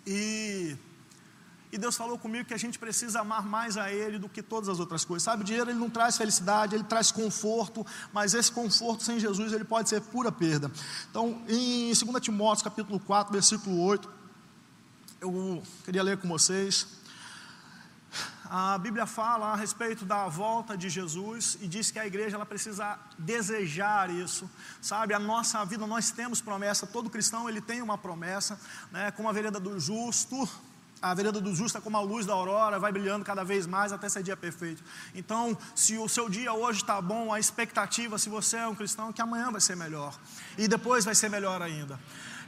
E, 0.05 0.77
e, 1.71 1.77
Deus 1.77 1.97
falou 1.97 2.19
comigo 2.19 2.47
que 2.47 2.53
a 2.53 2.57
gente 2.57 2.77
precisa 2.77 3.21
amar 3.21 3.43
mais 3.43 3.77
a 3.77 3.91
Ele 3.91 4.19
do 4.19 4.29
que 4.29 4.43
todas 4.43 4.69
as 4.69 4.79
outras 4.79 5.03
coisas. 5.03 5.23
Sabe, 5.23 5.43
dinheiro 5.43 5.71
ele 5.71 5.79
não 5.79 5.89
traz 5.89 6.17
felicidade, 6.17 6.75
ele 6.75 6.83
traz 6.83 7.11
conforto, 7.11 7.83
mas 8.13 8.35
esse 8.35 8.51
conforto 8.51 9.03
sem 9.03 9.19
Jesus 9.19 9.51
ele 9.53 9.65
pode 9.65 9.89
ser 9.89 9.99
pura 9.99 10.31
perda. 10.31 10.71
Então, 11.09 11.41
em 11.49 11.91
2 11.91 11.99
Timóteo 12.21 12.63
capítulo 12.63 12.99
4, 12.99 13.33
versículo 13.33 13.81
8, 13.81 14.07
eu 15.19 15.63
queria 15.83 16.03
ler 16.03 16.17
com 16.17 16.27
vocês. 16.27 16.96
A 18.49 18.77
Bíblia 18.77 19.05
fala 19.05 19.47
a 19.47 19.55
respeito 19.55 20.05
da 20.05 20.27
volta 20.27 20.77
de 20.77 20.89
Jesus 20.89 21.57
e 21.61 21.67
diz 21.67 21.91
que 21.91 21.99
a 21.99 22.07
igreja 22.07 22.37
ela 22.37 22.45
precisa 22.45 22.97
desejar 23.17 24.09
isso, 24.09 24.49
sabe? 24.81 25.13
A 25.13 25.19
nossa 25.19 25.63
vida 25.65 25.85
nós 25.85 26.11
temos 26.11 26.39
promessa, 26.39 26.87
todo 26.87 27.09
cristão 27.09 27.49
ele 27.49 27.59
tem 27.59 27.81
uma 27.81 27.97
promessa, 27.97 28.59
né? 28.91 29.11
Como 29.11 29.27
a 29.27 29.33
vereda 29.33 29.59
do 29.59 29.77
justo, 29.79 30.47
a 31.01 31.13
vereda 31.13 31.39
do 31.39 31.53
justo 31.53 31.77
é 31.77 31.81
como 31.81 31.97
a 31.97 32.01
luz 32.01 32.25
da 32.25 32.33
aurora, 32.33 32.79
vai 32.79 32.91
brilhando 32.91 33.23
cada 33.23 33.43
vez 33.43 33.67
mais 33.67 33.91
até 33.91 34.09
ser 34.09 34.23
dia 34.23 34.37
perfeito. 34.37 34.83
Então, 35.13 35.57
se 35.75 35.97
o 35.97 36.07
seu 36.07 36.29
dia 36.29 36.53
hoje 36.53 36.81
está 36.81 37.01
bom, 37.01 37.31
a 37.33 37.39
expectativa, 37.39 38.17
se 38.17 38.29
você 38.29 38.57
é 38.57 38.67
um 38.67 38.75
cristão, 38.75 39.09
é 39.09 39.13
que 39.13 39.21
amanhã 39.21 39.51
vai 39.51 39.61
ser 39.61 39.75
melhor 39.75 40.17
e 40.57 40.67
depois 40.67 41.05
vai 41.05 41.15
ser 41.15 41.29
melhor 41.29 41.61
ainda. 41.61 41.99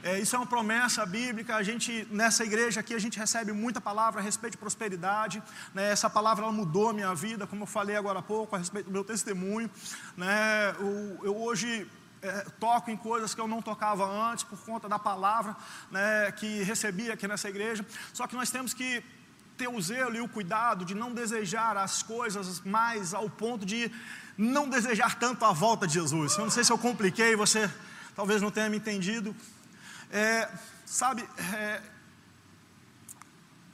É, 0.02 0.18
isso 0.18 0.34
é 0.34 0.38
uma 0.38 0.46
promessa 0.46 1.04
bíblica. 1.04 1.56
A 1.56 1.62
gente, 1.62 2.06
nessa 2.10 2.42
igreja 2.42 2.80
aqui, 2.80 2.94
a 2.94 2.98
gente 2.98 3.18
recebe 3.18 3.52
muita 3.52 3.80
palavra 3.80 4.20
a 4.20 4.24
respeito 4.24 4.52
de 4.52 4.58
prosperidade. 4.58 5.42
Né? 5.74 5.90
Essa 5.90 6.08
palavra 6.08 6.44
ela 6.44 6.52
mudou 6.52 6.88
a 6.88 6.92
minha 6.92 7.14
vida, 7.14 7.46
como 7.46 7.64
eu 7.64 7.66
falei 7.66 7.96
agora 7.96 8.20
há 8.20 8.22
pouco, 8.22 8.56
a 8.56 8.58
respeito 8.58 8.86
do 8.86 8.92
meu 8.92 9.04
testemunho. 9.04 9.70
Né? 10.16 10.74
Eu, 10.78 11.20
eu 11.24 11.36
hoje 11.36 11.86
é, 12.22 12.46
toco 12.58 12.90
em 12.90 12.96
coisas 12.96 13.34
que 13.34 13.40
eu 13.40 13.48
não 13.48 13.62
tocava 13.62 14.04
antes, 14.04 14.44
por 14.44 14.58
conta 14.60 14.88
da 14.88 14.98
palavra 14.98 15.56
né, 15.90 16.30
que 16.32 16.62
recebi 16.62 17.10
aqui 17.10 17.26
nessa 17.26 17.48
igreja. 17.48 17.84
Só 18.12 18.26
que 18.26 18.34
nós 18.34 18.50
temos 18.50 18.74
que 18.74 19.02
ter 19.56 19.68
o 19.68 19.80
zelo 19.80 20.16
e 20.16 20.20
o 20.20 20.28
cuidado 20.28 20.84
de 20.84 20.94
não 20.94 21.12
desejar 21.12 21.76
as 21.76 22.02
coisas 22.02 22.60
mais 22.60 23.12
ao 23.12 23.28
ponto 23.28 23.66
de 23.66 23.90
não 24.36 24.68
desejar 24.68 25.18
tanto 25.18 25.44
a 25.44 25.52
volta 25.52 25.86
de 25.86 25.94
Jesus. 25.94 26.36
Eu 26.36 26.44
não 26.44 26.50
sei 26.50 26.64
se 26.64 26.72
eu 26.72 26.78
compliquei, 26.78 27.36
você 27.36 27.70
talvez 28.16 28.40
não 28.40 28.50
tenha 28.50 28.70
me 28.70 28.78
entendido. 28.78 29.36
É, 30.10 30.48
sabe, 30.86 31.28
é, 31.54 31.82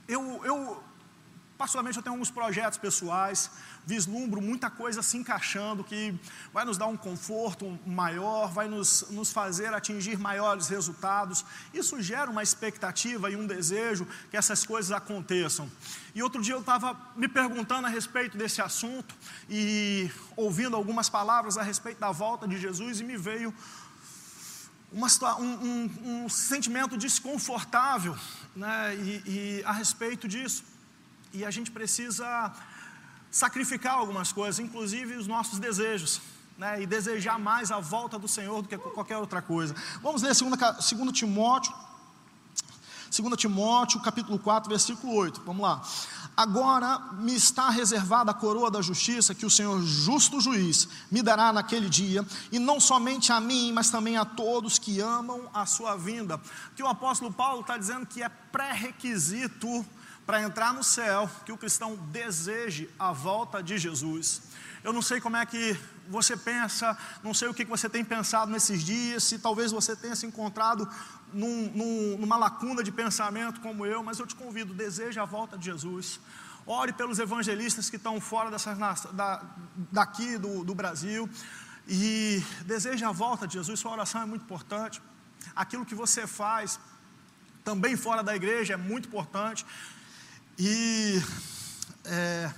eu, 0.09 0.41
eu, 0.45 0.85
particularmente, 1.57 1.97
eu 1.97 2.03
tenho 2.03 2.15
alguns 2.15 2.31
projetos 2.31 2.79
pessoais, 2.79 3.51
vislumbro 3.87 4.43
muita 4.43 4.69
coisa 4.69 5.03
se 5.03 5.17
encaixando 5.17 5.85
que 5.85 6.15
vai 6.53 6.65
nos 6.65 6.77
dar 6.77 6.87
um 6.87 6.97
conforto 6.97 7.79
maior, 7.87 8.53
vai 8.53 8.69
nos, 8.69 9.07
nos 9.11 9.33
fazer 9.33 9.73
atingir 9.73 10.19
maiores 10.19 10.69
resultados. 10.69 11.45
Isso 11.73 12.01
gera 12.03 12.31
uma 12.31 12.43
expectativa 12.43 13.31
e 13.31 13.37
um 13.37 13.47
desejo 13.47 14.07
que 14.31 14.37
essas 14.37 14.67
coisas 14.67 14.93
aconteçam. 14.93 15.71
E 16.15 16.23
outro 16.23 16.43
dia 16.43 16.55
eu 16.55 16.61
estava 16.61 16.97
me 17.15 17.29
perguntando 17.29 17.87
a 17.87 17.91
respeito 17.91 18.37
desse 18.37 18.61
assunto 18.61 19.15
e 19.49 20.11
ouvindo 20.37 20.77
algumas 20.77 21.09
palavras 21.09 21.57
a 21.57 21.63
respeito 21.63 21.99
da 21.99 22.11
volta 22.11 22.47
de 22.47 22.59
Jesus 22.59 23.01
e 23.01 23.05
me 23.05 23.17
veio 23.17 23.55
uma, 24.93 25.09
um, 25.39 25.45
um, 25.45 26.25
um, 26.25 26.29
sentimento 26.29 26.97
desconfortável 26.97 28.17
né, 28.55 28.97
e, 28.97 29.23
e, 29.27 29.63
a 29.65 29.73
respeito 29.73 30.27
disso. 30.27 30.65
E 31.37 31.45
a 31.45 31.51
gente 31.51 31.71
precisa 31.71 32.51
sacrificar 33.31 33.95
algumas 33.95 34.33
coisas, 34.33 34.59
inclusive 34.59 35.17
os 35.17 35.27
nossos 35.27 35.59
desejos. 35.59 36.23
Né, 36.57 36.81
e 36.81 36.87
desejar 36.87 37.39
mais 37.39 37.71
a 37.71 37.79
volta 37.79 38.19
do 38.19 38.27
Senhor 38.27 38.63
do 38.63 38.69
que 38.69 38.79
qualquer 38.79 39.19
outra 39.19 39.43
coisa. 39.43 39.75
Vamos 40.03 40.23
ler 40.23 40.35
2 40.35 41.13
Timóteo, 41.13 41.71
2 43.11 43.37
Timóteo, 43.37 44.01
capítulo 44.01 44.39
4, 44.39 44.71
versículo 44.71 45.15
8. 45.17 45.43
Vamos 45.45 45.61
lá. 45.61 45.83
Agora 46.35 46.99
me 47.13 47.35
está 47.35 47.69
reservada 47.69 48.31
a 48.31 48.35
coroa 48.35 48.71
da 48.71 48.81
justiça 48.81 49.35
que 49.35 49.45
o 49.45 49.51
Senhor, 49.51 49.83
justo 49.83 50.41
juiz, 50.41 50.89
me 51.11 51.23
dará 51.23 51.53
naquele 51.53 51.91
dia, 51.91 52.27
e 52.51 52.59
não 52.59 52.81
somente 52.81 53.33
a 53.33 53.39
mim, 53.39 53.71
mas 53.71 53.91
também 53.91 54.17
a 54.17 54.25
todos 54.25 54.79
que 54.79 54.99
amam 54.99 55.51
a 55.53 55.67
sua 55.67 55.95
vinda. 55.95 56.41
Que 56.75 56.83
o 56.83 56.89
apóstolo 56.89 57.31
Paulo 57.31 57.61
está 57.61 57.77
dizendo 57.77 58.07
que 58.07 58.23
é 58.23 58.31
pré-requisito 58.31 59.85
para 60.27 60.43
entrar 60.43 60.75
no 60.75 60.83
céu 60.83 61.31
que 61.45 61.53
o 61.53 61.57
cristão 61.57 61.95
deseje 61.97 62.91
a 62.99 63.13
volta 63.13 63.63
de 63.63 63.79
Jesus. 63.79 64.43
Eu 64.83 64.93
não 64.93 65.01
sei 65.01 65.21
como 65.21 65.37
é 65.37 65.47
que 65.47 65.79
você 66.09 66.37
pensa, 66.37 66.97
não 67.23 67.33
sei 67.33 67.49
o 67.49 67.55
que 67.55 67.65
você 67.65 67.89
tem 67.89 68.05
pensado 68.05 68.51
nesses 68.51 68.83
dias, 68.83 69.23
se 69.23 69.39
talvez 69.39 69.71
você 69.73 69.95
tenha 69.95 70.17
se 70.17 70.27
encontrado 70.27 70.89
num, 71.33 71.71
num, 71.73 72.19
numa 72.19 72.37
lacuna 72.37 72.83
de 72.83 72.93
pensamento 72.93 73.61
como 73.61 73.87
eu, 73.87 74.03
mas 74.03 74.19
eu 74.19 74.27
te 74.27 74.35
convido, 74.35 74.75
deseje 74.75 75.19
a 75.19 75.25
volta 75.25 75.57
de 75.57 75.67
Jesus. 75.67 76.21
Ore 76.67 76.93
pelos 76.93 77.21
evangelistas 77.21 77.89
que 77.89 77.97
estão 77.97 78.21
fora 78.21 78.51
dessas, 78.51 78.77
da, 79.13 79.43
daqui 79.93 80.37
do, 80.37 80.65
do 80.65 80.75
Brasil 80.75 81.31
e 81.87 82.43
deseje 82.65 83.05
a 83.05 83.13
volta 83.13 83.47
de 83.47 83.55
Jesus. 83.55 83.79
Sua 83.79 83.93
oração 83.93 84.23
é 84.23 84.27
muito 84.27 84.43
importante. 84.43 85.01
Aquilo 85.55 85.87
que 85.87 85.95
você 85.95 86.27
faz 86.27 86.81
também 87.65 87.97
fora 87.97 88.23
da 88.23 88.35
igreja 88.35 88.75
é 88.75 88.77
muito 88.77 89.09
importante. 89.09 89.65
E 90.59 91.23
é, 92.07 92.51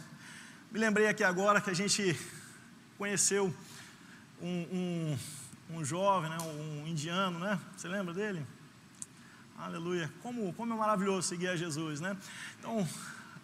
me 0.71 0.79
lembrei 0.79 1.09
aqui 1.09 1.25
agora 1.25 1.61
que 1.61 1.69
a 1.69 1.75
gente 1.75 2.17
conheceu 2.97 3.53
um, 4.41 4.47
um, 4.49 5.19
um 5.71 5.85
jovem, 5.85 6.31
né, 6.31 6.39
um 6.39 6.87
indiano, 6.87 7.41
né? 7.41 7.59
Você 7.77 7.89
lembra 7.89 8.15
dele? 8.15 8.47
Aleluia. 9.59 10.09
Como, 10.23 10.53
como 10.53 10.75
é 10.75 10.77
maravilhoso 10.77 11.27
seguir 11.27 11.49
a 11.49 11.57
Jesus, 11.57 11.99
né? 11.99 12.17
Então, 12.61 12.89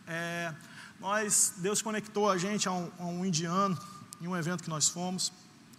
é, 0.07 0.55
nós, 1.01 1.55
Deus 1.57 1.83
conectou 1.83 2.31
a 2.31 2.39
gente 2.39 2.69
a 2.69 2.73
um, 2.73 2.93
a 3.01 3.07
um, 3.07 3.25
indiano 3.25 3.77
em 4.21 4.29
um 4.29 4.37
evento 4.37 4.63
que 4.63 4.71
nós 4.71 4.89
fomos. 4.89 5.33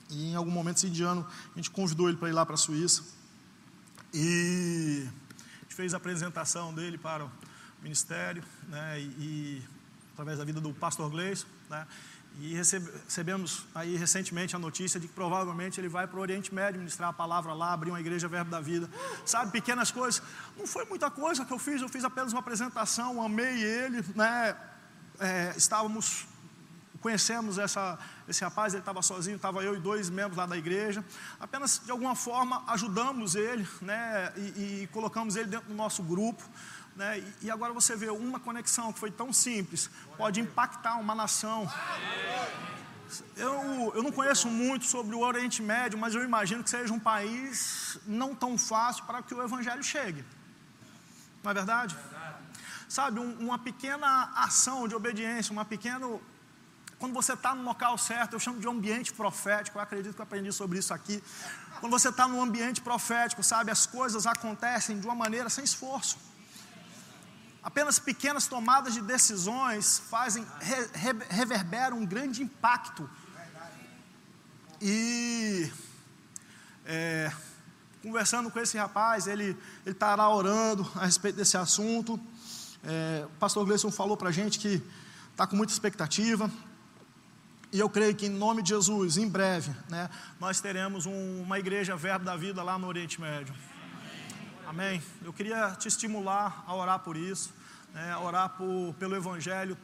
E 0.09 0.31
em 0.31 0.35
algum 0.35 0.51
momento 0.51 0.77
esse 0.77 0.87
indiano, 0.87 1.25
a 1.53 1.55
gente 1.55 1.71
convidou 1.71 2.09
ele 2.09 2.17
para 2.17 2.27
ir 2.27 2.33
lá 2.33 2.45
para 2.45 2.55
a 2.55 2.57
Suíça. 2.57 3.05
E 4.13 5.07
a 5.07 5.63
gente 5.63 5.75
fez 5.75 5.93
a 5.93 5.97
apresentação 5.97 6.73
dele 6.73 6.97
para 6.97 7.23
o 7.23 7.31
ministério, 7.85 8.43
né? 8.67 8.99
E, 8.99 9.03
e 9.03 9.63
através 10.13 10.39
da 10.39 10.43
vida 10.43 10.59
do 10.59 10.73
pastor 10.73 11.09
Gleison, 11.11 11.45
né? 11.69 11.85
E 12.37 12.53
recebemos 12.53 13.65
aí 13.73 13.95
recentemente 13.95 14.57
a 14.57 14.59
notícia 14.59 14.99
de 14.99 15.07
que 15.07 15.13
provavelmente 15.13 15.79
ele 15.79 15.87
vai 15.87 16.05
para 16.05 16.17
o 16.17 16.21
Oriente 16.21 16.53
Médio 16.53 16.79
ministrar 16.79 17.09
a 17.09 17.13
palavra 17.13 17.53
lá, 17.53 17.71
abrir 17.71 17.91
uma 17.91 17.99
igreja 17.99 18.27
Verbo 18.27 18.51
da 18.51 18.59
Vida. 18.59 18.89
Sabe, 19.25 19.53
pequenas 19.53 19.89
coisas. 19.89 20.21
Não 20.57 20.67
foi 20.67 20.83
muita 20.83 21.09
coisa 21.09 21.45
que 21.45 21.53
eu 21.53 21.59
fiz, 21.59 21.81
eu 21.81 21.87
fiz 21.87 22.03
apenas 22.03 22.33
uma 22.33 22.39
apresentação, 22.39 23.23
amei 23.23 23.63
ele, 23.63 24.03
né? 24.13 24.53
É, 25.17 25.53
estávamos, 25.55 26.27
conhecemos 26.99 27.57
essa, 27.57 27.97
esse 28.27 28.43
rapaz, 28.43 28.73
ele 28.73 28.81
estava 28.81 29.01
sozinho, 29.01 29.37
estava 29.37 29.63
eu 29.63 29.73
e 29.73 29.79
dois 29.79 30.09
membros 30.09 30.35
lá 30.35 30.45
da 30.45 30.57
igreja. 30.57 31.05
Apenas 31.39 31.81
de 31.85 31.91
alguma 31.91 32.15
forma 32.15 32.63
ajudamos 32.67 33.35
ele, 33.35 33.65
né? 33.81 34.33
E, 34.35 34.81
e 34.83 34.89
colocamos 34.91 35.37
ele 35.37 35.47
dentro 35.47 35.69
do 35.69 35.75
nosso 35.75 36.03
grupo. 36.03 36.43
Né? 36.95 37.21
E 37.41 37.51
agora 37.51 37.73
você 37.73 37.95
vê 37.95 38.09
uma 38.09 38.39
conexão 38.39 38.93
que 38.93 38.99
foi 38.99 39.11
tão 39.11 39.33
simples, 39.33 39.89
pode 40.17 40.39
impactar 40.39 40.95
uma 40.95 41.13
nação. 41.13 41.69
Eu, 43.35 43.91
eu 43.93 44.01
não 44.01 44.11
conheço 44.11 44.47
muito 44.47 44.85
sobre 44.85 45.13
o 45.15 45.19
Oriente 45.19 45.61
Médio, 45.61 45.99
mas 45.99 46.15
eu 46.15 46.23
imagino 46.23 46.63
que 46.63 46.69
seja 46.69 46.93
um 46.93 46.99
país 46.99 47.97
não 48.07 48.33
tão 48.33 48.57
fácil 48.57 49.03
para 49.03 49.21
que 49.21 49.33
o 49.33 49.43
Evangelho 49.43 49.83
chegue. 49.83 50.23
Não 51.43 51.51
é 51.51 51.53
verdade? 51.53 51.95
Sabe, 52.87 53.19
um, 53.19 53.33
uma 53.39 53.59
pequena 53.59 54.31
ação 54.35 54.87
de 54.87 54.95
obediência, 54.95 55.51
uma 55.51 55.65
pequena. 55.65 56.07
Quando 56.97 57.13
você 57.13 57.33
está 57.33 57.53
no 57.53 57.63
local 57.63 57.97
certo, 57.97 58.33
eu 58.33 58.39
chamo 58.39 58.59
de 58.59 58.67
ambiente 58.67 59.13
profético, 59.13 59.77
eu 59.77 59.81
acredito 59.81 60.15
que 60.15 60.21
eu 60.21 60.23
aprendi 60.23 60.51
sobre 60.53 60.79
isso 60.79 60.93
aqui. 60.93 61.21
Quando 61.81 61.91
você 61.91 62.07
está 62.07 62.25
num 62.25 62.41
ambiente 62.41 62.79
profético, 62.79 63.43
sabe, 63.43 63.69
as 63.69 63.85
coisas 63.85 64.25
acontecem 64.25 64.97
de 64.97 65.05
uma 65.05 65.13
maneira 65.13 65.49
sem 65.49 65.63
esforço. 65.63 66.17
Apenas 67.65 67.97
pequenas 67.97 68.45
tomadas 68.45 68.93
de 68.93 69.01
decisões 69.01 69.97
fazem, 69.97 70.45
re, 70.61 70.87
re, 70.93 71.13
reverberam 71.31 71.97
um 71.97 72.05
grande 72.05 72.43
impacto. 72.43 73.09
E 74.79 75.71
é, 76.85 77.31
conversando 78.03 78.51
com 78.51 78.59
esse 78.59 78.77
rapaz, 78.77 79.25
ele 79.25 79.57
estará 79.83 80.29
orando 80.29 80.87
a 80.93 81.05
respeito 81.05 81.37
desse 81.37 81.57
assunto. 81.57 82.19
É, 82.83 83.25
o 83.25 83.39
pastor 83.39 83.65
Gleison 83.65 83.89
falou 83.89 84.15
para 84.15 84.29
a 84.29 84.31
gente 84.31 84.59
que 84.59 84.79
está 85.31 85.47
com 85.47 85.55
muita 85.55 85.73
expectativa. 85.73 86.51
E 87.71 87.79
eu 87.79 87.89
creio 87.89 88.15
que 88.15 88.27
em 88.27 88.29
nome 88.29 88.61
de 88.61 88.69
Jesus, 88.69 89.17
em 89.17 89.27
breve, 89.27 89.75
né, 89.89 90.07
nós 90.39 90.61
teremos 90.61 91.07
um, 91.07 91.41
uma 91.41 91.57
igreja 91.57 91.95
Verbo 91.95 92.23
da 92.23 92.37
Vida 92.37 92.61
lá 92.61 92.77
no 92.77 92.85
Oriente 92.85 93.19
Médio. 93.19 93.55
Amém. 94.67 94.99
Eu 95.23 95.31
queria 95.31 95.75
te 95.79 95.87
estimular 95.87 96.63
a 96.65 96.73
orar 96.75 96.97
por 96.99 97.15
isso, 97.15 97.53
né, 97.93 98.11
a 98.11 98.19
orar 98.19 98.49
por, 98.49 98.95
pelo 98.95 99.15
Evangelho, 99.15 99.77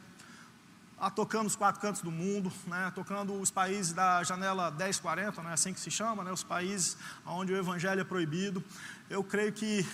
a 0.98 1.08
tocando 1.08 1.46
os 1.46 1.54
quatro 1.54 1.80
cantos 1.80 2.02
do 2.02 2.10
mundo, 2.10 2.52
né, 2.66 2.90
tocando 2.92 3.32
os 3.40 3.48
países 3.48 3.92
da 3.92 4.24
janela 4.24 4.72
1040, 4.72 5.40
né, 5.40 5.52
assim 5.52 5.72
que 5.72 5.78
se 5.78 5.88
chama, 5.88 6.24
né, 6.24 6.32
os 6.32 6.42
países 6.42 6.96
onde 7.24 7.52
o 7.52 7.56
Evangelho 7.56 8.00
é 8.00 8.04
proibido. 8.04 8.62
Eu 9.08 9.22
creio 9.22 9.52
que 9.52 9.86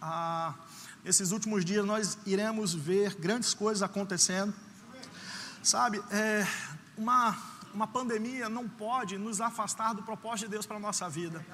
ah, 0.00 0.54
nesses 1.04 1.30
últimos 1.30 1.64
dias 1.64 1.86
nós 1.86 2.18
iremos 2.26 2.74
ver 2.74 3.14
grandes 3.14 3.54
coisas 3.54 3.80
acontecendo. 3.80 4.52
Sabe, 5.62 6.02
é, 6.10 6.44
uma, 6.98 7.36
uma 7.74 7.86
pandemia 7.86 8.48
não 8.48 8.68
pode 8.68 9.18
nos 9.18 9.40
afastar 9.40 9.94
do 9.94 10.02
propósito 10.02 10.46
de 10.46 10.52
Deus 10.52 10.66
para 10.66 10.76
a 10.76 10.80
nossa 10.80 11.08
vida. 11.08 11.44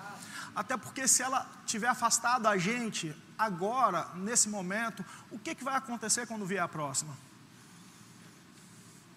Até 0.55 0.77
porque 0.77 1.07
se 1.07 1.23
ela 1.23 1.47
tiver 1.67 1.89
afastado 1.89 2.47
a 2.47 2.57
gente 2.57 3.15
agora, 3.39 4.09
nesse 4.15 4.49
momento, 4.49 5.05
o 5.31 5.39
que, 5.39 5.55
que 5.55 5.65
vai 5.65 5.77
acontecer 5.77 6.27
quando 6.27 6.45
vier 6.45 6.63
a 6.63 6.69
próxima? 6.69 7.17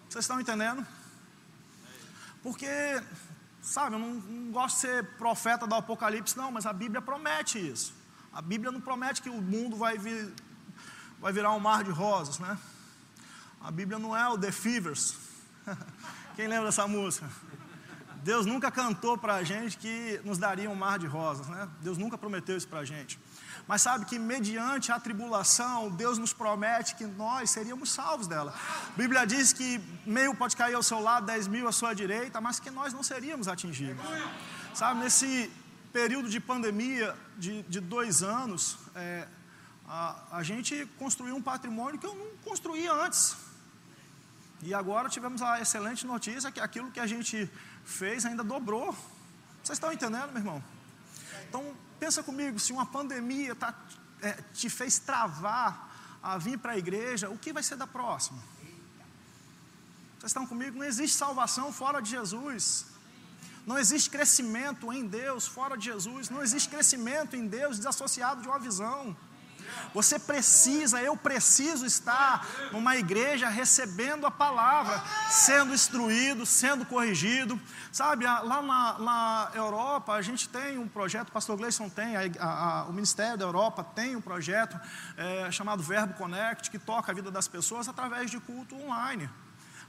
Vocês 0.08 0.24
estão 0.24 0.40
entendendo? 0.40 0.86
Porque, 2.42 2.68
sabe, 3.60 3.96
eu 3.96 3.98
não, 3.98 4.14
não 4.14 4.52
gosto 4.52 4.76
de 4.76 4.80
ser 4.82 5.04
profeta 5.16 5.66
do 5.66 5.74
Apocalipse, 5.74 6.36
não, 6.36 6.52
mas 6.52 6.66
a 6.66 6.72
Bíblia 6.72 7.00
promete 7.00 7.58
isso. 7.58 7.94
A 8.32 8.40
Bíblia 8.40 8.70
não 8.70 8.80
promete 8.80 9.22
que 9.22 9.30
o 9.30 9.40
mundo 9.40 9.76
vai, 9.76 9.98
vir, 9.98 10.32
vai 11.20 11.32
virar 11.32 11.52
um 11.52 11.60
mar 11.60 11.84
de 11.84 11.90
rosas, 11.90 12.38
né? 12.38 12.58
A 13.60 13.70
Bíblia 13.70 13.98
não 13.98 14.16
é 14.16 14.28
o 14.28 14.36
The 14.36 14.50
Fevers. 14.50 15.16
Quem 16.34 16.46
lembra 16.46 16.66
dessa 16.66 16.86
música? 16.86 17.28
Deus 18.24 18.46
nunca 18.46 18.70
cantou 18.70 19.18
para 19.18 19.34
a 19.34 19.42
gente 19.42 19.76
que 19.76 20.20
nos 20.24 20.38
daria 20.38 20.70
um 20.70 20.74
mar 20.74 20.98
de 20.98 21.06
rosas, 21.06 21.46
né? 21.48 21.68
Deus 21.80 21.98
nunca 21.98 22.16
prometeu 22.16 22.56
isso 22.56 22.68
para 22.68 22.80
a 22.80 22.84
gente. 22.84 23.18
Mas 23.66 23.82
sabe 23.82 24.04
que 24.06 24.18
mediante 24.18 24.90
a 24.90 24.98
tribulação, 24.98 25.90
Deus 25.90 26.18
nos 26.18 26.32
promete 26.32 26.94
que 26.94 27.04
nós 27.04 27.50
seríamos 27.50 27.90
salvos 27.90 28.26
dela. 28.26 28.54
A 28.88 28.96
Bíblia 28.96 29.26
diz 29.26 29.52
que 29.52 29.80
meio 30.06 30.34
pode 30.34 30.56
cair 30.56 30.74
ao 30.74 30.82
seu 30.82 31.00
lado, 31.00 31.26
dez 31.26 31.46
mil 31.46 31.68
à 31.68 31.72
sua 31.72 31.94
direita, 31.94 32.40
mas 32.40 32.58
que 32.58 32.70
nós 32.70 32.92
não 32.92 33.02
seríamos 33.02 33.46
atingidos. 33.46 34.04
Sabe, 34.72 35.00
nesse 35.00 35.50
período 35.92 36.28
de 36.30 36.40
pandemia 36.40 37.14
de, 37.36 37.62
de 37.64 37.80
dois 37.80 38.22
anos, 38.22 38.78
é, 38.94 39.28
a, 39.86 40.38
a 40.38 40.42
gente 40.42 40.86
construiu 40.98 41.36
um 41.36 41.42
patrimônio 41.42 41.98
que 41.98 42.06
eu 42.06 42.14
não 42.14 42.28
construía 42.44 42.92
antes. 42.92 43.36
E 44.62 44.72
agora 44.72 45.08
tivemos 45.08 45.42
a 45.42 45.60
excelente 45.60 46.06
notícia 46.06 46.52
que 46.52 46.60
aquilo 46.60 46.90
que 46.90 47.00
a 47.00 47.06
gente 47.06 47.50
fez 47.84 48.24
ainda 48.24 48.44
dobrou. 48.44 48.92
Vocês 49.62 49.76
estão 49.76 49.92
entendendo, 49.92 50.28
meu 50.28 50.38
irmão? 50.38 50.64
Então, 51.48 51.74
pensa 51.98 52.22
comigo, 52.22 52.58
se 52.60 52.72
uma 52.72 52.86
pandemia 52.86 53.56
tá, 53.56 53.74
é, 54.20 54.32
te 54.54 54.70
fez 54.70 55.00
travar 55.00 55.90
a 56.22 56.38
vir 56.38 56.58
para 56.58 56.72
a 56.72 56.78
igreja, 56.78 57.28
o 57.28 57.36
que 57.36 57.52
vai 57.52 57.62
ser 57.62 57.76
da 57.76 57.86
próxima? 57.86 58.38
Vocês 60.18 60.30
estão 60.30 60.46
comigo? 60.46 60.78
Não 60.78 60.84
existe 60.84 61.16
salvação 61.16 61.72
fora 61.72 62.00
de 62.00 62.10
Jesus. 62.10 62.86
Não 63.66 63.76
existe 63.76 64.08
crescimento 64.08 64.92
em 64.92 65.04
Deus 65.04 65.48
fora 65.48 65.76
de 65.76 65.86
Jesus. 65.86 66.30
Não 66.30 66.40
existe 66.40 66.68
crescimento 66.68 67.34
em 67.34 67.48
Deus 67.48 67.78
desassociado 67.78 68.40
de 68.42 68.46
uma 68.46 68.60
visão. 68.60 69.16
Você 69.94 70.18
precisa, 70.18 71.00
eu 71.02 71.16
preciso 71.16 71.84
estar 71.84 72.46
numa 72.72 72.96
igreja 72.96 73.48
recebendo 73.48 74.26
a 74.26 74.30
palavra, 74.30 75.02
sendo 75.28 75.74
instruído, 75.74 76.46
sendo 76.46 76.86
corrigido. 76.86 77.60
Sabe, 77.90 78.24
lá 78.24 78.62
na, 78.62 78.98
na 78.98 79.50
Europa 79.54 80.14
a 80.14 80.22
gente 80.22 80.48
tem 80.48 80.78
um 80.78 80.88
projeto, 80.88 81.28
o 81.28 81.32
pastor 81.32 81.56
Gleison 81.56 81.88
tem, 81.88 82.16
a, 82.16 82.22
a, 82.40 82.84
o 82.84 82.92
Ministério 82.92 83.36
da 83.36 83.44
Europa 83.44 83.84
tem 83.84 84.16
um 84.16 84.20
projeto 84.20 84.80
é, 85.16 85.50
chamado 85.50 85.82
Verbo 85.82 86.14
Connect, 86.14 86.70
que 86.70 86.78
toca 86.78 87.12
a 87.12 87.14
vida 87.14 87.30
das 87.30 87.46
pessoas 87.46 87.88
através 87.88 88.30
de 88.30 88.40
culto 88.40 88.74
online. 88.74 89.28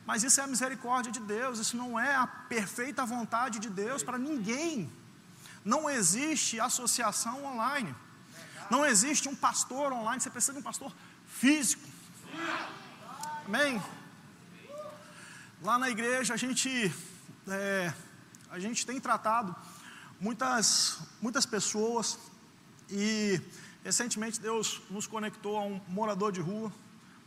Mas 0.05 0.23
isso 0.23 0.41
é 0.41 0.43
a 0.43 0.47
misericórdia 0.47 1.11
de 1.11 1.21
Deus, 1.21 1.59
isso 1.59 1.77
não 1.77 1.97
é 1.97 2.13
a 2.13 2.27
perfeita 2.27 3.05
vontade 3.05 3.59
de 3.59 3.69
Deus 3.69 4.03
para 4.03 4.17
ninguém. 4.17 4.91
Não 5.63 5.89
existe 5.89 6.59
associação 6.59 7.45
online. 7.45 7.95
Não 8.69 8.85
existe 8.85 9.27
um 9.27 9.35
pastor 9.35 9.91
online, 9.91 10.21
você 10.21 10.29
precisa 10.29 10.53
de 10.53 10.59
um 10.59 10.63
pastor 10.63 10.91
físico. 11.27 11.87
Amém? 13.45 13.81
Lá 15.61 15.77
na 15.77 15.89
igreja 15.89 16.33
a 16.33 16.37
gente, 16.37 16.93
é, 17.47 17.93
a 18.49 18.59
gente 18.59 18.85
tem 18.85 18.99
tratado 18.99 19.55
muitas, 20.19 20.99
muitas 21.21 21.45
pessoas 21.45 22.17
e 22.89 23.39
recentemente 23.83 24.39
Deus 24.39 24.81
nos 24.89 25.07
conectou 25.07 25.57
a 25.57 25.61
um 25.61 25.79
morador 25.87 26.31
de 26.31 26.41
rua, 26.41 26.71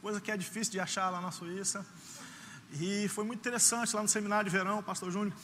coisa 0.00 0.20
que 0.20 0.30
é 0.30 0.36
difícil 0.36 0.72
de 0.72 0.80
achar 0.80 1.10
lá 1.10 1.20
na 1.20 1.30
Suíça. 1.30 1.84
E 2.72 3.08
foi 3.08 3.24
muito 3.24 3.40
interessante 3.40 3.94
lá 3.94 4.02
no 4.02 4.08
seminário 4.08 4.50
de 4.50 4.56
verão, 4.56 4.80
o 4.80 4.82
pastor 4.82 5.10
Júnior 5.10 5.34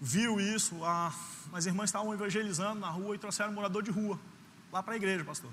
viu 0.00 0.40
isso, 0.40 0.84
a, 0.84 1.12
as 1.52 1.64
irmãs 1.64 1.88
estavam 1.88 2.12
evangelizando 2.12 2.80
na 2.80 2.90
rua 2.90 3.14
e 3.14 3.18
trouxeram 3.18 3.50
um 3.50 3.54
morador 3.54 3.82
de 3.82 3.90
rua 3.90 4.18
lá 4.76 4.82
para 4.82 4.94
a 4.94 4.96
igreja, 4.96 5.24
pastor. 5.24 5.50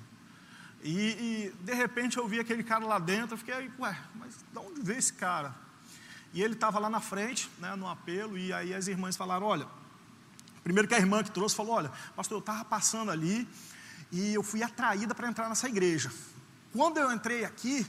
E, 0.84 0.91
e, 0.91 1.55
de 1.61 1.74
repente 1.74 2.17
eu 2.17 2.28
vi 2.28 2.39
aquele 2.39 2.63
cara 2.63 2.86
lá 2.86 2.99
dentro, 2.99 3.34
eu 3.34 3.38
fiquei, 3.38 3.71
ué, 3.80 3.97
mas 4.15 4.43
de 4.51 4.59
onde 4.59 4.82
veio 4.82 4.99
esse 4.99 5.13
cara? 5.13 5.55
E 6.34 6.41
ele 6.41 6.53
estava 6.53 6.78
lá 6.80 6.89
na 6.89 6.99
frente, 6.99 7.49
né, 7.59 7.76
no 7.76 7.88
apelo, 7.88 8.38
e 8.38 8.51
aí 8.51 8.74
as 8.74 8.88
irmãs 8.88 9.15
falaram: 9.15 9.45
olha, 9.45 9.67
primeiro 10.63 10.88
que 10.88 10.95
a 10.95 10.99
irmã 10.99 11.24
que 11.24 11.32
trouxe 11.32 11.55
falou: 11.55 11.76
olha, 11.76 11.91
pastor, 12.15 12.38
eu 12.38 12.39
estava 12.39 12.65
passando 12.65 13.11
ali 13.11 13.47
e 14.11 14.34
eu 14.34 14.43
fui 14.43 14.61
atraída 14.61 15.15
para 15.15 15.28
entrar 15.28 15.47
nessa 15.47 15.67
igreja. 15.69 16.11
Quando 16.74 16.97
eu 16.97 17.11
entrei 17.11 17.45
aqui, 17.45 17.86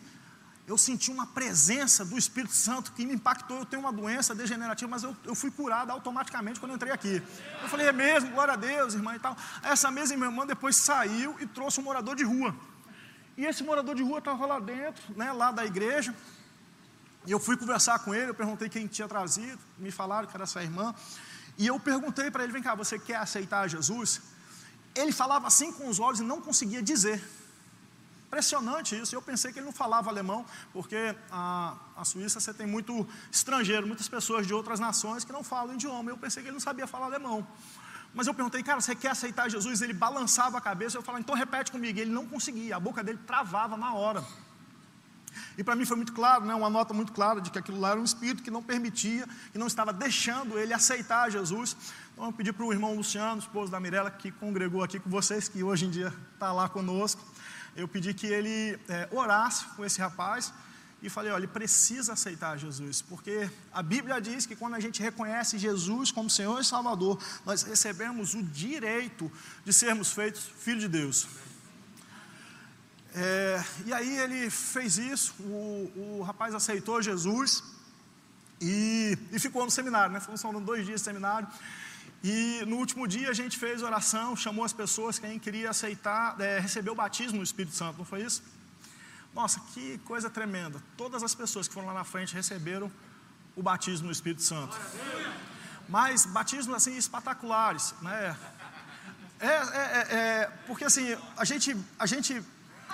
eu 0.66 0.78
senti 0.78 1.10
uma 1.10 1.26
presença 1.26 2.04
do 2.04 2.16
Espírito 2.16 2.54
Santo 2.54 2.92
que 2.92 3.04
me 3.04 3.14
impactou. 3.14 3.58
Eu 3.58 3.66
tenho 3.66 3.82
uma 3.82 3.92
doença 3.92 4.34
degenerativa, 4.34 4.90
mas 4.90 5.02
eu, 5.02 5.14
eu 5.24 5.34
fui 5.34 5.50
curada 5.50 5.92
automaticamente 5.92 6.58
quando 6.58 6.70
eu 6.70 6.76
entrei 6.76 6.90
aqui. 6.90 7.22
Eu 7.62 7.68
falei, 7.68 7.88
é 7.88 7.92
mesmo, 7.92 8.30
glória 8.30 8.54
a 8.54 8.56
Deus, 8.56 8.94
irmã 8.94 9.14
e 9.14 9.18
tal. 9.18 9.36
Essa 9.62 9.90
mesma 9.90 10.24
irmã 10.24 10.46
depois 10.46 10.74
saiu 10.76 11.36
e 11.38 11.46
trouxe 11.46 11.80
um 11.80 11.82
morador 11.82 12.16
de 12.16 12.24
rua. 12.24 12.54
E 13.36 13.44
esse 13.44 13.62
morador 13.62 13.94
de 13.94 14.02
rua 14.02 14.20
estava 14.20 14.46
lá 14.46 14.58
dentro, 14.58 15.02
né, 15.14 15.32
lá 15.32 15.52
da 15.52 15.66
igreja. 15.66 16.14
E 17.26 17.30
eu 17.30 17.38
fui 17.38 17.56
conversar 17.58 17.98
com 17.98 18.14
ele, 18.14 18.30
eu 18.30 18.34
perguntei 18.34 18.68
quem 18.68 18.86
tinha 18.86 19.08
trazido, 19.08 19.58
me 19.76 19.90
falaram 19.90 20.26
que 20.26 20.34
era 20.34 20.44
essa 20.44 20.62
irmã. 20.62 20.94
E 21.58 21.66
eu 21.66 21.78
perguntei 21.78 22.30
para 22.30 22.42
ele: 22.42 22.52
vem 22.52 22.62
cá, 22.62 22.74
você 22.74 22.98
quer 22.98 23.16
aceitar 23.16 23.68
Jesus? 23.68 24.22
Ele 24.94 25.12
falava 25.12 25.46
assim 25.46 25.72
com 25.72 25.88
os 25.88 25.98
olhos 25.98 26.20
e 26.20 26.22
não 26.22 26.40
conseguia 26.40 26.82
dizer. 26.82 27.22
Impressionante 28.34 29.00
isso. 29.00 29.14
Eu 29.14 29.22
pensei 29.22 29.52
que 29.52 29.60
ele 29.60 29.66
não 29.66 29.72
falava 29.72 30.10
alemão, 30.10 30.44
porque 30.72 31.14
a, 31.30 31.76
a 31.96 32.04
Suíça 32.04 32.40
você 32.40 32.52
tem 32.52 32.66
muito 32.66 33.06
estrangeiro, 33.30 33.86
muitas 33.86 34.08
pessoas 34.08 34.44
de 34.44 34.52
outras 34.52 34.80
nações 34.80 35.24
que 35.24 35.32
não 35.32 35.44
falam 35.44 35.74
idioma. 35.74 36.10
Eu 36.10 36.18
pensei 36.18 36.42
que 36.42 36.48
ele 36.48 36.54
não 36.54 36.60
sabia 36.60 36.84
falar 36.84 37.06
alemão. 37.06 37.46
Mas 38.12 38.26
eu 38.26 38.34
perguntei, 38.34 38.60
cara, 38.60 38.80
você 38.80 38.92
quer 38.96 39.12
aceitar 39.12 39.48
Jesus? 39.48 39.82
Ele 39.82 39.92
balançava 39.92 40.58
a 40.58 40.60
cabeça. 40.60 40.98
Eu 40.98 41.02
falei, 41.02 41.20
então 41.20 41.36
repete 41.36 41.70
comigo. 41.70 41.96
Ele 41.96 42.10
não 42.10 42.26
conseguia, 42.26 42.74
a 42.74 42.80
boca 42.80 43.04
dele 43.04 43.20
travava 43.24 43.76
na 43.76 43.94
hora. 43.94 44.24
E 45.56 45.62
para 45.62 45.76
mim 45.76 45.84
foi 45.84 45.96
muito 45.96 46.12
claro, 46.12 46.44
né, 46.44 46.56
uma 46.56 46.70
nota 46.70 46.92
muito 46.92 47.12
clara 47.12 47.40
de 47.40 47.52
que 47.52 47.58
aquilo 47.58 47.78
lá 47.78 47.90
era 47.90 48.00
um 48.00 48.04
espírito 48.04 48.42
que 48.42 48.50
não 48.50 48.62
permitia, 48.62 49.28
que 49.52 49.58
não 49.58 49.68
estava 49.68 49.92
deixando 49.92 50.58
ele 50.58 50.74
aceitar 50.74 51.30
Jesus. 51.30 51.76
Então 52.12 52.24
eu 52.24 52.32
pedi 52.32 52.52
para 52.52 52.64
o 52.64 52.72
irmão 52.72 52.96
Luciano, 52.96 53.38
esposo 53.38 53.70
da 53.70 53.78
Mirella, 53.78 54.10
que 54.10 54.32
congregou 54.32 54.82
aqui 54.82 54.98
com 54.98 55.08
vocês, 55.08 55.46
que 55.46 55.62
hoje 55.62 55.86
em 55.86 55.90
dia 55.90 56.12
está 56.34 56.52
lá 56.52 56.68
conosco 56.68 57.22
eu 57.76 57.88
pedi 57.88 58.14
que 58.14 58.26
ele 58.26 58.78
é, 58.88 59.08
orasse 59.10 59.64
com 59.76 59.84
esse 59.84 60.00
rapaz 60.00 60.52
e 61.02 61.10
falei: 61.10 61.30
olha, 61.32 61.40
ele 61.40 61.52
precisa 61.52 62.14
aceitar 62.14 62.58
Jesus, 62.58 63.02
porque 63.02 63.50
a 63.72 63.82
Bíblia 63.82 64.20
diz 64.20 64.46
que 64.46 64.56
quando 64.56 64.74
a 64.74 64.80
gente 64.80 65.02
reconhece 65.02 65.58
Jesus 65.58 66.10
como 66.10 66.30
Senhor 66.30 66.60
e 66.60 66.64
Salvador, 66.64 67.22
nós 67.44 67.62
recebemos 67.62 68.34
o 68.34 68.42
direito 68.42 69.30
de 69.64 69.72
sermos 69.72 70.12
feitos 70.12 70.50
filhos 70.58 70.82
de 70.82 70.88
Deus. 70.88 71.26
É, 73.14 73.64
e 73.86 73.92
aí 73.92 74.16
ele 74.18 74.50
fez 74.50 74.98
isso, 74.98 75.34
o, 75.40 76.18
o 76.18 76.22
rapaz 76.22 76.54
aceitou 76.54 77.00
Jesus 77.00 77.62
e, 78.60 79.16
e 79.30 79.38
ficou 79.38 79.64
no 79.64 79.70
seminário, 79.70 80.12
né? 80.12 80.20
Foram 80.20 80.62
dois 80.62 80.86
dias 80.86 81.00
de 81.00 81.04
seminário. 81.04 81.46
E 82.26 82.64
no 82.66 82.76
último 82.76 83.06
dia 83.06 83.28
a 83.28 83.34
gente 83.34 83.58
fez 83.58 83.82
oração, 83.82 84.34
chamou 84.34 84.64
as 84.64 84.72
pessoas, 84.72 85.18
quem 85.18 85.38
queria 85.38 85.68
aceitar, 85.68 86.40
é, 86.40 86.58
receber 86.58 86.88
o 86.88 86.94
batismo 86.94 87.36
no 87.36 87.44
Espírito 87.44 87.76
Santo, 87.76 87.98
não 87.98 88.04
foi 88.06 88.22
isso? 88.22 88.42
Nossa, 89.34 89.60
que 89.74 89.98
coisa 90.06 90.30
tremenda. 90.30 90.82
Todas 90.96 91.22
as 91.22 91.34
pessoas 91.34 91.68
que 91.68 91.74
foram 91.74 91.88
lá 91.88 91.92
na 91.92 92.04
frente 92.04 92.34
receberam 92.34 92.90
o 93.54 93.62
batismo 93.62 94.06
no 94.06 94.12
Espírito 94.12 94.40
Santo. 94.40 94.74
Mas 95.86 96.24
batismos 96.24 96.74
assim 96.74 96.96
espetaculares, 96.96 97.94
né? 98.00 98.34
É, 99.38 99.46
é, 99.46 99.50
é, 99.50 100.16
é 100.16 100.52
porque 100.66 100.84
assim, 100.84 101.14
a 101.36 101.44
gente, 101.44 101.76
a 101.98 102.06
gente 102.06 102.42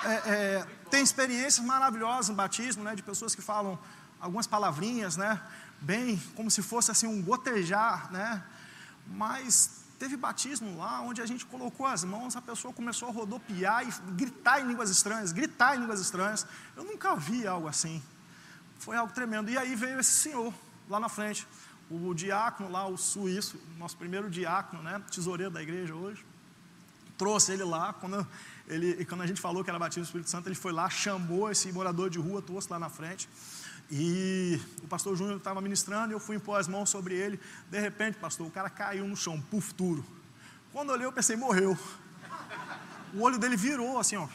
é, 0.03 0.13
é, 0.13 0.67
tem 0.91 1.05
experiências 1.05 1.65
maravilhosas 1.65 2.31
no 2.31 2.35
batismo, 2.35 2.83
né? 2.83 2.97
De 2.97 3.03
pessoas 3.05 3.33
que 3.33 3.43
falam 3.43 3.79
algumas 4.21 4.49
palavrinhas, 4.49 5.17
né? 5.17 5.41
Bem, 5.81 6.21
como 6.35 6.51
se 6.51 6.63
fosse 6.63 6.91
assim 6.91 7.07
um 7.07 7.23
gotejar, 7.23 8.11
né? 8.11 8.43
Mas 9.11 9.85
teve 9.99 10.17
batismo 10.17 10.79
lá 10.79 11.01
onde 11.03 11.21
a 11.21 11.27
gente 11.27 11.45
colocou 11.45 11.85
as 11.85 12.05
mãos, 12.05 12.37
a 12.37 12.41
pessoa 12.41 12.73
começou 12.73 13.09
a 13.09 13.13
rodopiar 13.13 13.87
e 13.87 13.93
gritar 14.13 14.61
em 14.61 14.67
línguas 14.67 14.89
estranhas, 14.89 15.33
gritar 15.33 15.77
em 15.77 15.81
línguas 15.81 16.01
estranhas. 16.01 16.47
Eu 16.77 16.85
nunca 16.85 17.15
vi 17.17 17.47
algo 17.47 17.69
assim. 17.69 18.03
Foi 18.79 18.97
algo 18.97 19.13
tremendo. 19.13 19.51
E 19.51 19.59
aí 19.59 19.75
veio 19.75 20.01
esse 20.01 20.13
senhor 20.13 20.55
lá 20.89 20.99
na 20.99 21.09
frente, 21.09 21.47
o 21.91 22.15
diácono 22.15 22.71
lá, 22.71 22.87
o 22.87 22.97
suíço, 22.97 23.61
nosso 23.77 23.97
primeiro 23.97 24.31
diácono, 24.31 24.83
né, 24.83 25.03
tesoureiro 25.11 25.53
da 25.53 25.63
igreja 25.63 25.95
hoje. 25.95 26.25
Trouxe 27.19 27.53
ele 27.53 27.65
lá, 27.65 27.93
quando, 27.93 28.27
ele, 28.67 29.05
quando 29.05 29.21
a 29.21 29.27
gente 29.27 29.41
falou 29.41 29.63
que 29.63 29.69
era 29.69 29.79
batismo 29.79 30.05
do 30.05 30.07
Espírito 30.07 30.31
Santo, 30.31 30.49
ele 30.49 30.55
foi 30.55 30.73
lá, 30.73 30.89
chamou 30.89 31.51
esse 31.51 31.71
morador 31.73 32.09
de 32.09 32.19
rua, 32.19 32.41
trouxe 32.41 32.71
lá 32.71 32.79
na 32.79 32.89
frente. 32.89 33.29
E 33.91 34.61
o 34.83 34.87
pastor 34.87 35.17
Júnior 35.17 35.39
estava 35.39 35.61
ministrando 35.61 36.13
eu 36.13 36.21
fui 36.21 36.37
impor 36.37 36.59
as 36.59 36.69
mãos 36.69 36.89
sobre 36.89 37.15
ele. 37.15 37.41
De 37.71 37.81
repente, 37.81 38.19
pastor, 38.19 38.47
o 38.47 38.51
cara 38.51 38.71
caiu 38.71 39.07
no 39.07 39.17
chão, 39.17 39.41
puf, 39.51 39.75
duro. 39.75 40.05
Quando 40.73 40.91
eu 40.91 40.95
olhei, 40.95 41.07
eu 41.07 41.13
pensei, 41.13 41.37
morreu. 41.37 41.77
O 43.13 43.23
olho 43.23 43.39
dele 43.39 43.57
virou 43.57 43.99
assim, 43.99 44.17
ó. 44.17 44.29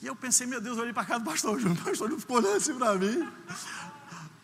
E 0.00 0.06
eu 0.06 0.16
pensei, 0.16 0.46
meu 0.46 0.60
Deus, 0.60 0.76
eu 0.76 0.82
olhei 0.82 0.92
para 0.92 1.04
casa 1.04 1.20
do 1.20 1.30
pastor 1.30 1.60
Júnior. 1.60 1.78
O 1.80 1.84
pastor 1.84 2.08
Júnior 2.08 2.20
ficou 2.20 2.38
olhando 2.38 2.56
assim 2.56 2.74
para 2.74 2.94
mim. 2.96 3.28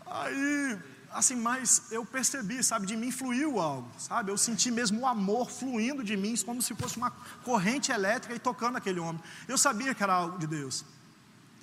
Aí, 0.07 0.78
assim, 1.11 1.34
mas 1.34 1.90
eu 1.90 2.05
percebi, 2.07 2.62
sabe, 2.62 2.86
de 2.86 2.96
mim 2.96 3.11
fluiu 3.11 3.59
algo, 3.59 3.90
sabe? 3.99 4.30
Eu 4.30 4.38
senti 4.38 4.70
mesmo 4.70 5.01
o 5.01 5.07
amor 5.07 5.51
fluindo 5.51 6.05
de 6.05 6.16
mim, 6.16 6.36
como 6.46 6.62
se 6.62 6.74
fosse 6.76 6.96
uma 6.96 7.11
corrente 7.42 7.90
elétrica 7.90 8.32
e 8.32 8.38
tocando 8.38 8.76
aquele 8.76 9.01
homem. 9.01 9.20
Eu 9.49 9.59
sabia 9.59 9.92
que 9.92 10.03
era 10.03 10.12
algo 10.12 10.38
de 10.38 10.46
Deus. 10.46 10.84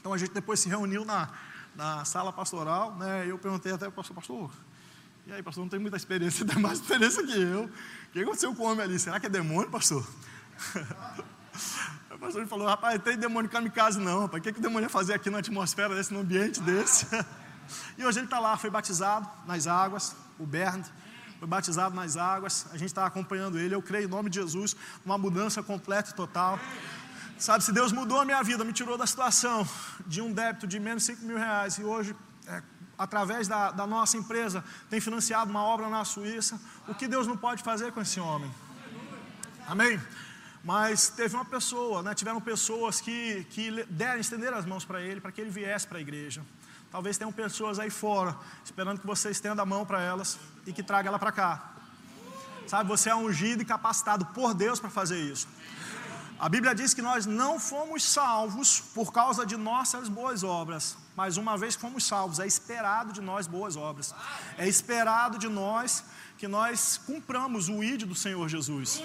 Então 0.01 0.11
a 0.11 0.17
gente 0.17 0.33
depois 0.33 0.59
se 0.59 0.67
reuniu 0.67 1.05
na, 1.05 1.29
na 1.75 2.05
sala 2.05 2.31
pastoral, 2.31 2.95
né? 2.95 3.25
Eu 3.27 3.37
perguntei 3.37 3.71
até 3.71 3.87
o 3.87 3.91
pastor, 3.91 4.15
pastor, 4.15 4.51
e 5.27 5.33
aí, 5.33 5.41
pastor, 5.41 5.63
não 5.63 5.69
tem 5.69 5.79
muita 5.79 5.97
experiência, 5.97 6.45
tem 6.47 6.59
mais 6.59 6.79
experiência 6.79 7.25
que 7.25 7.33
eu. 7.33 7.63
O 7.63 7.69
que 8.11 8.21
aconteceu 8.21 8.53
com 8.53 8.63
o 8.63 8.65
homem 8.67 8.83
ali? 8.83 8.99
Será 8.99 9.19
que 9.19 9.25
é 9.25 9.29
demônio, 9.29 9.69
pastor? 9.71 10.05
o 12.11 12.17
pastor 12.19 12.45
falou, 12.45 12.67
rapaz, 12.67 13.01
tem 13.01 13.17
demônio 13.17 13.49
kamikaze 13.49 13.99
não, 13.99 14.21
rapaz. 14.21 14.39
O 14.39 14.43
que, 14.43 14.53
que 14.53 14.59
o 14.59 14.61
demônio 14.61 14.85
ia 14.85 14.89
fazer 14.89 15.13
aqui 15.13 15.29
na 15.29 15.39
atmosfera 15.39 15.95
desse, 15.95 16.13
no 16.13 16.19
ambiente 16.19 16.61
desse? 16.61 17.07
e 17.97 18.05
hoje 18.05 18.19
ele 18.19 18.27
está 18.27 18.39
lá, 18.39 18.55
foi 18.55 18.69
batizado 18.69 19.27
nas 19.47 19.65
águas, 19.65 20.15
o 20.37 20.45
Bernd, 20.45 20.85
foi 21.39 21.47
batizado 21.47 21.95
nas 21.95 22.17
águas, 22.17 22.67
a 22.71 22.77
gente 22.77 22.89
está 22.89 23.05
acompanhando 23.05 23.57
ele, 23.57 23.73
eu 23.73 23.81
creio 23.81 24.05
em 24.05 24.09
nome 24.09 24.29
de 24.29 24.39
Jesus, 24.39 24.75
uma 25.03 25.17
mudança 25.17 25.63
completa 25.63 26.11
e 26.11 26.13
total. 26.13 26.59
Sabe, 27.37 27.63
se 27.63 27.71
Deus 27.73 27.91
mudou 27.91 28.21
a 28.21 28.25
minha 28.25 28.41
vida, 28.41 28.63
me 28.63 28.71
tirou 28.71 28.97
da 28.97 29.05
situação 29.05 29.67
de 30.07 30.21
um 30.21 30.31
débito 30.31 30.65
de 30.65 30.79
menos 30.79 31.03
de 31.03 31.15
5 31.15 31.25
mil 31.25 31.37
reais 31.37 31.77
e 31.77 31.83
hoje, 31.83 32.15
é, 32.47 32.63
através 32.97 33.45
da, 33.45 33.71
da 33.71 33.85
nossa 33.85 34.15
empresa, 34.15 34.63
tem 34.89 35.01
financiado 35.01 35.51
uma 35.51 35.61
obra 35.61 35.89
na 35.89 36.05
Suíça, 36.05 36.59
o 36.87 36.95
que 36.95 37.07
Deus 37.09 37.27
não 37.27 37.35
pode 37.35 37.61
fazer 37.61 37.91
com 37.91 37.99
esse 37.99 38.21
homem? 38.21 38.49
Amém? 39.67 40.01
Mas 40.63 41.09
teve 41.09 41.35
uma 41.35 41.43
pessoa, 41.43 42.01
né, 42.01 42.15
tiveram 42.15 42.39
pessoas 42.39 43.01
que, 43.01 43.45
que 43.49 43.83
deram, 43.89 44.19
estenderam 44.19 44.57
as 44.57 44.65
mãos 44.65 44.85
para 44.85 45.01
ele, 45.01 45.19
para 45.19 45.31
que 45.31 45.41
ele 45.41 45.49
viesse 45.49 45.85
para 45.85 45.97
a 45.97 46.01
igreja. 46.01 46.41
Talvez 46.89 47.17
tenham 47.17 47.33
pessoas 47.33 47.79
aí 47.79 47.89
fora, 47.89 48.33
esperando 48.63 49.01
que 49.01 49.05
você 49.05 49.29
estenda 49.29 49.61
a 49.61 49.65
mão 49.65 49.85
para 49.85 50.01
elas 50.01 50.39
e 50.65 50.71
que 50.71 50.81
traga 50.81 51.09
ela 51.09 51.19
para 51.19 51.33
cá. 51.33 51.73
Sabe, 52.65 52.87
você 52.87 53.09
é 53.09 53.15
ungido 53.15 53.61
e 53.61 53.65
capacitado 53.65 54.25
por 54.27 54.53
Deus 54.53 54.79
para 54.79 54.89
fazer 54.89 55.19
isso. 55.19 55.47
A 56.37 56.49
Bíblia 56.49 56.75
diz 56.75 56.93
que 56.93 57.01
nós 57.01 57.25
não 57.25 57.57
fomos 57.59 58.03
salvos 58.03 58.81
por 58.93 59.13
causa 59.13 59.45
de 59.45 59.55
nossas 59.55 60.09
boas 60.09 60.43
obras, 60.43 60.97
mas 61.15 61.37
uma 61.37 61.57
vez 61.57 61.75
que 61.75 61.81
fomos 61.81 62.05
salvos, 62.05 62.39
é 62.39 62.45
esperado 62.45 63.13
de 63.13 63.21
nós 63.21 63.47
boas 63.47 63.77
obras. 63.77 64.13
É 64.57 64.67
esperado 64.67 65.37
de 65.37 65.47
nós 65.47 66.03
que 66.37 66.47
nós 66.47 66.97
cumpramos 67.05 67.69
o 67.69 67.81
ID 67.81 68.03
do 68.03 68.15
Senhor 68.15 68.49
Jesus. 68.49 69.01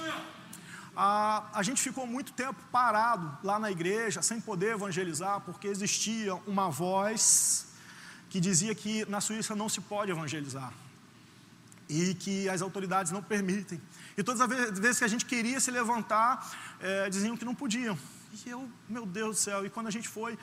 A, 0.97 1.45
a 1.55 1.63
gente 1.63 1.81
ficou 1.81 2.05
muito 2.05 2.33
tempo 2.33 2.59
parado 2.73 3.39
lá 3.45 3.61
na 3.61 3.71
igreja, 3.71 4.23
sem 4.23 4.41
poder 4.41 4.73
evangelizar, 4.73 5.41
porque 5.43 5.69
existia 5.69 6.35
uma 6.49 6.69
voz 6.69 7.69
que 8.29 8.41
dizia 8.41 8.75
que 8.75 9.09
na 9.09 9.21
Suíça 9.21 9.55
não 9.55 9.69
se 9.69 9.81
pode 9.81 10.11
evangelizar 10.11 10.73
e 11.89 12.15
que 12.15 12.49
as 12.49 12.63
autoridades 12.63 13.11
não 13.11 13.23
permitem. 13.23 13.81
E 14.21 14.23
todas 14.23 14.39
as 14.43 14.79
vezes 14.79 14.99
que 14.99 15.05
a 15.05 15.09
gente 15.09 15.25
queria 15.25 15.59
se 15.59 15.71
levantar, 15.71 16.47
é, 16.79 17.09
diziam 17.09 17.39
que 17.39 17.45
não 17.45 17.55
podiam, 17.55 17.99
E 18.45 18.51
eu, 18.51 18.71
meu 18.87 19.07
Deus 19.07 19.37
do 19.37 19.41
céu, 19.41 19.65
e 19.65 19.71
quando 19.71 19.87
a 19.87 19.91
gente 19.91 20.09
foi 20.09 20.39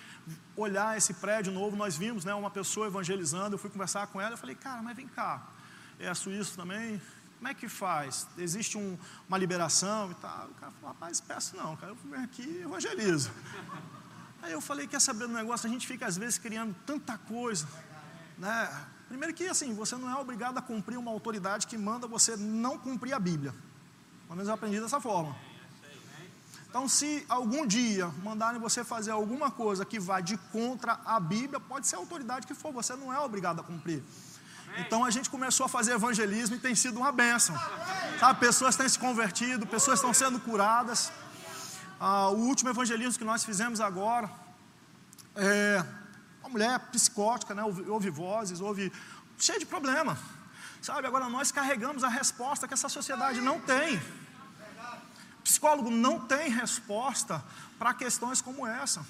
olhar 0.56 0.98
esse 0.98 1.14
prédio 1.14 1.54
novo, 1.54 1.78
nós 1.78 1.96
vimos 1.96 2.26
né, 2.26 2.34
uma 2.34 2.50
pessoa 2.50 2.88
evangelizando, 2.88 3.54
eu 3.54 3.60
fui 3.60 3.70
conversar 3.70 4.08
com 4.08 4.20
ela, 4.20 4.34
eu 4.34 4.38
falei, 4.38 4.56
cara, 4.56 4.82
mas 4.82 4.96
vem 4.96 5.08
cá, 5.08 5.48
é 6.00 6.12
suíço 6.16 6.56
também, 6.56 7.00
como 7.38 7.48
é 7.50 7.54
que 7.54 7.70
faz? 7.70 8.28
Existe 8.36 8.80
um, 8.80 8.98
uma 9.30 9.38
liberação 9.38 10.10
e 10.10 10.16
tal? 10.16 10.48
O 10.48 10.54
cara 10.56 10.72
falou, 10.72 10.88
rapaz, 10.96 11.22
peço 11.22 11.56
não, 11.56 11.78
cara, 11.78 11.92
eu 11.92 11.98
venho 12.04 12.24
aqui 12.24 12.42
e 12.42 12.64
evangelizo. 12.64 13.30
Aí 14.42 14.54
eu 14.54 14.60
falei, 14.60 14.88
quer 14.88 15.00
saber 15.00 15.28
do 15.28 15.34
negócio? 15.34 15.70
A 15.70 15.72
gente 15.72 15.86
fica 15.86 16.08
às 16.08 16.18
vezes 16.18 16.40
criando 16.40 16.76
tanta 16.84 17.16
coisa, 17.16 17.68
né? 18.40 18.88
Primeiro 19.08 19.36
que 19.36 19.48
assim, 19.48 19.74
você 19.76 19.96
não 19.96 20.10
é 20.10 20.16
obrigado 20.16 20.58
a 20.58 20.64
cumprir 20.64 20.98
uma 20.98 21.12
autoridade 21.12 21.68
que 21.68 21.78
manda 21.78 22.08
você 22.08 22.36
não 22.36 22.76
cumprir 22.78 23.14
a 23.14 23.20
Bíblia. 23.20 23.54
Pelo 24.28 24.36
menos 24.36 24.48
eu 24.48 24.54
aprendi 24.54 24.80
dessa 24.80 25.00
forma. 25.00 25.36
Então, 26.70 26.88
se 26.88 27.26
algum 27.28 27.66
dia 27.66 28.08
mandarem 28.24 28.60
você 28.60 28.84
fazer 28.84 29.12
alguma 29.12 29.50
coisa 29.50 29.86
que 29.86 30.00
vá 30.00 30.20
de 30.20 30.38
contra 30.52 31.00
a 31.06 31.20
Bíblia, 31.20 31.60
pode 31.60 31.88
ser 31.88 31.96
a 31.96 32.00
autoridade 32.00 32.46
que 32.46 32.54
for, 32.54 32.72
você 32.72 32.96
não 32.96 33.12
é 33.12 33.20
obrigado 33.20 33.62
a 33.62 33.64
cumprir. 33.64 34.04
Então 34.78 35.04
a 35.04 35.10
gente 35.10 35.30
começou 35.30 35.66
a 35.66 35.70
fazer 35.70 35.94
evangelismo 35.94 36.56
e 36.56 36.60
tem 36.60 36.76
sido 36.76 36.98
uma 36.98 37.12
bênção. 37.12 37.58
Sabe, 38.20 38.40
pessoas 38.40 38.76
têm 38.76 38.88
se 38.88 39.00
convertido, 39.00 39.66
pessoas 39.66 39.98
estão 39.98 40.14
sendo 40.14 40.40
curadas. 40.40 41.12
Ah, 42.00 42.30
o 42.30 42.38
último 42.38 42.70
evangelismo 42.70 43.18
que 43.18 43.26
nós 43.26 43.44
fizemos 43.44 43.80
agora, 43.80 44.30
é, 45.36 45.84
uma 46.42 46.50
mulher 46.50 46.80
psicótica, 46.92 47.56
né, 47.56 47.64
ouve, 47.64 47.90
ouve 47.90 48.10
vozes, 48.10 48.62
ouve 48.62 48.92
cheia 49.40 49.58
de 49.58 49.66
problema. 49.66 50.18
Sabe, 50.82 51.08
agora 51.08 51.28
nós 51.28 51.52
carregamos 51.52 52.04
a 52.04 52.10
resposta 52.10 52.68
que 52.68 52.74
essa 52.74 52.90
sociedade 52.90 53.42
não 53.42 53.60
tem. 53.60 54.02
Psicólogo 55.44 55.90
não 55.90 56.20
tem 56.20 56.50
resposta 56.50 57.44
para 57.80 57.94
questões 57.94 58.42
como 58.42 58.66
essa. 58.68 59.06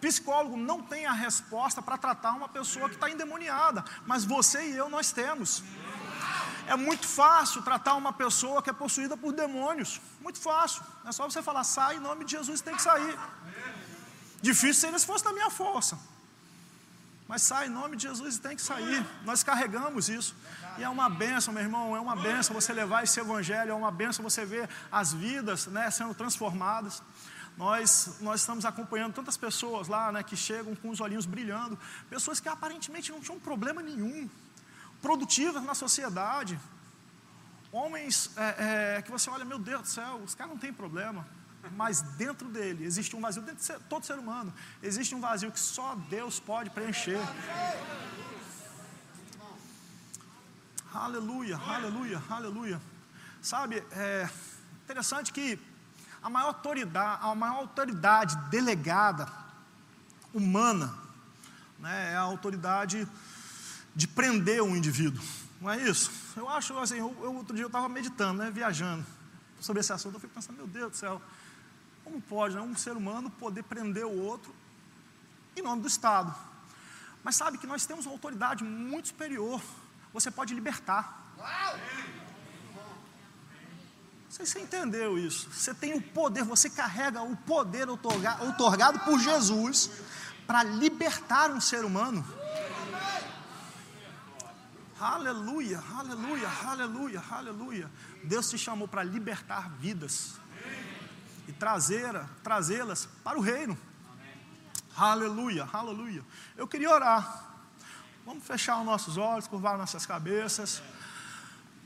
Psicólogo 0.00 0.56
não 0.56 0.82
tem 0.82 1.06
a 1.06 1.12
resposta 1.12 1.80
para 1.82 1.96
tratar 1.96 2.32
uma 2.32 2.48
pessoa 2.48 2.88
que 2.88 2.94
está 2.94 3.10
endemoniada, 3.10 3.84
mas 4.06 4.24
você 4.24 4.70
e 4.70 4.76
eu 4.76 4.88
nós 4.88 5.12
temos. 5.12 5.62
É 6.66 6.76
muito 6.76 7.06
fácil 7.06 7.62
tratar 7.62 7.94
uma 7.94 8.12
pessoa 8.12 8.62
que 8.62 8.68
é 8.68 8.72
possuída 8.72 9.16
por 9.16 9.32
demônios. 9.32 10.00
Muito 10.20 10.38
fácil. 10.40 10.82
É 11.04 11.12
só 11.12 11.24
você 11.24 11.42
falar, 11.42 11.64
sai 11.64 11.96
em 11.96 12.00
nome 12.00 12.24
de 12.24 12.32
Jesus, 12.32 12.60
tem 12.60 12.74
que 12.74 12.82
sair. 12.82 13.18
Difícil 14.42 14.74
seria 14.74 14.98
se 14.98 15.06
fosse 15.06 15.24
da 15.24 15.32
minha 15.32 15.50
força. 15.50 15.98
Mas 17.28 17.42
sai 17.42 17.66
em 17.66 17.70
nome 17.70 17.96
de 17.96 18.04
Jesus 18.04 18.36
e 18.36 18.40
tem 18.40 18.54
que 18.54 18.62
sair. 18.62 19.04
Nós 19.24 19.42
carregamos 19.42 20.08
isso. 20.08 20.34
E 20.78 20.84
é 20.84 20.88
uma 20.88 21.08
benção, 21.08 21.52
meu 21.52 21.62
irmão, 21.62 21.96
é 21.96 22.00
uma 22.00 22.14
benção 22.14 22.54
você 22.54 22.72
levar 22.72 23.02
esse 23.02 23.18
evangelho, 23.18 23.70
é 23.70 23.74
uma 23.74 23.90
benção 23.90 24.22
você 24.22 24.44
ver 24.44 24.68
as 24.92 25.12
vidas 25.12 25.66
né, 25.66 25.90
sendo 25.90 26.14
transformadas. 26.14 27.02
Nós, 27.56 28.18
nós 28.20 28.40
estamos 28.40 28.64
acompanhando 28.64 29.14
tantas 29.14 29.36
pessoas 29.36 29.88
lá 29.88 30.12
né, 30.12 30.22
que 30.22 30.36
chegam 30.36 30.74
com 30.76 30.90
os 30.90 31.00
olhinhos 31.00 31.24
brilhando, 31.24 31.78
pessoas 32.08 32.38
que 32.38 32.48
aparentemente 32.48 33.10
não 33.10 33.20
tinham 33.20 33.40
problema 33.40 33.82
nenhum, 33.82 34.28
produtivas 35.00 35.62
na 35.62 35.74
sociedade, 35.74 36.60
homens 37.72 38.30
é, 38.36 38.96
é, 38.98 39.02
que 39.02 39.10
você 39.10 39.30
olha, 39.30 39.44
meu 39.44 39.58
Deus 39.58 39.82
do 39.82 39.88
céu, 39.88 40.20
os 40.24 40.34
caras 40.34 40.52
não 40.52 40.58
têm 40.58 40.72
problema, 40.72 41.26
mas 41.72 42.00
dentro 42.00 42.48
dele 42.48 42.84
existe 42.84 43.16
um 43.16 43.20
vazio, 43.20 43.42
dentro 43.42 43.64
de 43.64 43.84
todo 43.84 44.04
ser 44.04 44.18
humano, 44.18 44.52
existe 44.82 45.14
um 45.14 45.20
vazio 45.20 45.50
que 45.50 45.60
só 45.60 45.94
Deus 46.08 46.38
pode 46.38 46.70
preencher. 46.70 47.20
Aleluia, 50.92 51.56
aleluia, 51.56 52.22
aleluia. 52.28 52.80
Sabe, 53.42 53.84
é 53.92 54.28
interessante 54.84 55.32
que 55.32 55.58
a 56.22 56.30
maior 56.30 56.48
autoridade, 56.48 57.20
a 57.22 57.34
maior 57.34 57.56
autoridade 57.56 58.36
delegada 58.50 59.30
humana 60.32 60.92
né, 61.78 62.12
é 62.12 62.16
a 62.16 62.20
autoridade 62.20 63.06
de 63.94 64.08
prender 64.08 64.62
um 64.62 64.76
indivíduo. 64.76 65.22
Não 65.60 65.70
é 65.70 65.80
isso? 65.82 66.10
Eu 66.36 66.48
acho 66.48 66.76
assim, 66.78 66.98
eu, 66.98 67.16
eu 67.22 67.34
outro 67.34 67.54
dia 67.54 67.64
eu 67.64 67.68
estava 67.68 67.88
meditando, 67.88 68.42
né, 68.42 68.50
viajando 68.50 69.04
sobre 69.60 69.80
esse 69.80 69.92
assunto, 69.92 70.14
eu 70.14 70.20
fico 70.20 70.34
pensando, 70.34 70.56
meu 70.56 70.66
Deus 70.66 70.90
do 70.90 70.96
céu, 70.96 71.20
como 72.06 72.20
pode 72.20 72.54
né, 72.54 72.60
um 72.60 72.76
ser 72.76 72.96
humano 72.96 73.28
poder 73.28 73.64
prender 73.64 74.06
o 74.06 74.22
outro 74.22 74.54
em 75.56 75.60
nome 75.60 75.82
do 75.82 75.88
Estado? 75.88 76.32
Mas 77.24 77.34
sabe 77.34 77.58
que 77.58 77.66
nós 77.66 77.84
temos 77.84 78.06
uma 78.06 78.14
autoridade 78.14 78.62
muito 78.62 79.08
superior. 79.08 79.60
Você 80.12 80.30
pode 80.30 80.54
libertar. 80.54 81.34
Você, 84.28 84.46
você 84.46 84.60
entendeu 84.60 85.18
isso? 85.18 85.50
Você 85.50 85.74
tem 85.74 85.94
o 85.94 86.00
poder, 86.00 86.44
você 86.44 86.70
carrega 86.70 87.20
o 87.22 87.36
poder 87.38 87.88
outorgado, 87.88 88.46
outorgado 88.46 89.00
por 89.00 89.18
Jesus 89.18 89.90
para 90.46 90.62
libertar 90.62 91.50
um 91.50 91.60
ser 91.60 91.84
humano. 91.84 92.24
Aleluia, 95.00 95.82
aleluia, 95.92 96.48
aleluia, 96.64 97.24
aleluia. 97.28 97.90
Deus 98.22 98.48
te 98.48 98.56
chamou 98.56 98.86
para 98.86 99.02
libertar 99.02 99.68
vidas 99.70 100.38
e 101.48 101.52
trazê-las 101.52 103.06
para 103.22 103.38
o 103.38 103.40
reino. 103.40 103.76
Aleluia, 104.96 105.68
aleluia. 105.72 106.24
Eu 106.56 106.66
queria 106.66 106.90
orar. 106.90 107.44
Vamos 108.24 108.44
fechar 108.46 108.78
os 108.78 108.86
nossos 108.86 109.16
olhos, 109.16 109.46
curvar 109.46 109.76
nossas 109.76 110.06
cabeças. 110.06 110.82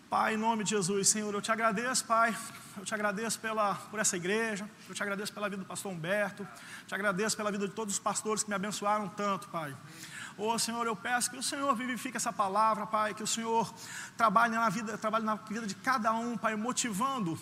Pai, 0.09 0.35
em 0.35 0.37
nome 0.37 0.65
de 0.65 0.71
Jesus, 0.71 1.09
Senhor, 1.09 1.33
eu 1.35 1.43
te 1.43 1.53
agradeço, 1.53 2.05
Pai. 2.05 2.37
Eu 2.77 2.85
te 2.85 2.95
agradeço 2.95 3.39
pela, 3.39 3.75
por 3.75 4.01
essa 4.01 4.17
igreja. 4.17 4.69
Eu 4.89 4.95
te 4.95 5.03
agradeço 5.03 5.33
pela 5.33 5.49
vida 5.49 5.63
do 5.63 5.69
pastor 5.69 5.93
Humberto. 5.93 6.47
Te 6.87 6.95
agradeço 6.95 7.37
pela 7.37 7.51
vida 7.53 7.69
de 7.69 7.75
todos 7.75 7.95
os 7.95 8.01
pastores 8.01 8.43
que 8.43 8.49
me 8.49 8.55
abençoaram 8.55 9.09
tanto, 9.09 9.49
Pai. 9.49 9.77
Ô 10.39 10.53
oh, 10.53 10.59
Senhor, 10.59 10.87
eu 10.87 10.97
peço 10.97 11.31
que 11.31 11.37
o 11.37 11.43
Senhor 11.43 11.75
vivifique 11.77 12.17
essa 12.17 12.33
palavra, 12.33 12.87
Pai, 12.87 13.13
que 13.13 13.23
o 13.23 13.27
Senhor 13.27 13.73
trabalhe 14.17 14.55
na 14.55 14.69
vida, 14.69 14.97
trabalhe 14.97 15.25
na 15.25 15.35
vida 15.35 15.67
de 15.67 15.75
cada 15.75 16.13
um, 16.13 16.39
Pai, 16.39 16.57
motivando 16.57 17.39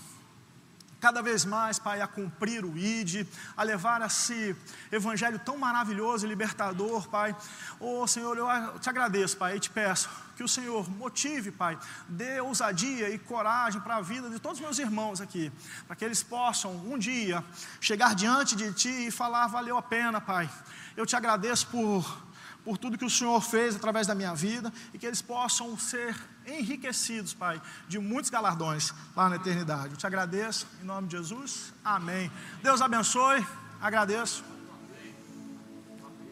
cada 1.00 1.22
vez 1.22 1.44
mais, 1.44 1.78
Pai, 1.78 2.00
a 2.00 2.06
cumprir 2.06 2.64
o 2.64 2.76
ID, 2.76 3.26
a 3.56 3.62
levar 3.62 4.02
esse 4.02 4.56
evangelho 4.90 5.38
tão 5.38 5.56
maravilhoso 5.56 6.26
e 6.26 6.28
libertador, 6.28 7.08
Pai. 7.08 7.36
Oh, 7.78 8.06
Senhor, 8.06 8.36
eu 8.36 8.78
te 8.78 8.88
agradeço, 8.88 9.36
Pai, 9.36 9.56
e 9.56 9.60
te 9.60 9.70
peço 9.70 10.08
que 10.36 10.44
o 10.44 10.48
Senhor 10.48 10.88
motive, 10.88 11.50
Pai, 11.50 11.76
dê 12.08 12.40
ousadia 12.40 13.10
e 13.10 13.18
coragem 13.18 13.80
para 13.80 13.96
a 13.96 14.00
vida 14.00 14.30
de 14.30 14.38
todos 14.38 14.58
os 14.58 14.64
meus 14.64 14.78
irmãos 14.78 15.20
aqui, 15.20 15.52
para 15.86 15.96
que 15.96 16.04
eles 16.04 16.22
possam 16.22 16.72
um 16.72 16.96
dia 16.96 17.44
chegar 17.80 18.14
diante 18.14 18.54
de 18.54 18.72
Ti 18.72 19.08
e 19.08 19.10
falar: 19.10 19.48
valeu 19.48 19.76
a 19.76 19.82
pena, 19.82 20.20
Pai. 20.20 20.48
Eu 20.96 21.04
te 21.04 21.16
agradeço 21.16 21.66
por 21.66 22.27
por 22.64 22.76
tudo 22.76 22.98
que 22.98 23.04
o 23.04 23.10
Senhor 23.10 23.40
fez 23.40 23.76
através 23.76 24.06
da 24.06 24.14
minha 24.14 24.34
vida 24.34 24.72
e 24.92 24.98
que 24.98 25.06
eles 25.06 25.22
possam 25.22 25.78
ser 25.78 26.16
enriquecidos, 26.46 27.34
Pai, 27.34 27.60
de 27.88 27.98
muitos 27.98 28.30
galardões 28.30 28.92
lá 29.16 29.28
na 29.28 29.36
eternidade. 29.36 29.90
Eu 29.90 29.96
te 29.96 30.06
agradeço, 30.06 30.66
em 30.82 30.84
nome 30.84 31.08
de 31.08 31.16
Jesus. 31.16 31.72
Amém. 31.84 32.30
Deus 32.62 32.80
abençoe. 32.80 33.46
Agradeço. 33.80 34.44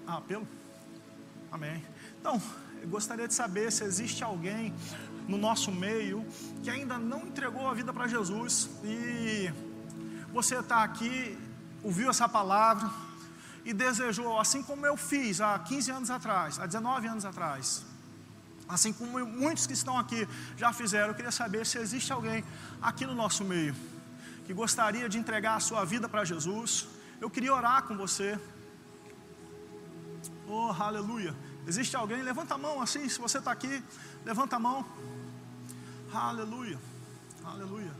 Ah, 0.06 0.20
pelo? 0.20 0.46
Amém. 1.50 1.84
Então, 2.20 2.40
eu 2.82 2.88
gostaria 2.88 3.26
de 3.26 3.34
saber 3.34 3.72
se 3.72 3.84
existe 3.84 4.22
alguém 4.22 4.74
no 5.26 5.36
nosso 5.36 5.72
meio 5.72 6.24
que 6.62 6.70
ainda 6.70 6.98
não 6.98 7.20
entregou 7.20 7.68
a 7.68 7.74
vida 7.74 7.92
para 7.92 8.06
Jesus 8.06 8.68
e 8.84 9.52
você 10.32 10.58
está 10.58 10.84
aqui, 10.84 11.36
ouviu 11.82 12.10
essa 12.10 12.28
palavra 12.28 12.90
e 13.66 13.72
desejou, 13.72 14.38
assim 14.38 14.62
como 14.62 14.86
eu 14.86 14.96
fiz 14.96 15.40
há 15.40 15.58
15 15.58 15.90
anos 15.90 16.10
atrás, 16.10 16.56
há 16.60 16.66
19 16.66 17.08
anos 17.08 17.24
atrás, 17.24 17.84
assim 18.68 18.92
como 18.92 19.26
muitos 19.26 19.66
que 19.66 19.72
estão 19.72 19.98
aqui 19.98 20.26
já 20.56 20.72
fizeram, 20.72 21.08
eu 21.08 21.14
queria 21.16 21.32
saber 21.32 21.66
se 21.66 21.76
existe 21.76 22.12
alguém 22.12 22.44
aqui 22.80 23.04
no 23.04 23.12
nosso 23.12 23.44
meio 23.44 23.74
que 24.46 24.54
gostaria 24.54 25.08
de 25.08 25.18
entregar 25.18 25.56
a 25.56 25.60
sua 25.60 25.84
vida 25.84 26.08
para 26.08 26.24
Jesus. 26.24 26.86
Eu 27.20 27.28
queria 27.28 27.52
orar 27.52 27.82
com 27.82 27.96
você. 27.96 28.38
Oh, 30.46 30.70
aleluia. 30.78 31.34
Existe 31.66 31.96
alguém? 31.96 32.22
Levanta 32.22 32.54
a 32.54 32.58
mão 32.58 32.80
assim, 32.80 33.08
se 33.08 33.18
você 33.18 33.38
está 33.38 33.50
aqui, 33.50 33.82
levanta 34.24 34.54
a 34.54 34.60
mão. 34.60 34.86
Aleluia. 36.14 36.78
Aleluia. 37.44 37.90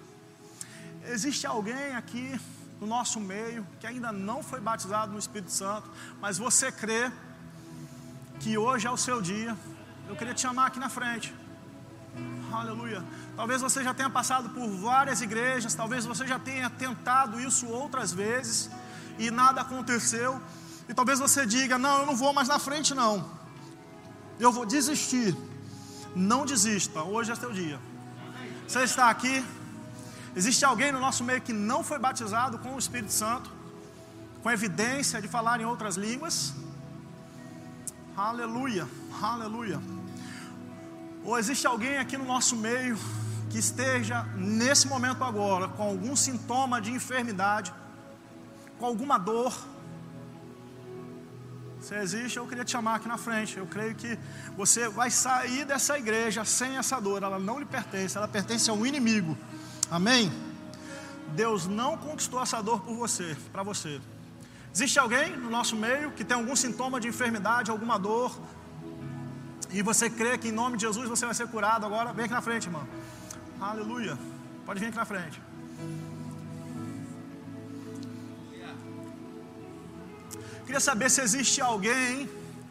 Existe 1.09 1.45
alguém 1.45 1.97
aqui 1.97 2.41
no 2.81 2.87
nosso 2.87 3.21
meio 3.21 3.67
que 3.81 3.87
ainda 3.87 4.13
não 4.13 4.43
foi 4.43 4.61
batizado 4.61 5.13
no 5.13 5.19
Espírito 5.19 5.51
Santo, 5.51 5.91
mas 6.21 6.39
você 6.39 6.71
crê 6.71 7.11
que 8.41 8.59
hoje 8.59 8.87
é 8.87 8.91
o 8.91 8.97
seu 8.97 9.21
dia 9.23 9.57
eu 10.09 10.15
queria 10.15 10.35
te 10.35 10.41
chamar 10.41 10.67
aqui 10.67 10.79
na 10.79 10.89
frente. 10.89 11.35
Aleluia. 12.53 13.05
Talvez 13.35 13.61
você 13.61 13.83
já 13.83 13.93
tenha 13.93 14.09
passado 14.09 14.51
por 14.51 14.69
várias 14.69 15.21
igrejas, 15.21 15.75
talvez 15.75 16.07
você 16.07 16.27
já 16.27 16.39
tenha 16.39 16.71
tentado 16.71 17.41
isso 17.41 17.67
outras 17.67 18.13
vezes 18.13 18.71
e 19.19 19.31
nada 19.31 19.61
aconteceu. 19.61 20.41
E 20.89 20.95
talvez 20.95 21.19
você 21.19 21.45
diga: 21.45 21.77
Não, 21.77 22.01
eu 22.01 22.07
não 22.07 22.17
vou 22.17 22.33
mais 22.33 22.49
na 22.49 22.59
frente, 22.59 22.95
não. 22.95 23.29
Eu 24.39 24.53
vou 24.53 24.65
desistir. 24.65 25.37
Não 26.15 26.47
desista, 26.47 27.03
hoje 27.03 27.33
é 27.33 27.35
seu 27.35 27.53
dia. 27.53 27.79
Você 28.67 28.85
está 28.85 29.11
aqui. 29.11 29.45
Existe 30.37 30.65
alguém 30.65 30.93
no 30.93 31.01
nosso 31.01 31.25
meio 31.25 31.41
que 31.41 31.53
não 31.53 31.83
foi 31.83 31.99
batizado 31.99 32.59
com 32.59 32.75
o 32.75 32.79
Espírito 32.79 33.13
Santo? 33.13 33.57
com 34.47 34.51
evidência 34.53 35.21
de 35.21 35.27
falar 35.27 35.61
em 35.61 35.65
outras 35.65 35.97
línguas. 35.97 36.55
Aleluia, 38.17 38.87
aleluia. 39.21 39.81
Ou 41.25 41.37
existe 41.37 41.67
alguém 41.67 41.99
aqui 41.99 42.17
no 42.17 42.25
nosso 42.25 42.55
meio 42.55 42.97
que 43.51 43.59
esteja 43.59 44.23
nesse 44.37 44.87
momento 44.87 45.25
agora 45.25 45.67
com 45.67 45.83
algum 45.83 46.15
sintoma 46.15 46.81
de 46.81 46.93
enfermidade, 46.93 47.75
com 48.79 48.87
alguma 48.87 49.19
dor. 49.19 49.53
Se 51.81 51.97
existe, 51.97 52.37
eu 52.37 52.47
queria 52.47 52.65
te 52.65 52.71
chamar 52.71 52.95
aqui 52.95 53.09
na 53.09 53.19
frente. 53.19 53.59
Eu 53.59 53.67
creio 53.67 53.97
que 53.97 54.17
você 54.57 54.89
vai 54.89 55.11
sair 55.11 55.65
dessa 55.65 55.99
igreja 55.99 56.45
sem 56.45 56.77
essa 56.77 57.01
dor. 57.01 57.25
Ela 57.25 57.41
não 57.41 57.59
lhe 57.59 57.67
pertence, 57.67 58.17
ela 58.17 58.29
pertence 58.29 58.71
ao 58.71 58.87
inimigo. 58.87 59.37
Amém? 59.91 60.33
Deus 61.35 61.67
não 61.67 61.97
conquistou 61.97 62.41
essa 62.43 62.63
dor 62.63 62.81
por 62.81 62.97
você, 62.97 63.37
para 63.53 63.63
você. 63.63 64.01
Existe 64.75 64.99
alguém 64.99 65.37
no 65.37 65.51
nosso 65.51 65.75
meio 65.77 66.11
que 66.13 66.25
tem 66.25 66.37
algum 66.37 66.55
sintoma 66.55 67.01
de 67.01 67.09
enfermidade, 67.09 67.71
alguma 67.71 67.99
dor, 67.99 68.39
e 69.71 69.83
você 69.83 70.09
crê 70.09 70.39
que 70.39 70.49
em 70.49 70.53
nome 70.53 70.77
de 70.77 70.83
Jesus 70.83 71.09
você 71.09 71.25
vai 71.27 71.35
ser 71.35 71.49
curado 71.49 71.85
agora? 71.85 72.13
Vem 72.13 72.25
aqui 72.25 72.35
na 72.35 72.43
frente, 72.43 72.67
irmão. 72.67 72.87
Aleluia. 73.61 74.19
Pode 74.65 74.81
vir 74.81 74.87
aqui 74.87 74.97
na 74.97 75.05
frente. 75.05 75.41
Queria 80.65 80.81
saber 80.81 81.11
se 81.11 81.21
existe 81.21 81.61
alguém 81.61 82.29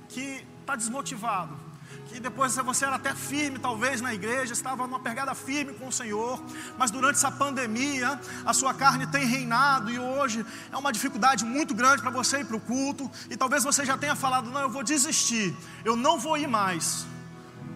que 0.10 0.44
está 0.62 0.76
desmotivado 0.76 1.65
que 2.08 2.20
depois 2.20 2.56
você 2.56 2.86
era 2.86 2.96
até 2.96 3.14
firme, 3.14 3.60
talvez 3.60 4.02
na 4.02 4.14
igreja, 4.14 4.54
estava 4.54 4.86
numa 4.86 5.00
pegada 5.00 5.34
firme 5.34 5.74
com 5.74 5.88
o 5.88 5.92
Senhor, 5.92 6.42
mas 6.78 6.92
durante 6.92 7.16
essa 7.16 7.32
pandemia, 7.32 8.20
a 8.46 8.54
sua 8.54 8.74
carne 8.74 9.08
tem 9.08 9.26
reinado 9.26 9.92
e 9.92 10.00
hoje 10.00 10.46
é 10.72 10.78
uma 10.78 10.92
dificuldade 10.92 11.44
muito 11.44 11.74
grande 11.74 12.02
para 12.02 12.12
você 12.12 12.40
ir 12.40 12.46
para 12.46 12.56
o 12.56 12.60
culto, 12.62 13.10
e 13.30 13.36
talvez 13.36 13.64
você 13.64 13.86
já 13.86 13.98
tenha 13.98 14.16
falado: 14.16 14.50
não, 14.52 14.62
eu 14.62 14.70
vou 14.70 14.84
desistir, 14.84 15.56
eu 15.84 15.96
não 15.96 16.20
vou 16.20 16.38
ir 16.38 16.48
mais. 16.48 17.06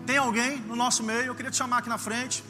Tem 0.06 0.18
alguém 0.18 0.58
no 0.62 0.76
nosso 0.76 1.04
meio? 1.04 1.28
Eu 1.28 1.36
queria 1.36 1.52
te 1.52 1.58
chamar 1.58 1.80
aqui 1.80 1.90
na 1.90 1.98
frente. 1.98 2.44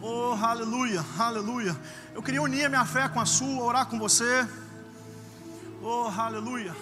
Oh, 0.00 0.34
aleluia, 0.42 1.04
aleluia. 1.18 1.76
Eu 2.14 2.22
queria 2.22 2.42
unir 2.42 2.64
a 2.64 2.68
minha 2.68 2.84
fé 2.84 3.08
com 3.08 3.20
a 3.20 3.26
sua, 3.26 3.62
orar 3.62 3.86
com 3.86 3.98
você. 3.98 4.48
Oh, 5.82 6.08
aleluia. 6.16 6.74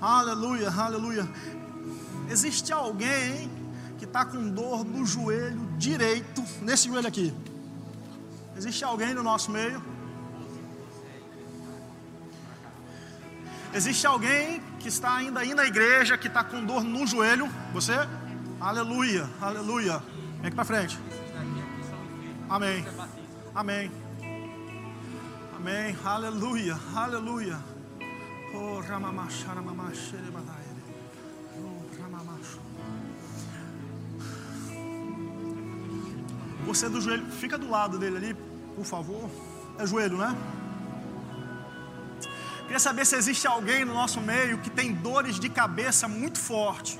Aleluia, 0.00 0.70
aleluia. 0.70 1.28
Existe 2.30 2.72
alguém 2.72 3.50
que 3.98 4.04
está 4.04 4.24
com 4.24 4.50
dor 4.50 4.84
no 4.84 5.04
joelho 5.04 5.60
direito, 5.78 6.44
nesse 6.60 6.88
joelho 6.88 7.08
aqui. 7.08 7.34
Existe 8.56 8.84
alguém 8.84 9.14
no 9.14 9.22
nosso 9.24 9.50
meio? 9.50 9.82
Existe 13.74 14.06
alguém 14.06 14.60
que 14.78 14.88
está 14.88 15.16
ainda 15.16 15.40
aí 15.40 15.54
na 15.54 15.64
igreja, 15.64 16.18
que 16.18 16.28
está 16.28 16.44
com 16.44 16.62
dor 16.64 16.84
no 16.84 17.06
joelho? 17.06 17.48
Você? 17.72 17.94
Aleluia, 18.60 19.28
aleluia. 19.40 19.98
Vem 20.38 20.46
aqui 20.46 20.54
para 20.54 20.64
frente. 20.64 20.98
Amém. 22.50 22.84
Amém. 23.54 23.90
Amém. 25.56 25.96
Aleluia, 26.04 26.78
aleluia. 26.94 27.58
Oh, 28.54 28.82
Você 36.66 36.86
é 36.86 36.88
do 36.90 37.00
joelho, 37.00 37.24
fica 37.32 37.56
do 37.56 37.70
lado 37.70 37.98
dele 37.98 38.16
ali, 38.18 38.36
por 38.76 38.84
favor. 38.84 39.30
É 39.78 39.86
joelho, 39.86 40.18
né? 40.18 40.36
Queria 42.72 42.80
saber 42.80 43.04
se 43.04 43.14
existe 43.16 43.46
alguém 43.46 43.84
no 43.84 43.92
nosso 43.92 44.18
meio 44.18 44.56
que 44.56 44.70
tem 44.70 44.94
dores 44.94 45.38
de 45.38 45.50
cabeça 45.50 46.08
muito 46.08 46.38
forte. 46.38 46.98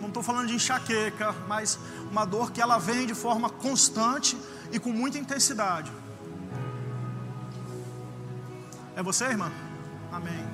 Não 0.00 0.08
estou 0.08 0.22
falando 0.22 0.46
de 0.46 0.54
enxaqueca, 0.54 1.34
mas 1.46 1.78
uma 2.10 2.24
dor 2.24 2.50
que 2.50 2.62
ela 2.62 2.78
vem 2.78 3.06
de 3.06 3.14
forma 3.14 3.50
constante 3.50 4.38
e 4.72 4.78
com 4.78 4.90
muita 4.90 5.18
intensidade. 5.18 5.92
É 8.96 9.02
você, 9.02 9.24
irmã? 9.26 9.52
Amém. 10.10 10.48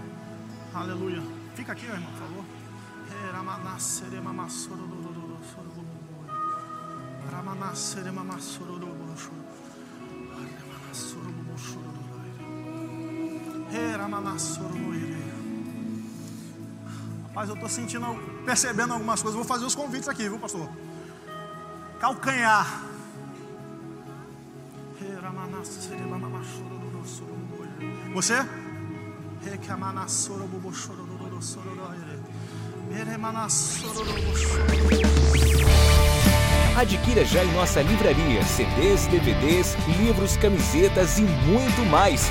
Aleluia. 0.75 1.23
Fica 1.55 1.71
aqui, 1.71 1.87
irmão, 1.87 2.11
por 2.11 2.19
favor. 2.19 2.45
Rapaz, 17.27 17.49
eu 17.49 17.55
estou 17.57 17.69
sentindo, 17.69 18.07
percebendo 18.45 18.93
algumas 18.93 19.21
coisas. 19.21 19.37
Vou 19.37 19.45
fazer 19.45 19.65
os 19.65 19.75
convites 19.75 20.09
aqui, 20.09 20.29
viu, 20.29 20.39
pastor? 20.39 20.69
Calcanhar. 21.99 22.83
Você? 28.15 28.35
Adquira 36.77 37.25
já 37.25 37.45
em 37.45 37.53
nossa 37.53 37.83
livraria 37.83 38.45
CDs, 38.45 39.07
DVDs, 39.09 39.75
livros, 39.99 40.37
camisetas 40.37 41.19
e 41.19 41.23
muito 41.23 41.85
mais. 41.91 42.31